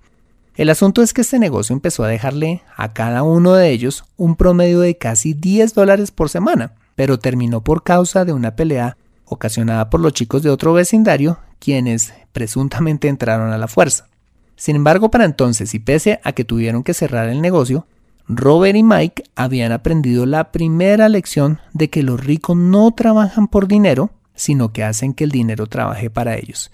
El 0.57 0.71
asunto 0.71 1.03
es 1.03 1.13
que 1.13 1.21
este 1.21 1.39
negocio 1.39 1.75
empezó 1.75 2.03
a 2.03 2.09
dejarle 2.09 2.63
a 2.77 2.95
cada 2.95 3.23
uno 3.23 3.55
de 3.55 3.71
ellos 3.71 4.05
un 4.17 4.37
promedio 4.37 4.81
de 4.81 4.97
casi 4.97 5.35
10 5.35 5.75
dólares 5.75 6.11
por 6.11 6.31
semana, 6.31 6.73
pero 6.95 7.19
terminó 7.19 7.63
por 7.63 7.83
causa 7.83 8.25
de 8.25 8.33
una 8.33 8.57
pelea 8.57 8.97
ocasionada 9.27 9.91
por 9.91 10.01
los 10.01 10.15
chicos 10.15 10.43
de 10.43 10.51
otro 10.51 10.73
vecindario, 10.73 11.39
quienes 11.59 12.15
presuntamente 12.33 13.09
entraron 13.09 13.53
a 13.53 13.59
la 13.59 13.69
fuerza. 13.69 14.09
Sin 14.57 14.77
embargo, 14.77 15.11
para 15.11 15.27
entonces, 15.27 15.75
y 15.75 15.79
pese 15.79 16.21
a 16.25 16.33
que 16.33 16.45
tuvieron 16.45 16.83
que 16.83 16.95
cerrar 16.95 17.29
el 17.29 17.43
negocio, 17.43 17.87
Robert 18.29 18.77
y 18.77 18.83
Mike 18.83 19.25
habían 19.37 19.73
aprendido 19.73 20.27
la 20.27 20.51
primera 20.51 21.09
lección 21.09 21.61
de 21.73 21.91
que 21.91 22.03
los 22.03 22.19
ricos 22.19 22.57
no 22.57 22.91
trabajan 22.91 23.47
por 23.47 23.69
dinero, 23.69 24.11
sino 24.35 24.73
que 24.73 24.83
hacen 24.83 25.15
que 25.15 25.25
el 25.25 25.31
dinero 25.31 25.67
trabaje 25.67 26.11
para 26.11 26.37
ellos 26.37 26.71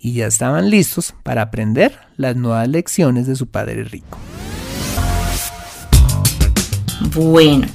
y 0.00 0.14
ya 0.14 0.26
estaban 0.26 0.70
listos 0.70 1.14
para 1.22 1.42
aprender 1.42 1.98
las 2.16 2.36
nuevas 2.36 2.68
lecciones 2.68 3.26
de 3.26 3.34
su 3.36 3.46
padre 3.46 3.84
rico. 3.84 4.18
Bueno, 7.14 7.66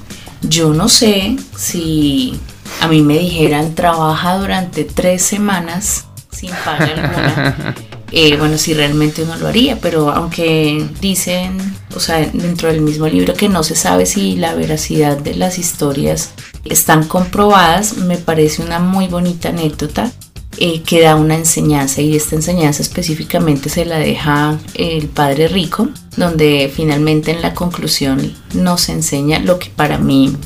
yo 0.42 0.72
no 0.72 0.88
sé 0.88 1.36
si 1.56 2.40
a 2.80 2.88
mí 2.88 3.02
me 3.02 3.18
dijeran 3.18 3.74
trabaja 3.74 4.38
durante 4.38 4.84
tres 4.84 5.22
semanas 5.22 6.06
sin 6.30 6.50
paga 6.64 6.86
alguna. 6.86 7.74
Eh, 8.14 8.36
bueno, 8.36 8.58
si 8.58 8.74
realmente 8.74 9.22
uno 9.22 9.36
lo 9.36 9.48
haría, 9.48 9.80
pero 9.80 10.10
aunque 10.10 10.86
dicen, 11.00 11.56
o 11.96 12.00
sea, 12.00 12.18
dentro 12.32 12.68
del 12.70 12.82
mismo 12.82 13.08
libro 13.08 13.32
que 13.32 13.48
no 13.48 13.62
se 13.62 13.74
sabe 13.74 14.04
si 14.04 14.36
la 14.36 14.54
veracidad 14.54 15.16
de 15.16 15.34
las 15.34 15.58
historias 15.58 16.32
están 16.66 17.08
comprobadas, 17.08 17.96
me 17.96 18.18
parece 18.18 18.62
una 18.62 18.78
muy 18.80 19.08
bonita 19.08 19.48
anécdota 19.48 20.12
eh, 20.58 20.82
que 20.82 21.00
da 21.00 21.16
una 21.16 21.36
enseñanza 21.36 22.02
y 22.02 22.14
esta 22.14 22.36
enseñanza 22.36 22.82
específicamente 22.82 23.70
se 23.70 23.86
la 23.86 23.98
deja 23.98 24.58
el 24.74 25.08
Padre 25.08 25.48
Rico, 25.48 25.88
donde 26.18 26.70
finalmente 26.74 27.30
en 27.30 27.40
la 27.40 27.54
conclusión 27.54 28.34
nos 28.52 28.90
enseña 28.90 29.38
lo 29.38 29.58
que 29.58 29.70
para 29.70 29.96
mí 29.96 30.36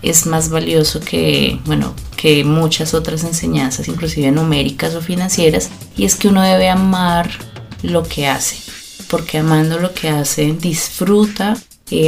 es 0.00 0.24
más 0.24 0.48
valioso 0.48 1.00
que, 1.00 1.60
bueno, 1.66 1.94
que 2.22 2.44
muchas 2.44 2.94
otras 2.94 3.24
enseñanzas, 3.24 3.88
inclusive 3.88 4.30
numéricas 4.30 4.94
o 4.94 5.02
financieras, 5.02 5.70
y 5.96 6.04
es 6.04 6.14
que 6.14 6.28
uno 6.28 6.40
debe 6.40 6.68
amar 6.68 7.28
lo 7.82 8.04
que 8.04 8.28
hace, 8.28 8.58
porque 9.10 9.38
amando 9.38 9.80
lo 9.80 9.92
que 9.92 10.08
hace 10.08 10.52
disfruta 10.52 11.56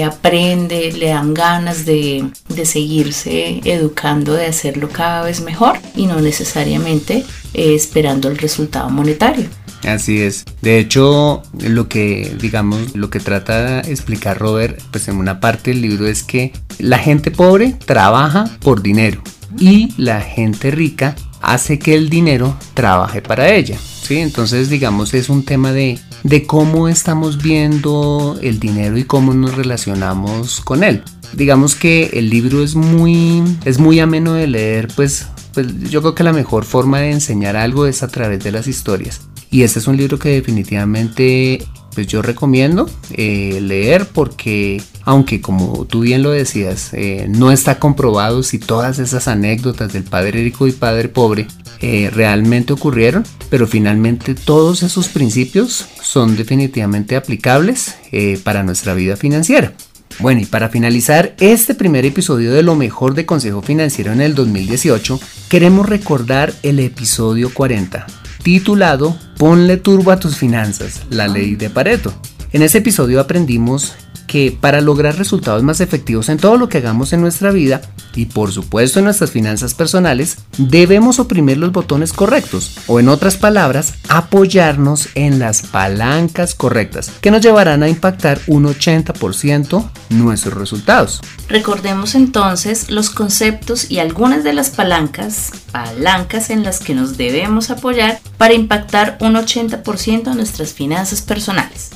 aprende, 0.07 0.93
le 0.93 1.09
dan 1.09 1.35
ganas 1.35 1.85
de, 1.85 2.25
seguirse 2.65 3.61
educando, 3.65 4.35
de 4.35 4.47
hacerlo 4.47 4.89
cada 4.89 5.23
vez 5.25 5.41
mejor 5.41 5.79
y 5.95 6.07
no 6.07 6.21
necesariamente 6.21 7.25
eh, 7.53 7.75
esperando 7.75 8.29
el 8.29 8.39
resultado 8.39 8.89
monetario. 8.89 9.47
Así 9.83 10.23
es. 10.23 10.45
De 10.63 10.79
hecho, 10.79 11.43
lo 11.59 11.89
que, 11.89 12.35
digamos, 12.41 12.95
lo 12.95 13.11
que 13.11 13.21
trata 13.21 13.83
de 13.83 13.93
explicar 13.93 14.39
Robert, 14.39 14.81
pues 14.91 15.09
en 15.09 15.17
una 15.17 15.41
parte 15.41 15.73
del 15.73 15.83
libro 15.83 16.07
es 16.07 16.23
que 16.23 16.53
la 16.79 16.99
gente 16.99 17.31
pobre 17.31 17.75
trabaja 17.85 18.45
por 18.63 18.81
dinero 18.81 19.23
y 19.59 19.93
la 19.97 20.21
gente 20.21 20.71
rica 20.71 21.17
hace 21.41 21.79
que 21.79 21.95
el 21.95 22.09
dinero 22.09 22.57
trabaje 22.75 23.23
para 23.23 23.53
ella. 23.55 23.79
¿sí? 23.79 24.19
Entonces, 24.19 24.69
digamos, 24.69 25.15
es 25.15 25.29
un 25.29 25.45
tema 25.45 25.73
de 25.73 25.99
de 26.25 26.47
cómo 26.47 26.89
estamos 26.89 27.41
viendo 27.41 28.39
el 28.43 28.59
dinero 28.59 28.97
y 28.97 29.05
cómo 29.05 29.35
nos 29.35 29.55
relacionamos 29.55 30.61
con 30.63 30.83
él. 30.83 31.03
Digamos 31.35 31.75
que 31.75 32.11
el 32.15 32.31
libro 32.31 32.63
es 32.63 32.75
muy, 32.75 33.43
es 33.65 33.79
muy 33.79 34.01
ameno 34.01 34.33
de 34.33 34.47
leer, 34.47 34.89
pues, 34.97 35.29
pues 35.53 35.67
yo 35.91 36.01
creo 36.01 36.15
que 36.15 36.25
la 36.25 36.33
mejor 36.33 36.65
forma 36.65 37.01
de 37.01 37.13
enseñar 37.13 37.57
algo 37.57 37.87
es 37.87 38.03
a 38.03 38.09
través 38.09 38.43
de 38.43 38.53
las 38.53 38.67
historias. 38.67 39.21
Y 39.51 39.63
este 39.63 39.79
es 39.79 39.87
un 39.87 39.97
libro 39.97 40.19
que 40.19 40.31
definitivamente 40.31 41.65
pues 41.95 42.07
yo 42.07 42.23
recomiendo 42.23 42.89
eh, 43.13 43.59
leer 43.61 44.07
porque 44.07 44.83
aunque 45.05 45.41
como 45.41 45.85
tú 45.87 46.01
bien 46.01 46.23
lo 46.23 46.31
decías 46.31 46.91
eh, 46.93 47.27
no 47.29 47.51
está 47.51 47.79
comprobado 47.79 48.43
si 48.43 48.59
todas 48.59 48.99
esas 48.99 49.29
anécdotas 49.29 49.93
del 49.93 50.05
padre 50.05 50.43
rico 50.43 50.67
y 50.67 50.73
padre 50.73 51.09
pobre 51.09 51.47
eh, 51.81 52.11
realmente 52.13 52.73
ocurrieron 52.73 53.25
pero 53.51 53.67
finalmente 53.67 54.35
todos 54.35 54.83
esos 54.83 55.09
principios 55.09 55.87
son 56.03 56.37
definitivamente 56.37 57.17
aplicables 57.17 57.97
para 58.45 58.63
nuestra 58.63 58.95
vida 58.95 59.17
financiera. 59.17 59.73
Bueno, 60.21 60.41
y 60.41 60.47
para 60.47 60.69
finalizar 60.69 61.35
este 61.41 61.75
primer 61.75 62.05
episodio 62.05 62.53
de 62.53 62.63
lo 62.63 62.77
mejor 62.77 63.15
de 63.15 63.27
Consejo 63.27 63.63
Financiero 63.63 64.13
en 64.13 64.21
el 64.21 64.35
2018, 64.35 65.19
queremos 65.49 65.89
recordar 65.89 66.55
el 66.63 66.79
episodio 66.79 67.53
40, 67.53 68.07
titulado 68.45 69.17
Ponle 69.39 69.79
turbo 69.79 70.13
a 70.13 70.21
tus 70.21 70.37
finanzas, 70.37 71.01
la 71.11 71.27
ley 71.27 71.57
de 71.57 71.71
Pareto. 71.71 72.13
En 72.53 72.63
ese 72.63 72.79
episodio 72.79 73.19
aprendimos 73.19 73.95
que 74.27 74.57
para 74.59 74.81
lograr 74.81 75.17
resultados 75.17 75.63
más 75.63 75.81
efectivos 75.81 76.29
en 76.29 76.39
todo 76.39 76.57
lo 76.57 76.69
que 76.69 76.79
hagamos 76.79 77.13
en 77.13 77.21
nuestra 77.21 77.51
vida 77.51 77.81
y 78.15 78.27
por 78.27 78.53
supuesto 78.53 78.99
en 78.99 79.07
nuestras 79.07 79.31
finanzas 79.31 79.75
personales, 79.75 80.39
debemos 80.59 81.19
oprimir 81.19 81.59
los 81.59 81.73
botones 81.73 82.13
correctos 82.13 82.79
o 82.87 83.01
en 83.01 83.09
otras 83.09 83.37
palabras, 83.37 83.95
apoyarnos 84.09 85.09
en 85.15 85.39
las 85.39 85.63
palancas 85.63 86.55
correctas 86.55 87.11
que 87.21 87.31
nos 87.31 87.43
llevarán 87.43 87.83
a 87.83 87.89
impactar 87.89 88.41
un 88.47 88.65
80% 88.65 89.91
nuestros 90.11 90.55
resultados. 90.55 91.21
Recordemos 91.49 92.15
entonces 92.15 92.91
los 92.91 93.11
conceptos 93.11 93.91
y 93.91 93.99
algunas 93.99 94.45
de 94.45 94.53
las 94.53 94.71
palancas, 94.71 95.51
palancas 95.73 96.51
en 96.51 96.63
las 96.63 96.81
que 96.81 96.95
nos 96.95 97.17
debemos 97.17 97.71
apoyar 97.71 98.21
para 98.39 98.55
impactar 98.55 99.19
un 99.21 99.35
80% 99.35 100.25
de 100.25 100.35
nuestras 100.35 100.73
finanzas 100.73 101.23
personales. 101.23 101.91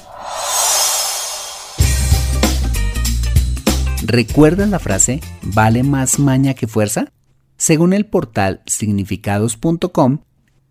¿Recuerdan 4.08 4.70
la 4.70 4.78
frase 4.78 5.20
vale 5.42 5.82
más 5.82 6.18
maña 6.18 6.54
que 6.54 6.66
fuerza? 6.66 7.12
Según 7.58 7.92
el 7.92 8.06
portal 8.06 8.62
significados.com, 8.64 10.20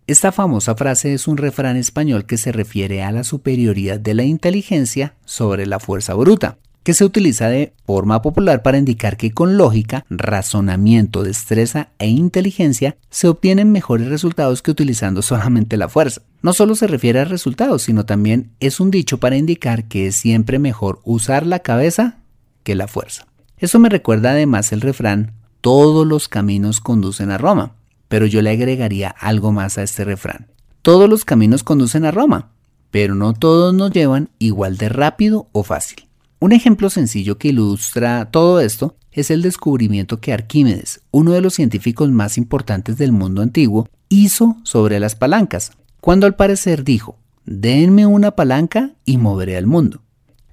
esta 0.08 0.32
famosa 0.32 0.74
frase 0.74 1.14
es 1.14 1.28
un 1.28 1.36
refrán 1.36 1.76
español 1.76 2.26
que 2.26 2.36
se 2.36 2.50
refiere 2.50 3.04
a 3.04 3.12
la 3.12 3.22
superioridad 3.22 4.00
de 4.00 4.14
la 4.14 4.24
inteligencia 4.24 5.14
sobre 5.24 5.66
la 5.66 5.78
fuerza 5.78 6.14
bruta, 6.14 6.58
que 6.82 6.94
se 6.94 7.04
utiliza 7.04 7.48
de 7.48 7.74
forma 7.86 8.22
popular 8.22 8.62
para 8.62 8.78
indicar 8.78 9.16
que 9.16 9.30
con 9.30 9.56
lógica, 9.56 10.04
razonamiento, 10.10 11.22
destreza 11.22 11.90
e 12.00 12.08
inteligencia 12.08 12.96
se 13.08 13.28
obtienen 13.28 13.70
mejores 13.70 14.08
resultados 14.08 14.62
que 14.62 14.72
utilizando 14.72 15.22
solamente 15.22 15.76
la 15.76 15.88
fuerza. 15.88 16.22
No 16.42 16.52
solo 16.52 16.74
se 16.74 16.88
refiere 16.88 17.20
a 17.20 17.24
resultados, 17.24 17.82
sino 17.82 18.04
también 18.04 18.50
es 18.58 18.80
un 18.80 18.90
dicho 18.90 19.18
para 19.18 19.36
indicar 19.36 19.84
que 19.84 20.08
es 20.08 20.16
siempre 20.16 20.58
mejor 20.58 21.00
usar 21.04 21.46
la 21.46 21.60
cabeza 21.60 22.18
que 22.64 22.74
la 22.74 22.88
fuerza. 22.88 23.27
Eso 23.58 23.78
me 23.78 23.88
recuerda 23.88 24.30
además 24.30 24.72
el 24.72 24.80
refrán, 24.80 25.32
todos 25.60 26.06
los 26.06 26.28
caminos 26.28 26.80
conducen 26.80 27.30
a 27.30 27.38
Roma, 27.38 27.74
pero 28.08 28.26
yo 28.26 28.40
le 28.40 28.50
agregaría 28.50 29.08
algo 29.08 29.50
más 29.50 29.78
a 29.78 29.82
este 29.82 30.04
refrán. 30.04 30.46
Todos 30.82 31.08
los 31.08 31.24
caminos 31.24 31.64
conducen 31.64 32.04
a 32.04 32.12
Roma, 32.12 32.50
pero 32.90 33.14
no 33.14 33.34
todos 33.34 33.74
nos 33.74 33.90
llevan 33.90 34.30
igual 34.38 34.76
de 34.76 34.88
rápido 34.88 35.48
o 35.52 35.64
fácil. 35.64 36.06
Un 36.38 36.52
ejemplo 36.52 36.88
sencillo 36.88 37.36
que 37.36 37.48
ilustra 37.48 38.30
todo 38.30 38.60
esto 38.60 38.94
es 39.10 39.32
el 39.32 39.42
descubrimiento 39.42 40.20
que 40.20 40.32
Arquímedes, 40.32 41.00
uno 41.10 41.32
de 41.32 41.40
los 41.40 41.54
científicos 41.54 42.10
más 42.10 42.38
importantes 42.38 42.96
del 42.96 43.10
mundo 43.10 43.42
antiguo, 43.42 43.88
hizo 44.08 44.56
sobre 44.62 45.00
las 45.00 45.16
palancas, 45.16 45.72
cuando 46.00 46.26
al 46.26 46.36
parecer 46.36 46.84
dijo, 46.84 47.18
denme 47.44 48.06
una 48.06 48.30
palanca 48.30 48.92
y 49.04 49.16
moveré 49.16 49.56
al 49.56 49.66
mundo. 49.66 50.02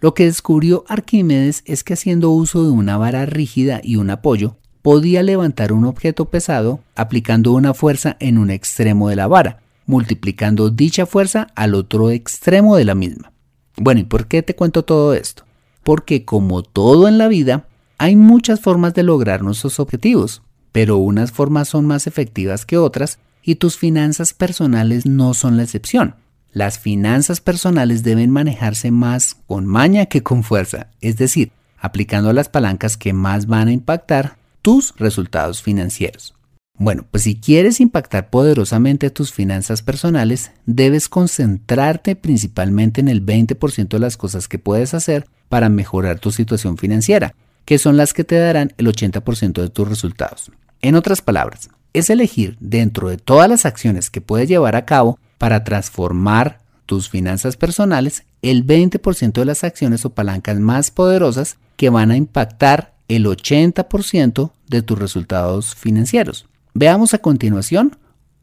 Lo 0.02 0.14
que 0.14 0.26
descubrió 0.26 0.84
Arquímedes 0.88 1.64
es 1.66 1.84
que 1.84 1.94
haciendo 1.94 2.30
uso 2.30 2.64
de 2.64 2.70
una 2.70 2.98
vara 2.98 3.26
rígida 3.26 3.80
y 3.84 3.96
un 3.96 4.10
apoyo, 4.10 4.58
podía 4.82 5.24
levantar 5.24 5.74
un 5.74 5.86
objeto 5.86 6.26
pesado 6.26 6.80
aplicando 6.96 7.54
una 7.54 7.74
fuerza 7.74 8.18
en 8.20 8.38
un 8.38 8.52
extremo 8.52 9.10
de 9.10 9.16
la 9.16 9.28
vara, 9.28 9.62
multiplicando 9.88 10.70
dicha 10.70 11.06
fuerza 11.06 11.48
al 11.56 11.74
otro 11.74 12.12
extremo 12.12 12.76
de 12.76 12.86
la 12.86 12.94
misma. 12.94 13.32
Bueno, 13.78 14.02
¿y 14.02 14.04
por 14.04 14.28
qué 14.28 14.44
te 14.44 14.56
cuento 14.56 14.84
todo 14.84 15.14
esto? 15.14 15.44
Porque 15.84 16.24
como 16.24 16.62
todo 16.62 17.08
en 17.08 17.18
la 17.18 17.28
vida, 17.28 17.66
hay 17.98 18.16
muchas 18.16 18.60
formas 18.60 18.94
de 18.94 19.04
lograr 19.04 19.42
nuestros 19.42 19.80
objetivos, 19.80 20.42
pero 20.72 20.98
unas 20.98 21.32
formas 21.32 21.70
son 21.70 21.86
más 21.86 22.08
efectivas 22.08 22.66
que 22.66 22.78
otras 22.78 23.20
y 23.42 23.56
tus 23.56 23.78
finanzas 23.78 24.34
personales 24.34 25.06
no 25.06 25.34
son 25.34 25.58
la 25.58 25.64
excepción. 25.64 26.16
Las 26.56 26.80
finanzas 26.80 27.42
personales 27.42 28.02
deben 28.02 28.30
manejarse 28.30 28.90
más 28.90 29.36
con 29.46 29.66
maña 29.66 30.06
que 30.06 30.24
con 30.24 30.42
fuerza, 30.42 30.88
es 31.02 31.18
decir, 31.18 31.52
aplicando 31.78 32.32
las 32.32 32.48
palancas 32.48 32.96
que 32.96 33.12
más 33.12 33.46
van 33.46 33.68
a 33.68 33.74
impactar 33.74 34.38
tus 34.62 34.96
resultados 34.96 35.62
financieros. 35.62 36.34
Bueno, 36.78 37.06
pues 37.12 37.24
si 37.24 37.36
quieres 37.36 37.82
impactar 37.82 38.30
poderosamente 38.30 39.10
tus 39.10 39.34
finanzas 39.34 39.82
personales, 39.82 40.52
debes 40.66 41.10
concentrarte 41.10 42.16
principalmente 42.16 43.02
en 43.02 43.10
el 43.10 43.26
20% 43.26 43.90
de 43.90 44.00
las 44.00 44.16
cosas 44.16 44.48
que 44.48 44.58
puedes 44.58 44.94
hacer 44.94 45.28
para 45.50 45.68
mejorar 45.68 46.20
tu 46.20 46.32
situación 46.32 46.78
financiera, 46.78 47.36
que 47.66 47.78
son 47.78 47.98
las 47.98 48.14
que 48.14 48.24
te 48.24 48.38
darán 48.38 48.72
el 48.78 48.88
80% 48.88 49.62
de 49.62 49.70
tus 49.70 49.90
resultados. 49.90 50.54
En 50.82 50.96
otras 50.96 51.22
palabras, 51.22 51.70
es 51.92 52.10
elegir 52.10 52.56
dentro 52.62 53.10
de 53.10 53.18
todas 53.18 53.50
las 53.50 53.66
acciones 53.66 54.10
que 54.10 54.22
puedes 54.22 54.48
llevar 54.48 54.78
a 54.78 54.86
cabo 54.86 55.20
para 55.38 55.64
transformar 55.64 56.60
tus 56.86 57.10
finanzas 57.10 57.58
personales 57.58 58.24
el 58.42 58.66
20% 58.66 59.34
de 59.34 59.46
las 59.46 59.64
acciones 59.64 60.06
o 60.06 60.12
palancas 60.12 60.60
más 60.60 60.92
poderosas 60.92 61.58
que 61.78 61.90
van 61.90 62.12
a 62.12 62.18
impactar 62.18 62.94
el 63.08 63.26
80% 63.26 64.52
de 64.68 64.82
tus 64.82 64.98
resultados 64.98 65.76
financieros. 65.76 66.48
Veamos 66.74 67.14
a 67.14 67.20
continuación 67.20 67.98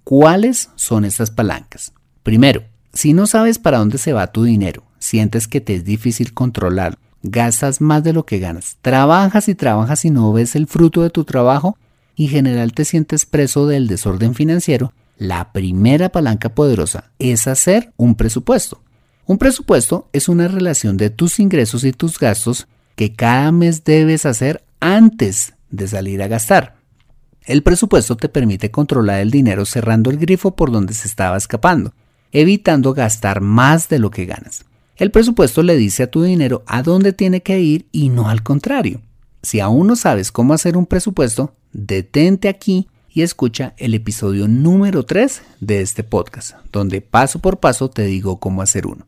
cuáles 0.05 0.71
son 0.75 1.05
estas 1.05 1.31
palancas. 1.31 1.93
Primero, 2.23 2.65
si 2.93 3.13
no 3.13 3.27
sabes 3.27 3.59
para 3.59 3.79
dónde 3.79 3.99
se 3.99 4.13
va 4.13 4.33
tu 4.33 4.45
dinero, 4.45 4.85
sientes 4.99 5.49
que 5.49 5.61
te 5.61 5.75
es 5.75 5.85
difícil 5.85 6.35
controlar, 6.35 6.99
gastas 7.23 7.81
más 7.81 8.03
de 8.05 8.13
lo 8.13 8.27
que 8.27 8.39
ganas, 8.39 8.77
trabajas 8.83 9.49
y 9.49 9.55
trabajas 9.55 10.05
y 10.05 10.11
no 10.11 10.33
ves 10.33 10.55
el 10.57 10.67
fruto 10.67 11.03
de 11.03 11.11
tu 11.11 11.25
trabajo 11.25 11.77
y 12.15 12.27
en 12.27 12.31
general 12.31 12.73
te 12.73 12.85
sientes 12.85 13.27
preso 13.27 13.67
del 13.67 13.89
desorden 13.89 14.35
financiero, 14.35 14.93
la 15.23 15.53
primera 15.53 16.09
palanca 16.09 16.53
poderosa 16.53 17.13
es 17.21 17.47
hacer 17.47 17.93
un 17.97 18.17
presupuesto. 18.17 18.83
Un 19.25 19.39
presupuesto 19.39 20.09
es 20.13 20.29
una 20.29 20.49
relación 20.49 20.97
de 20.97 21.11
tus 21.11 21.39
ingresos 21.39 21.85
y 21.85 21.93
tus 21.93 22.19
gastos 22.19 22.67
que 22.97 23.15
cada 23.15 23.53
mes 23.53 23.85
debes 23.85 24.27
hacer 24.27 24.65
antes 24.81 25.55
de 25.71 25.87
salir 25.87 26.23
a 26.23 26.29
gastar. 26.29 26.75
El 27.45 27.63
presupuesto 27.63 28.17
te 28.17 28.29
permite 28.29 28.73
controlar 28.73 29.21
el 29.21 29.31
dinero 29.31 29.65
cerrando 29.65 30.11
el 30.11 30.19
grifo 30.19 30.57
por 30.57 30.73
donde 30.73 30.93
se 30.93 31.07
estaba 31.07 31.37
escapando, 31.37 31.95
evitando 32.33 32.93
gastar 32.93 33.41
más 33.41 33.89
de 33.89 34.01
lo 34.01 34.11
que 34.11 34.27
ganas. 34.27 34.65
El 34.97 35.13
presupuesto 35.13 35.63
le 35.63 35.77
dice 35.77 36.03
a 36.03 36.11
tu 36.11 36.25
dinero 36.25 36.65
a 36.67 36.83
dónde 36.83 37.13
tiene 37.13 37.43
que 37.43 37.61
ir 37.61 37.87
y 37.93 38.09
no 38.09 38.29
al 38.29 38.43
contrario. 38.43 39.01
Si 39.41 39.61
aún 39.61 39.87
no 39.87 39.95
sabes 39.95 40.33
cómo 40.33 40.53
hacer 40.53 40.77
un 40.77 40.87
presupuesto, 40.87 41.55
detente 41.73 42.49
aquí 42.49 42.89
y 43.15 43.23
escucha 43.23 43.75
el 43.77 43.95
episodio 43.95 44.49
número 44.49 45.05
3 45.05 45.43
de 45.61 45.83
este 45.83 46.03
podcast, 46.03 46.57
donde 46.73 47.01
paso 47.03 47.41
por 47.41 47.61
paso 47.61 47.91
te 47.91 48.05
digo 48.05 48.39
cómo 48.39 48.63
hacer 48.63 48.87
uno. 48.87 49.07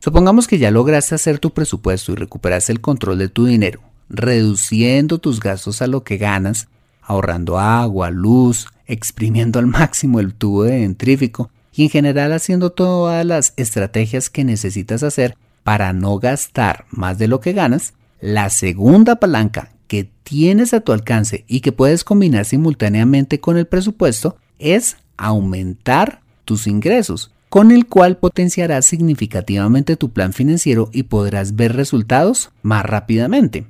Supongamos 0.00 0.46
que 0.46 0.58
ya 0.58 0.70
lograste 0.70 1.14
hacer 1.14 1.38
tu 1.38 1.52
presupuesto 1.52 2.12
y 2.12 2.16
recuperaste 2.16 2.72
el 2.72 2.80
control 2.80 3.18
de 3.18 3.28
tu 3.28 3.46
dinero, 3.46 3.80
reduciendo 4.08 5.18
tus 5.18 5.40
gastos 5.40 5.80
a 5.82 5.86
lo 5.86 6.04
que 6.04 6.18
ganas, 6.18 6.68
ahorrando 7.00 7.58
agua, 7.58 8.10
luz, 8.10 8.68
exprimiendo 8.86 9.58
al 9.58 9.66
máximo 9.66 10.20
el 10.20 10.34
tubo 10.34 10.64
de 10.64 10.80
dentrífico 10.80 11.50
y 11.72 11.84
en 11.84 11.90
general 11.90 12.32
haciendo 12.32 12.70
todas 12.70 13.24
las 13.24 13.54
estrategias 13.56 14.30
que 14.30 14.44
necesitas 14.44 15.02
hacer 15.02 15.36
para 15.64 15.92
no 15.92 16.18
gastar 16.18 16.84
más 16.90 17.18
de 17.18 17.28
lo 17.28 17.40
que 17.40 17.52
ganas, 17.52 17.94
la 18.20 18.50
segunda 18.50 19.16
palanca 19.16 19.70
que 19.88 20.10
tienes 20.22 20.74
a 20.74 20.80
tu 20.80 20.92
alcance 20.92 21.44
y 21.48 21.60
que 21.60 21.72
puedes 21.72 22.04
combinar 22.04 22.44
simultáneamente 22.44 23.40
con 23.40 23.56
el 23.56 23.66
presupuesto 23.66 24.36
es 24.58 24.96
aumentar 25.16 26.20
tus 26.44 26.66
ingresos, 26.66 27.32
con 27.48 27.72
el 27.72 27.86
cual 27.86 28.18
potenciarás 28.18 28.86
significativamente 28.86 29.96
tu 29.96 30.10
plan 30.10 30.32
financiero 30.32 30.90
y 30.92 31.04
podrás 31.04 31.56
ver 31.56 31.74
resultados 31.74 32.50
más 32.62 32.84
rápidamente. 32.84 33.66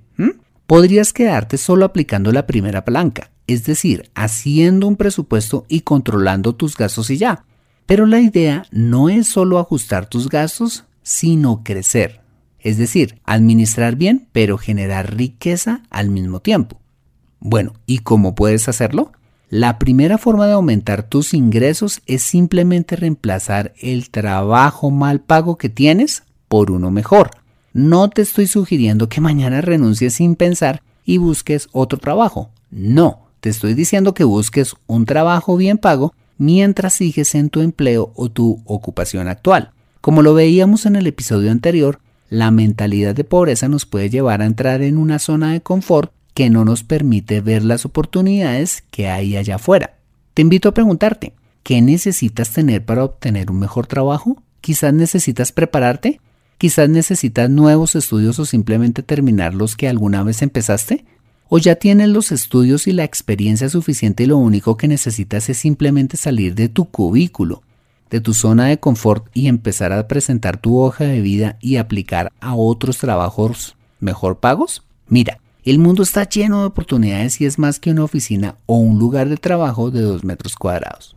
Podrías 0.67 1.15
quedarte 1.15 1.57
solo 1.57 1.87
aplicando 1.87 2.31
la 2.31 2.47
primera 2.47 2.85
palanca, 2.85 3.31
es 3.47 3.65
decir, 3.65 4.11
haciendo 4.15 4.87
un 4.87 4.97
presupuesto 4.97 5.65
y 5.67 5.81
controlando 5.81 6.55
tus 6.55 6.77
gastos 6.77 7.09
y 7.09 7.17
ya. 7.17 7.47
Pero 7.87 8.05
la 8.05 8.21
idea 8.21 8.67
no 8.71 9.09
es 9.09 9.29
solo 9.29 9.59
ajustar 9.59 10.11
tus 10.11 10.29
gastos, 10.29 10.85
sino 11.03 11.65
crecer, 11.65 12.21
es 12.69 12.77
decir, 12.77 13.19
administrar 13.25 13.97
bien 13.97 14.29
pero 14.33 14.59
generar 14.59 15.17
riqueza 15.17 15.83
al 15.89 16.11
mismo 16.11 16.41
tiempo. 16.41 16.79
Bueno, 17.41 17.73
¿y 17.87 18.01
cómo 18.01 18.35
puedes 18.35 18.69
hacerlo? 18.69 19.13
La 19.49 19.79
primera 19.79 20.19
forma 20.19 20.47
de 20.47 20.53
aumentar 20.53 21.03
tus 21.03 21.33
ingresos 21.33 22.03
es 22.05 22.23
simplemente 22.23 22.95
reemplazar 22.97 23.73
el 23.81 24.11
trabajo 24.11 24.91
mal 24.91 25.21
pago 25.21 25.57
que 25.57 25.71
tienes 25.71 26.25
por 26.49 26.71
uno 26.71 26.91
mejor. 26.91 27.31
No 27.73 28.11
te 28.11 28.21
estoy 28.21 28.47
sugiriendo 28.47 29.09
que 29.09 29.23
mañana 29.23 29.63
renuncies 29.63 30.15
sin 30.15 30.37
pensar 30.37 30.83
y 31.07 31.17
busques 31.17 31.69
otro 31.73 31.99
trabajo. 31.99 32.51
No, 32.71 33.29
te 33.41 33.49
estoy 33.49 33.73
diciendo 33.73 34.13
que 34.13 34.25
busques 34.25 34.75
un 34.87 35.07
trabajo 35.07 35.57
bien 35.57 35.79
pago 35.79 36.13
mientras 36.37 36.93
sigues 36.93 37.35
en 37.35 37.49
tu 37.49 37.63
empleo 37.63 38.13
o 38.15 38.29
tu 38.29 38.61
ocupación 38.67 39.27
actual. 39.27 39.71
Como 40.03 40.21
lo 40.21 40.35
veíamos 40.35 40.85
en 40.85 40.97
el 40.97 41.07
episodio 41.07 41.51
anterior, 41.51 42.01
la 42.31 42.51
mentalidad 42.51 43.15
de 43.15 43.25
pobreza 43.25 43.69
nos 43.69 43.87
puede 43.87 44.11
llevar 44.11 44.43
a 44.43 44.47
entrar 44.47 44.83
en 44.83 44.99
una 44.99 45.19
zona 45.19 45.53
de 45.53 45.61
confort 45.61 46.13
que 46.35 46.51
no 46.51 46.65
nos 46.65 46.85
permite 46.85 47.41
ver 47.41 47.65
las 47.65 47.85
oportunidades 47.85 48.85
que 48.91 49.09
hay 49.09 49.37
allá 49.37 49.57
afuera. 49.57 49.95
Te 50.35 50.43
invito 50.43 50.69
a 50.69 50.75
preguntarte, 50.75 51.33
¿qué 51.63 51.81
necesitas 51.81 52.53
tener 52.53 52.85
para 52.85 53.05
obtener 53.05 53.51
un 53.51 53.59
mejor 53.59 53.87
trabajo? 53.87 54.43
Quizás 54.61 54.95
necesitas 54.95 55.53
prepararte. 55.53 56.21
Quizás 56.59 56.89
necesitas 56.89 57.49
nuevos 57.49 57.95
estudios 57.95 58.39
o 58.39 58.45
simplemente 58.45 59.03
terminar 59.03 59.55
los 59.55 59.77
que 59.77 59.89
alguna 59.89 60.23
vez 60.23 60.43
empezaste. 60.43 61.05
¿O 61.49 61.59
ya 61.59 61.77
tienes 61.77 62.09
los 62.09 62.31
estudios 62.31 62.87
y 62.87 62.93
la 62.93 63.05
experiencia 63.05 63.69
suficiente 63.69 64.25
y 64.25 64.27
lo 64.27 64.37
único 64.37 64.77
que 64.77 64.87
necesitas 64.87 65.49
es 65.49 65.59
simplemente 65.59 66.17
salir 66.17 66.55
de 66.55 66.69
tu 66.69 66.85
cubículo, 66.85 67.63
de 68.11 68.21
tu 68.21 68.35
zona 68.35 68.67
de 68.67 68.79
confort 68.79 69.27
y 69.35 69.49
empezar 69.49 69.93
a 69.93 70.09
presentar 70.09 70.59
tu 70.59 70.79
hoja 70.79 71.05
de 71.05 71.21
vida 71.21 71.57
y 71.61 71.77
aplicar 71.77 72.33
a 72.41 72.55
otros 72.55 72.99
trabajos 72.99 73.77
mejor 74.01 74.39
pagos? 74.39 74.83
Mira, 75.09 75.39
el 75.65 75.79
mundo 75.79 76.03
está 76.03 76.29
lleno 76.29 76.61
de 76.61 76.67
oportunidades 76.67 77.41
y 77.41 77.47
es 77.47 77.59
más 77.59 77.79
que 77.79 77.91
una 77.91 78.05
oficina 78.05 78.57
o 78.67 78.79
un 78.79 78.99
lugar 78.99 79.29
de 79.29 79.37
trabajo 79.37 79.91
de 79.91 80.03
dos 80.03 80.25
metros 80.25 80.55
cuadrados. 80.55 81.15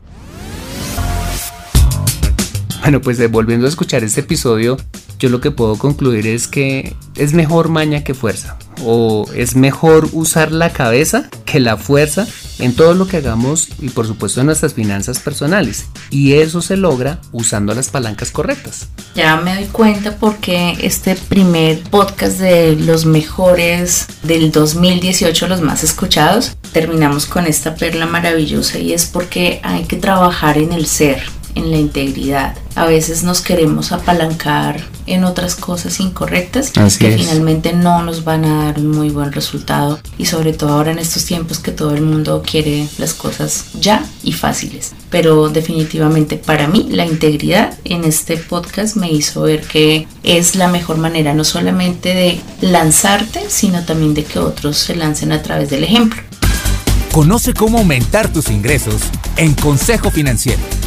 Bueno, 2.82 3.00
pues 3.00 3.20
eh, 3.20 3.28
volviendo 3.28 3.68
a 3.68 3.70
escuchar 3.70 4.04
este 4.04 4.22
episodio, 4.22 4.76
yo 5.20 5.30
lo 5.30 5.39
que 5.39 5.52
puedo 5.52 5.78
concluir 5.78 6.26
es 6.26 6.48
que 6.48 6.96
es 7.16 7.34
mejor 7.34 7.70
maña 7.70 8.04
que 8.04 8.16
fuerza. 8.16 8.58
O 8.84 9.28
es 9.36 9.56
mejor 9.56 10.10
usar 10.14 10.52
la 10.52 10.74
cabeza 10.74 11.30
que 11.46 11.60
la 11.60 11.78
fuerza 11.78 12.28
en 12.62 12.76
todo 12.76 12.93
lo 12.93 13.07
que 13.07 13.18
hagamos 13.18 13.68
y 13.82 13.89
por 13.89 14.07
supuesto 14.07 14.39
en 14.39 14.45
nuestras 14.45 14.74
finanzas 14.74 15.20
personales. 15.20 15.86
Y 16.09 16.34
eso 16.34 16.62
se 16.62 16.78
logra 16.78 17.20
usando 17.32 17.74
las 17.74 17.89
palancas 17.89 18.32
correctas. 18.32 18.88
Ya 19.16 19.36
me 19.38 19.55
doy 19.55 19.66
cuenta 19.66 20.16
porque 20.18 20.78
este 20.82 21.16
primer 21.16 21.82
podcast 21.84 22.39
de 22.39 22.76
los 22.76 23.05
mejores 23.05 24.07
del 24.24 24.51
2018, 24.51 25.47
los 25.47 25.62
más 25.62 25.84
escuchados, 25.84 26.55
terminamos 26.72 27.26
con 27.26 27.47
esta 27.47 27.76
perla 27.76 28.05
maravillosa 28.05 28.80
y 28.80 28.93
es 28.93 29.05
porque 29.05 29.59
hay 29.64 29.84
que 29.84 29.97
trabajar 29.97 30.57
en 30.57 30.72
el 30.72 30.86
ser 30.86 31.22
en 31.55 31.72
la 31.72 31.78
integridad. 31.78 32.55
A 32.76 32.86
veces 32.86 33.24
nos 33.24 33.41
queremos 33.41 33.91
apalancar 33.91 34.82
en 35.08 35.24
otras 35.24 35.56
cosas 35.56 35.99
incorrectas 35.99 36.72
que 36.72 37.18
finalmente 37.18 37.74
no 37.74 38.04
nos 38.04 38.24
van 38.24 38.45
a 38.45 38.66
dar 38.66 38.80
un 38.80 38.91
muy 38.91 39.10
buen 39.10 39.32
resultado 39.32 39.99
y 40.18 40.26
sobre 40.26 40.54
todo 40.54 40.72
ahora 40.72 40.91
en 40.91 40.99
estos 40.99 41.26
tiempos 41.26 41.60
que 41.60 41.72
todo 41.72 41.93
el 41.95 42.02
mundo 42.02 42.43
quiere 42.45 42.88
las 42.97 43.14
cosas 43.14 43.66
ya 43.80 44.06
y 44.24 44.34
fáciles. 44.34 44.93
Pero 45.10 45.49
definitivamente 45.49 46.38
para 46.38 46.68
mí 46.68 46.88
la 46.89 47.06
integridad 47.06 47.78
en 47.84 48.04
este 48.04 48.38
podcast 48.38 48.95
me 48.95 49.12
hizo 49.12 49.41
ver 49.41 49.62
que 49.62 50.08
es 50.24 50.56
la 50.56 50.68
mejor 50.68 50.97
manera 50.97 51.34
no 51.34 51.43
solamente 51.43 52.14
de 52.14 52.41
lanzarte, 52.62 53.45
sino 53.49 53.84
también 53.84 54.14
de 54.14 54.24
que 54.24 54.39
otros 54.39 54.78
se 54.78 54.95
lancen 54.95 55.32
a 55.32 55.41
través 55.41 55.70
del 55.70 55.84
ejemplo. 55.84 56.22
Conoce 57.12 57.54
cómo 57.54 57.80
aumentar 57.80 58.32
tus 58.32 58.49
ingresos 58.49 59.02
en 59.36 59.54
Consejo 59.54 60.12
Financiero. 60.12 60.81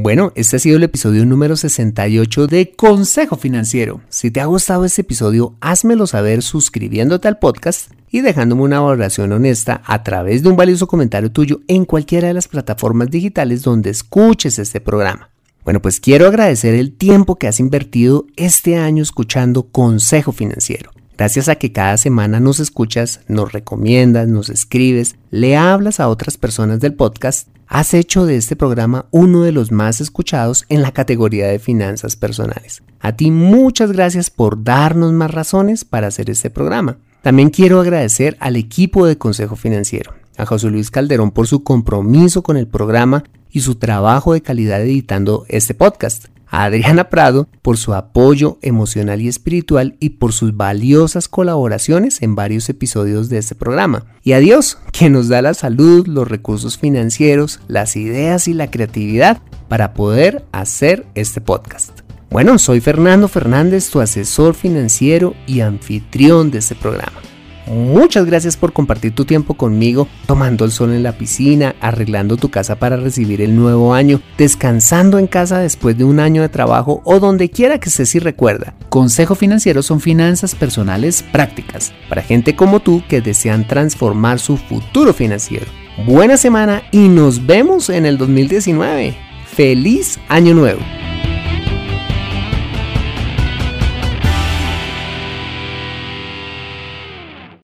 Bueno, 0.00 0.32
este 0.36 0.56
ha 0.56 0.58
sido 0.60 0.76
el 0.76 0.84
episodio 0.84 1.26
número 1.26 1.56
68 1.56 2.46
de 2.46 2.70
Consejo 2.70 3.34
Financiero. 3.36 4.00
Si 4.08 4.30
te 4.30 4.40
ha 4.40 4.46
gustado 4.46 4.84
este 4.84 5.00
episodio, 5.00 5.56
házmelo 5.60 6.06
saber 6.06 6.42
suscribiéndote 6.42 7.26
al 7.26 7.40
podcast 7.40 7.90
y 8.08 8.20
dejándome 8.20 8.62
una 8.62 8.78
valoración 8.78 9.32
honesta 9.32 9.82
a 9.84 10.04
través 10.04 10.44
de 10.44 10.50
un 10.50 10.56
valioso 10.56 10.86
comentario 10.86 11.32
tuyo 11.32 11.62
en 11.66 11.84
cualquiera 11.84 12.28
de 12.28 12.34
las 12.34 12.46
plataformas 12.46 13.10
digitales 13.10 13.62
donde 13.62 13.90
escuches 13.90 14.60
este 14.60 14.80
programa. 14.80 15.30
Bueno, 15.64 15.82
pues 15.82 15.98
quiero 15.98 16.28
agradecer 16.28 16.74
el 16.74 16.92
tiempo 16.92 17.34
que 17.34 17.48
has 17.48 17.58
invertido 17.58 18.26
este 18.36 18.76
año 18.76 19.02
escuchando 19.02 19.64
Consejo 19.64 20.30
Financiero. 20.30 20.92
Gracias 21.18 21.48
a 21.48 21.56
que 21.56 21.72
cada 21.72 21.96
semana 21.96 22.38
nos 22.38 22.60
escuchas, 22.60 23.22
nos 23.26 23.50
recomiendas, 23.50 24.28
nos 24.28 24.50
escribes, 24.50 25.16
le 25.32 25.56
hablas 25.56 25.98
a 25.98 26.08
otras 26.08 26.38
personas 26.38 26.78
del 26.78 26.94
podcast, 26.94 27.48
has 27.66 27.92
hecho 27.92 28.24
de 28.24 28.36
este 28.36 28.54
programa 28.54 29.06
uno 29.10 29.42
de 29.42 29.50
los 29.50 29.72
más 29.72 30.00
escuchados 30.00 30.64
en 30.68 30.80
la 30.80 30.92
categoría 30.92 31.48
de 31.48 31.58
finanzas 31.58 32.14
personales. 32.14 32.84
A 33.00 33.16
ti 33.16 33.32
muchas 33.32 33.90
gracias 33.90 34.30
por 34.30 34.62
darnos 34.62 35.12
más 35.12 35.32
razones 35.32 35.84
para 35.84 36.06
hacer 36.06 36.30
este 36.30 36.50
programa. 36.50 36.98
También 37.20 37.50
quiero 37.50 37.80
agradecer 37.80 38.36
al 38.38 38.54
equipo 38.54 39.04
de 39.04 39.18
Consejo 39.18 39.56
Financiero, 39.56 40.14
a 40.36 40.46
José 40.46 40.70
Luis 40.70 40.92
Calderón 40.92 41.32
por 41.32 41.48
su 41.48 41.64
compromiso 41.64 42.44
con 42.44 42.56
el 42.56 42.68
programa 42.68 43.24
y 43.50 43.62
su 43.62 43.74
trabajo 43.74 44.34
de 44.34 44.42
calidad 44.42 44.80
editando 44.82 45.46
este 45.48 45.74
podcast 45.74 46.26
a 46.50 46.64
Adriana 46.64 47.08
Prado 47.08 47.48
por 47.62 47.76
su 47.76 47.94
apoyo 47.94 48.58
emocional 48.62 49.20
y 49.20 49.28
espiritual 49.28 49.96
y 50.00 50.10
por 50.10 50.32
sus 50.32 50.56
valiosas 50.56 51.28
colaboraciones 51.28 52.22
en 52.22 52.34
varios 52.34 52.68
episodios 52.68 53.28
de 53.28 53.38
este 53.38 53.54
programa. 53.54 54.06
Y 54.22 54.32
a 54.32 54.38
Dios, 54.38 54.78
que 54.92 55.10
nos 55.10 55.28
da 55.28 55.42
la 55.42 55.54
salud, 55.54 56.06
los 56.06 56.28
recursos 56.28 56.78
financieros, 56.78 57.60
las 57.68 57.96
ideas 57.96 58.48
y 58.48 58.54
la 58.54 58.70
creatividad 58.70 59.40
para 59.68 59.94
poder 59.94 60.44
hacer 60.52 61.06
este 61.14 61.40
podcast. 61.40 62.00
Bueno, 62.30 62.58
soy 62.58 62.80
Fernando 62.80 63.26
Fernández, 63.28 63.90
tu 63.90 64.00
asesor 64.00 64.54
financiero 64.54 65.34
y 65.46 65.60
anfitrión 65.60 66.50
de 66.50 66.58
este 66.58 66.74
programa. 66.74 67.20
Muchas 67.68 68.24
gracias 68.24 68.56
por 68.56 68.72
compartir 68.72 69.14
tu 69.14 69.24
tiempo 69.24 69.54
conmigo, 69.54 70.08
tomando 70.26 70.64
el 70.64 70.72
sol 70.72 70.92
en 70.92 71.02
la 71.02 71.12
piscina, 71.12 71.74
arreglando 71.80 72.36
tu 72.36 72.50
casa 72.50 72.76
para 72.76 72.96
recibir 72.96 73.42
el 73.42 73.54
nuevo 73.56 73.94
año, 73.94 74.20
descansando 74.38 75.18
en 75.18 75.26
casa 75.26 75.58
después 75.58 75.96
de 75.96 76.04
un 76.04 76.18
año 76.18 76.42
de 76.42 76.48
trabajo 76.48 77.02
o 77.04 77.20
donde 77.20 77.50
quiera 77.50 77.78
que 77.78 77.88
estés 77.88 78.14
y 78.14 78.18
recuerda. 78.18 78.74
Consejo 78.88 79.34
Financiero 79.34 79.82
son 79.82 80.00
finanzas 80.00 80.54
personales 80.54 81.22
prácticas 81.22 81.92
para 82.08 82.22
gente 82.22 82.56
como 82.56 82.80
tú 82.80 83.02
que 83.08 83.20
desean 83.20 83.66
transformar 83.66 84.38
su 84.38 84.56
futuro 84.56 85.12
financiero. 85.12 85.66
Buena 86.06 86.36
semana 86.36 86.82
y 86.92 87.08
nos 87.08 87.44
vemos 87.44 87.90
en 87.90 88.06
el 88.06 88.18
2019. 88.18 89.16
¡Feliz 89.54 90.18
Año 90.28 90.54
Nuevo! 90.54 90.80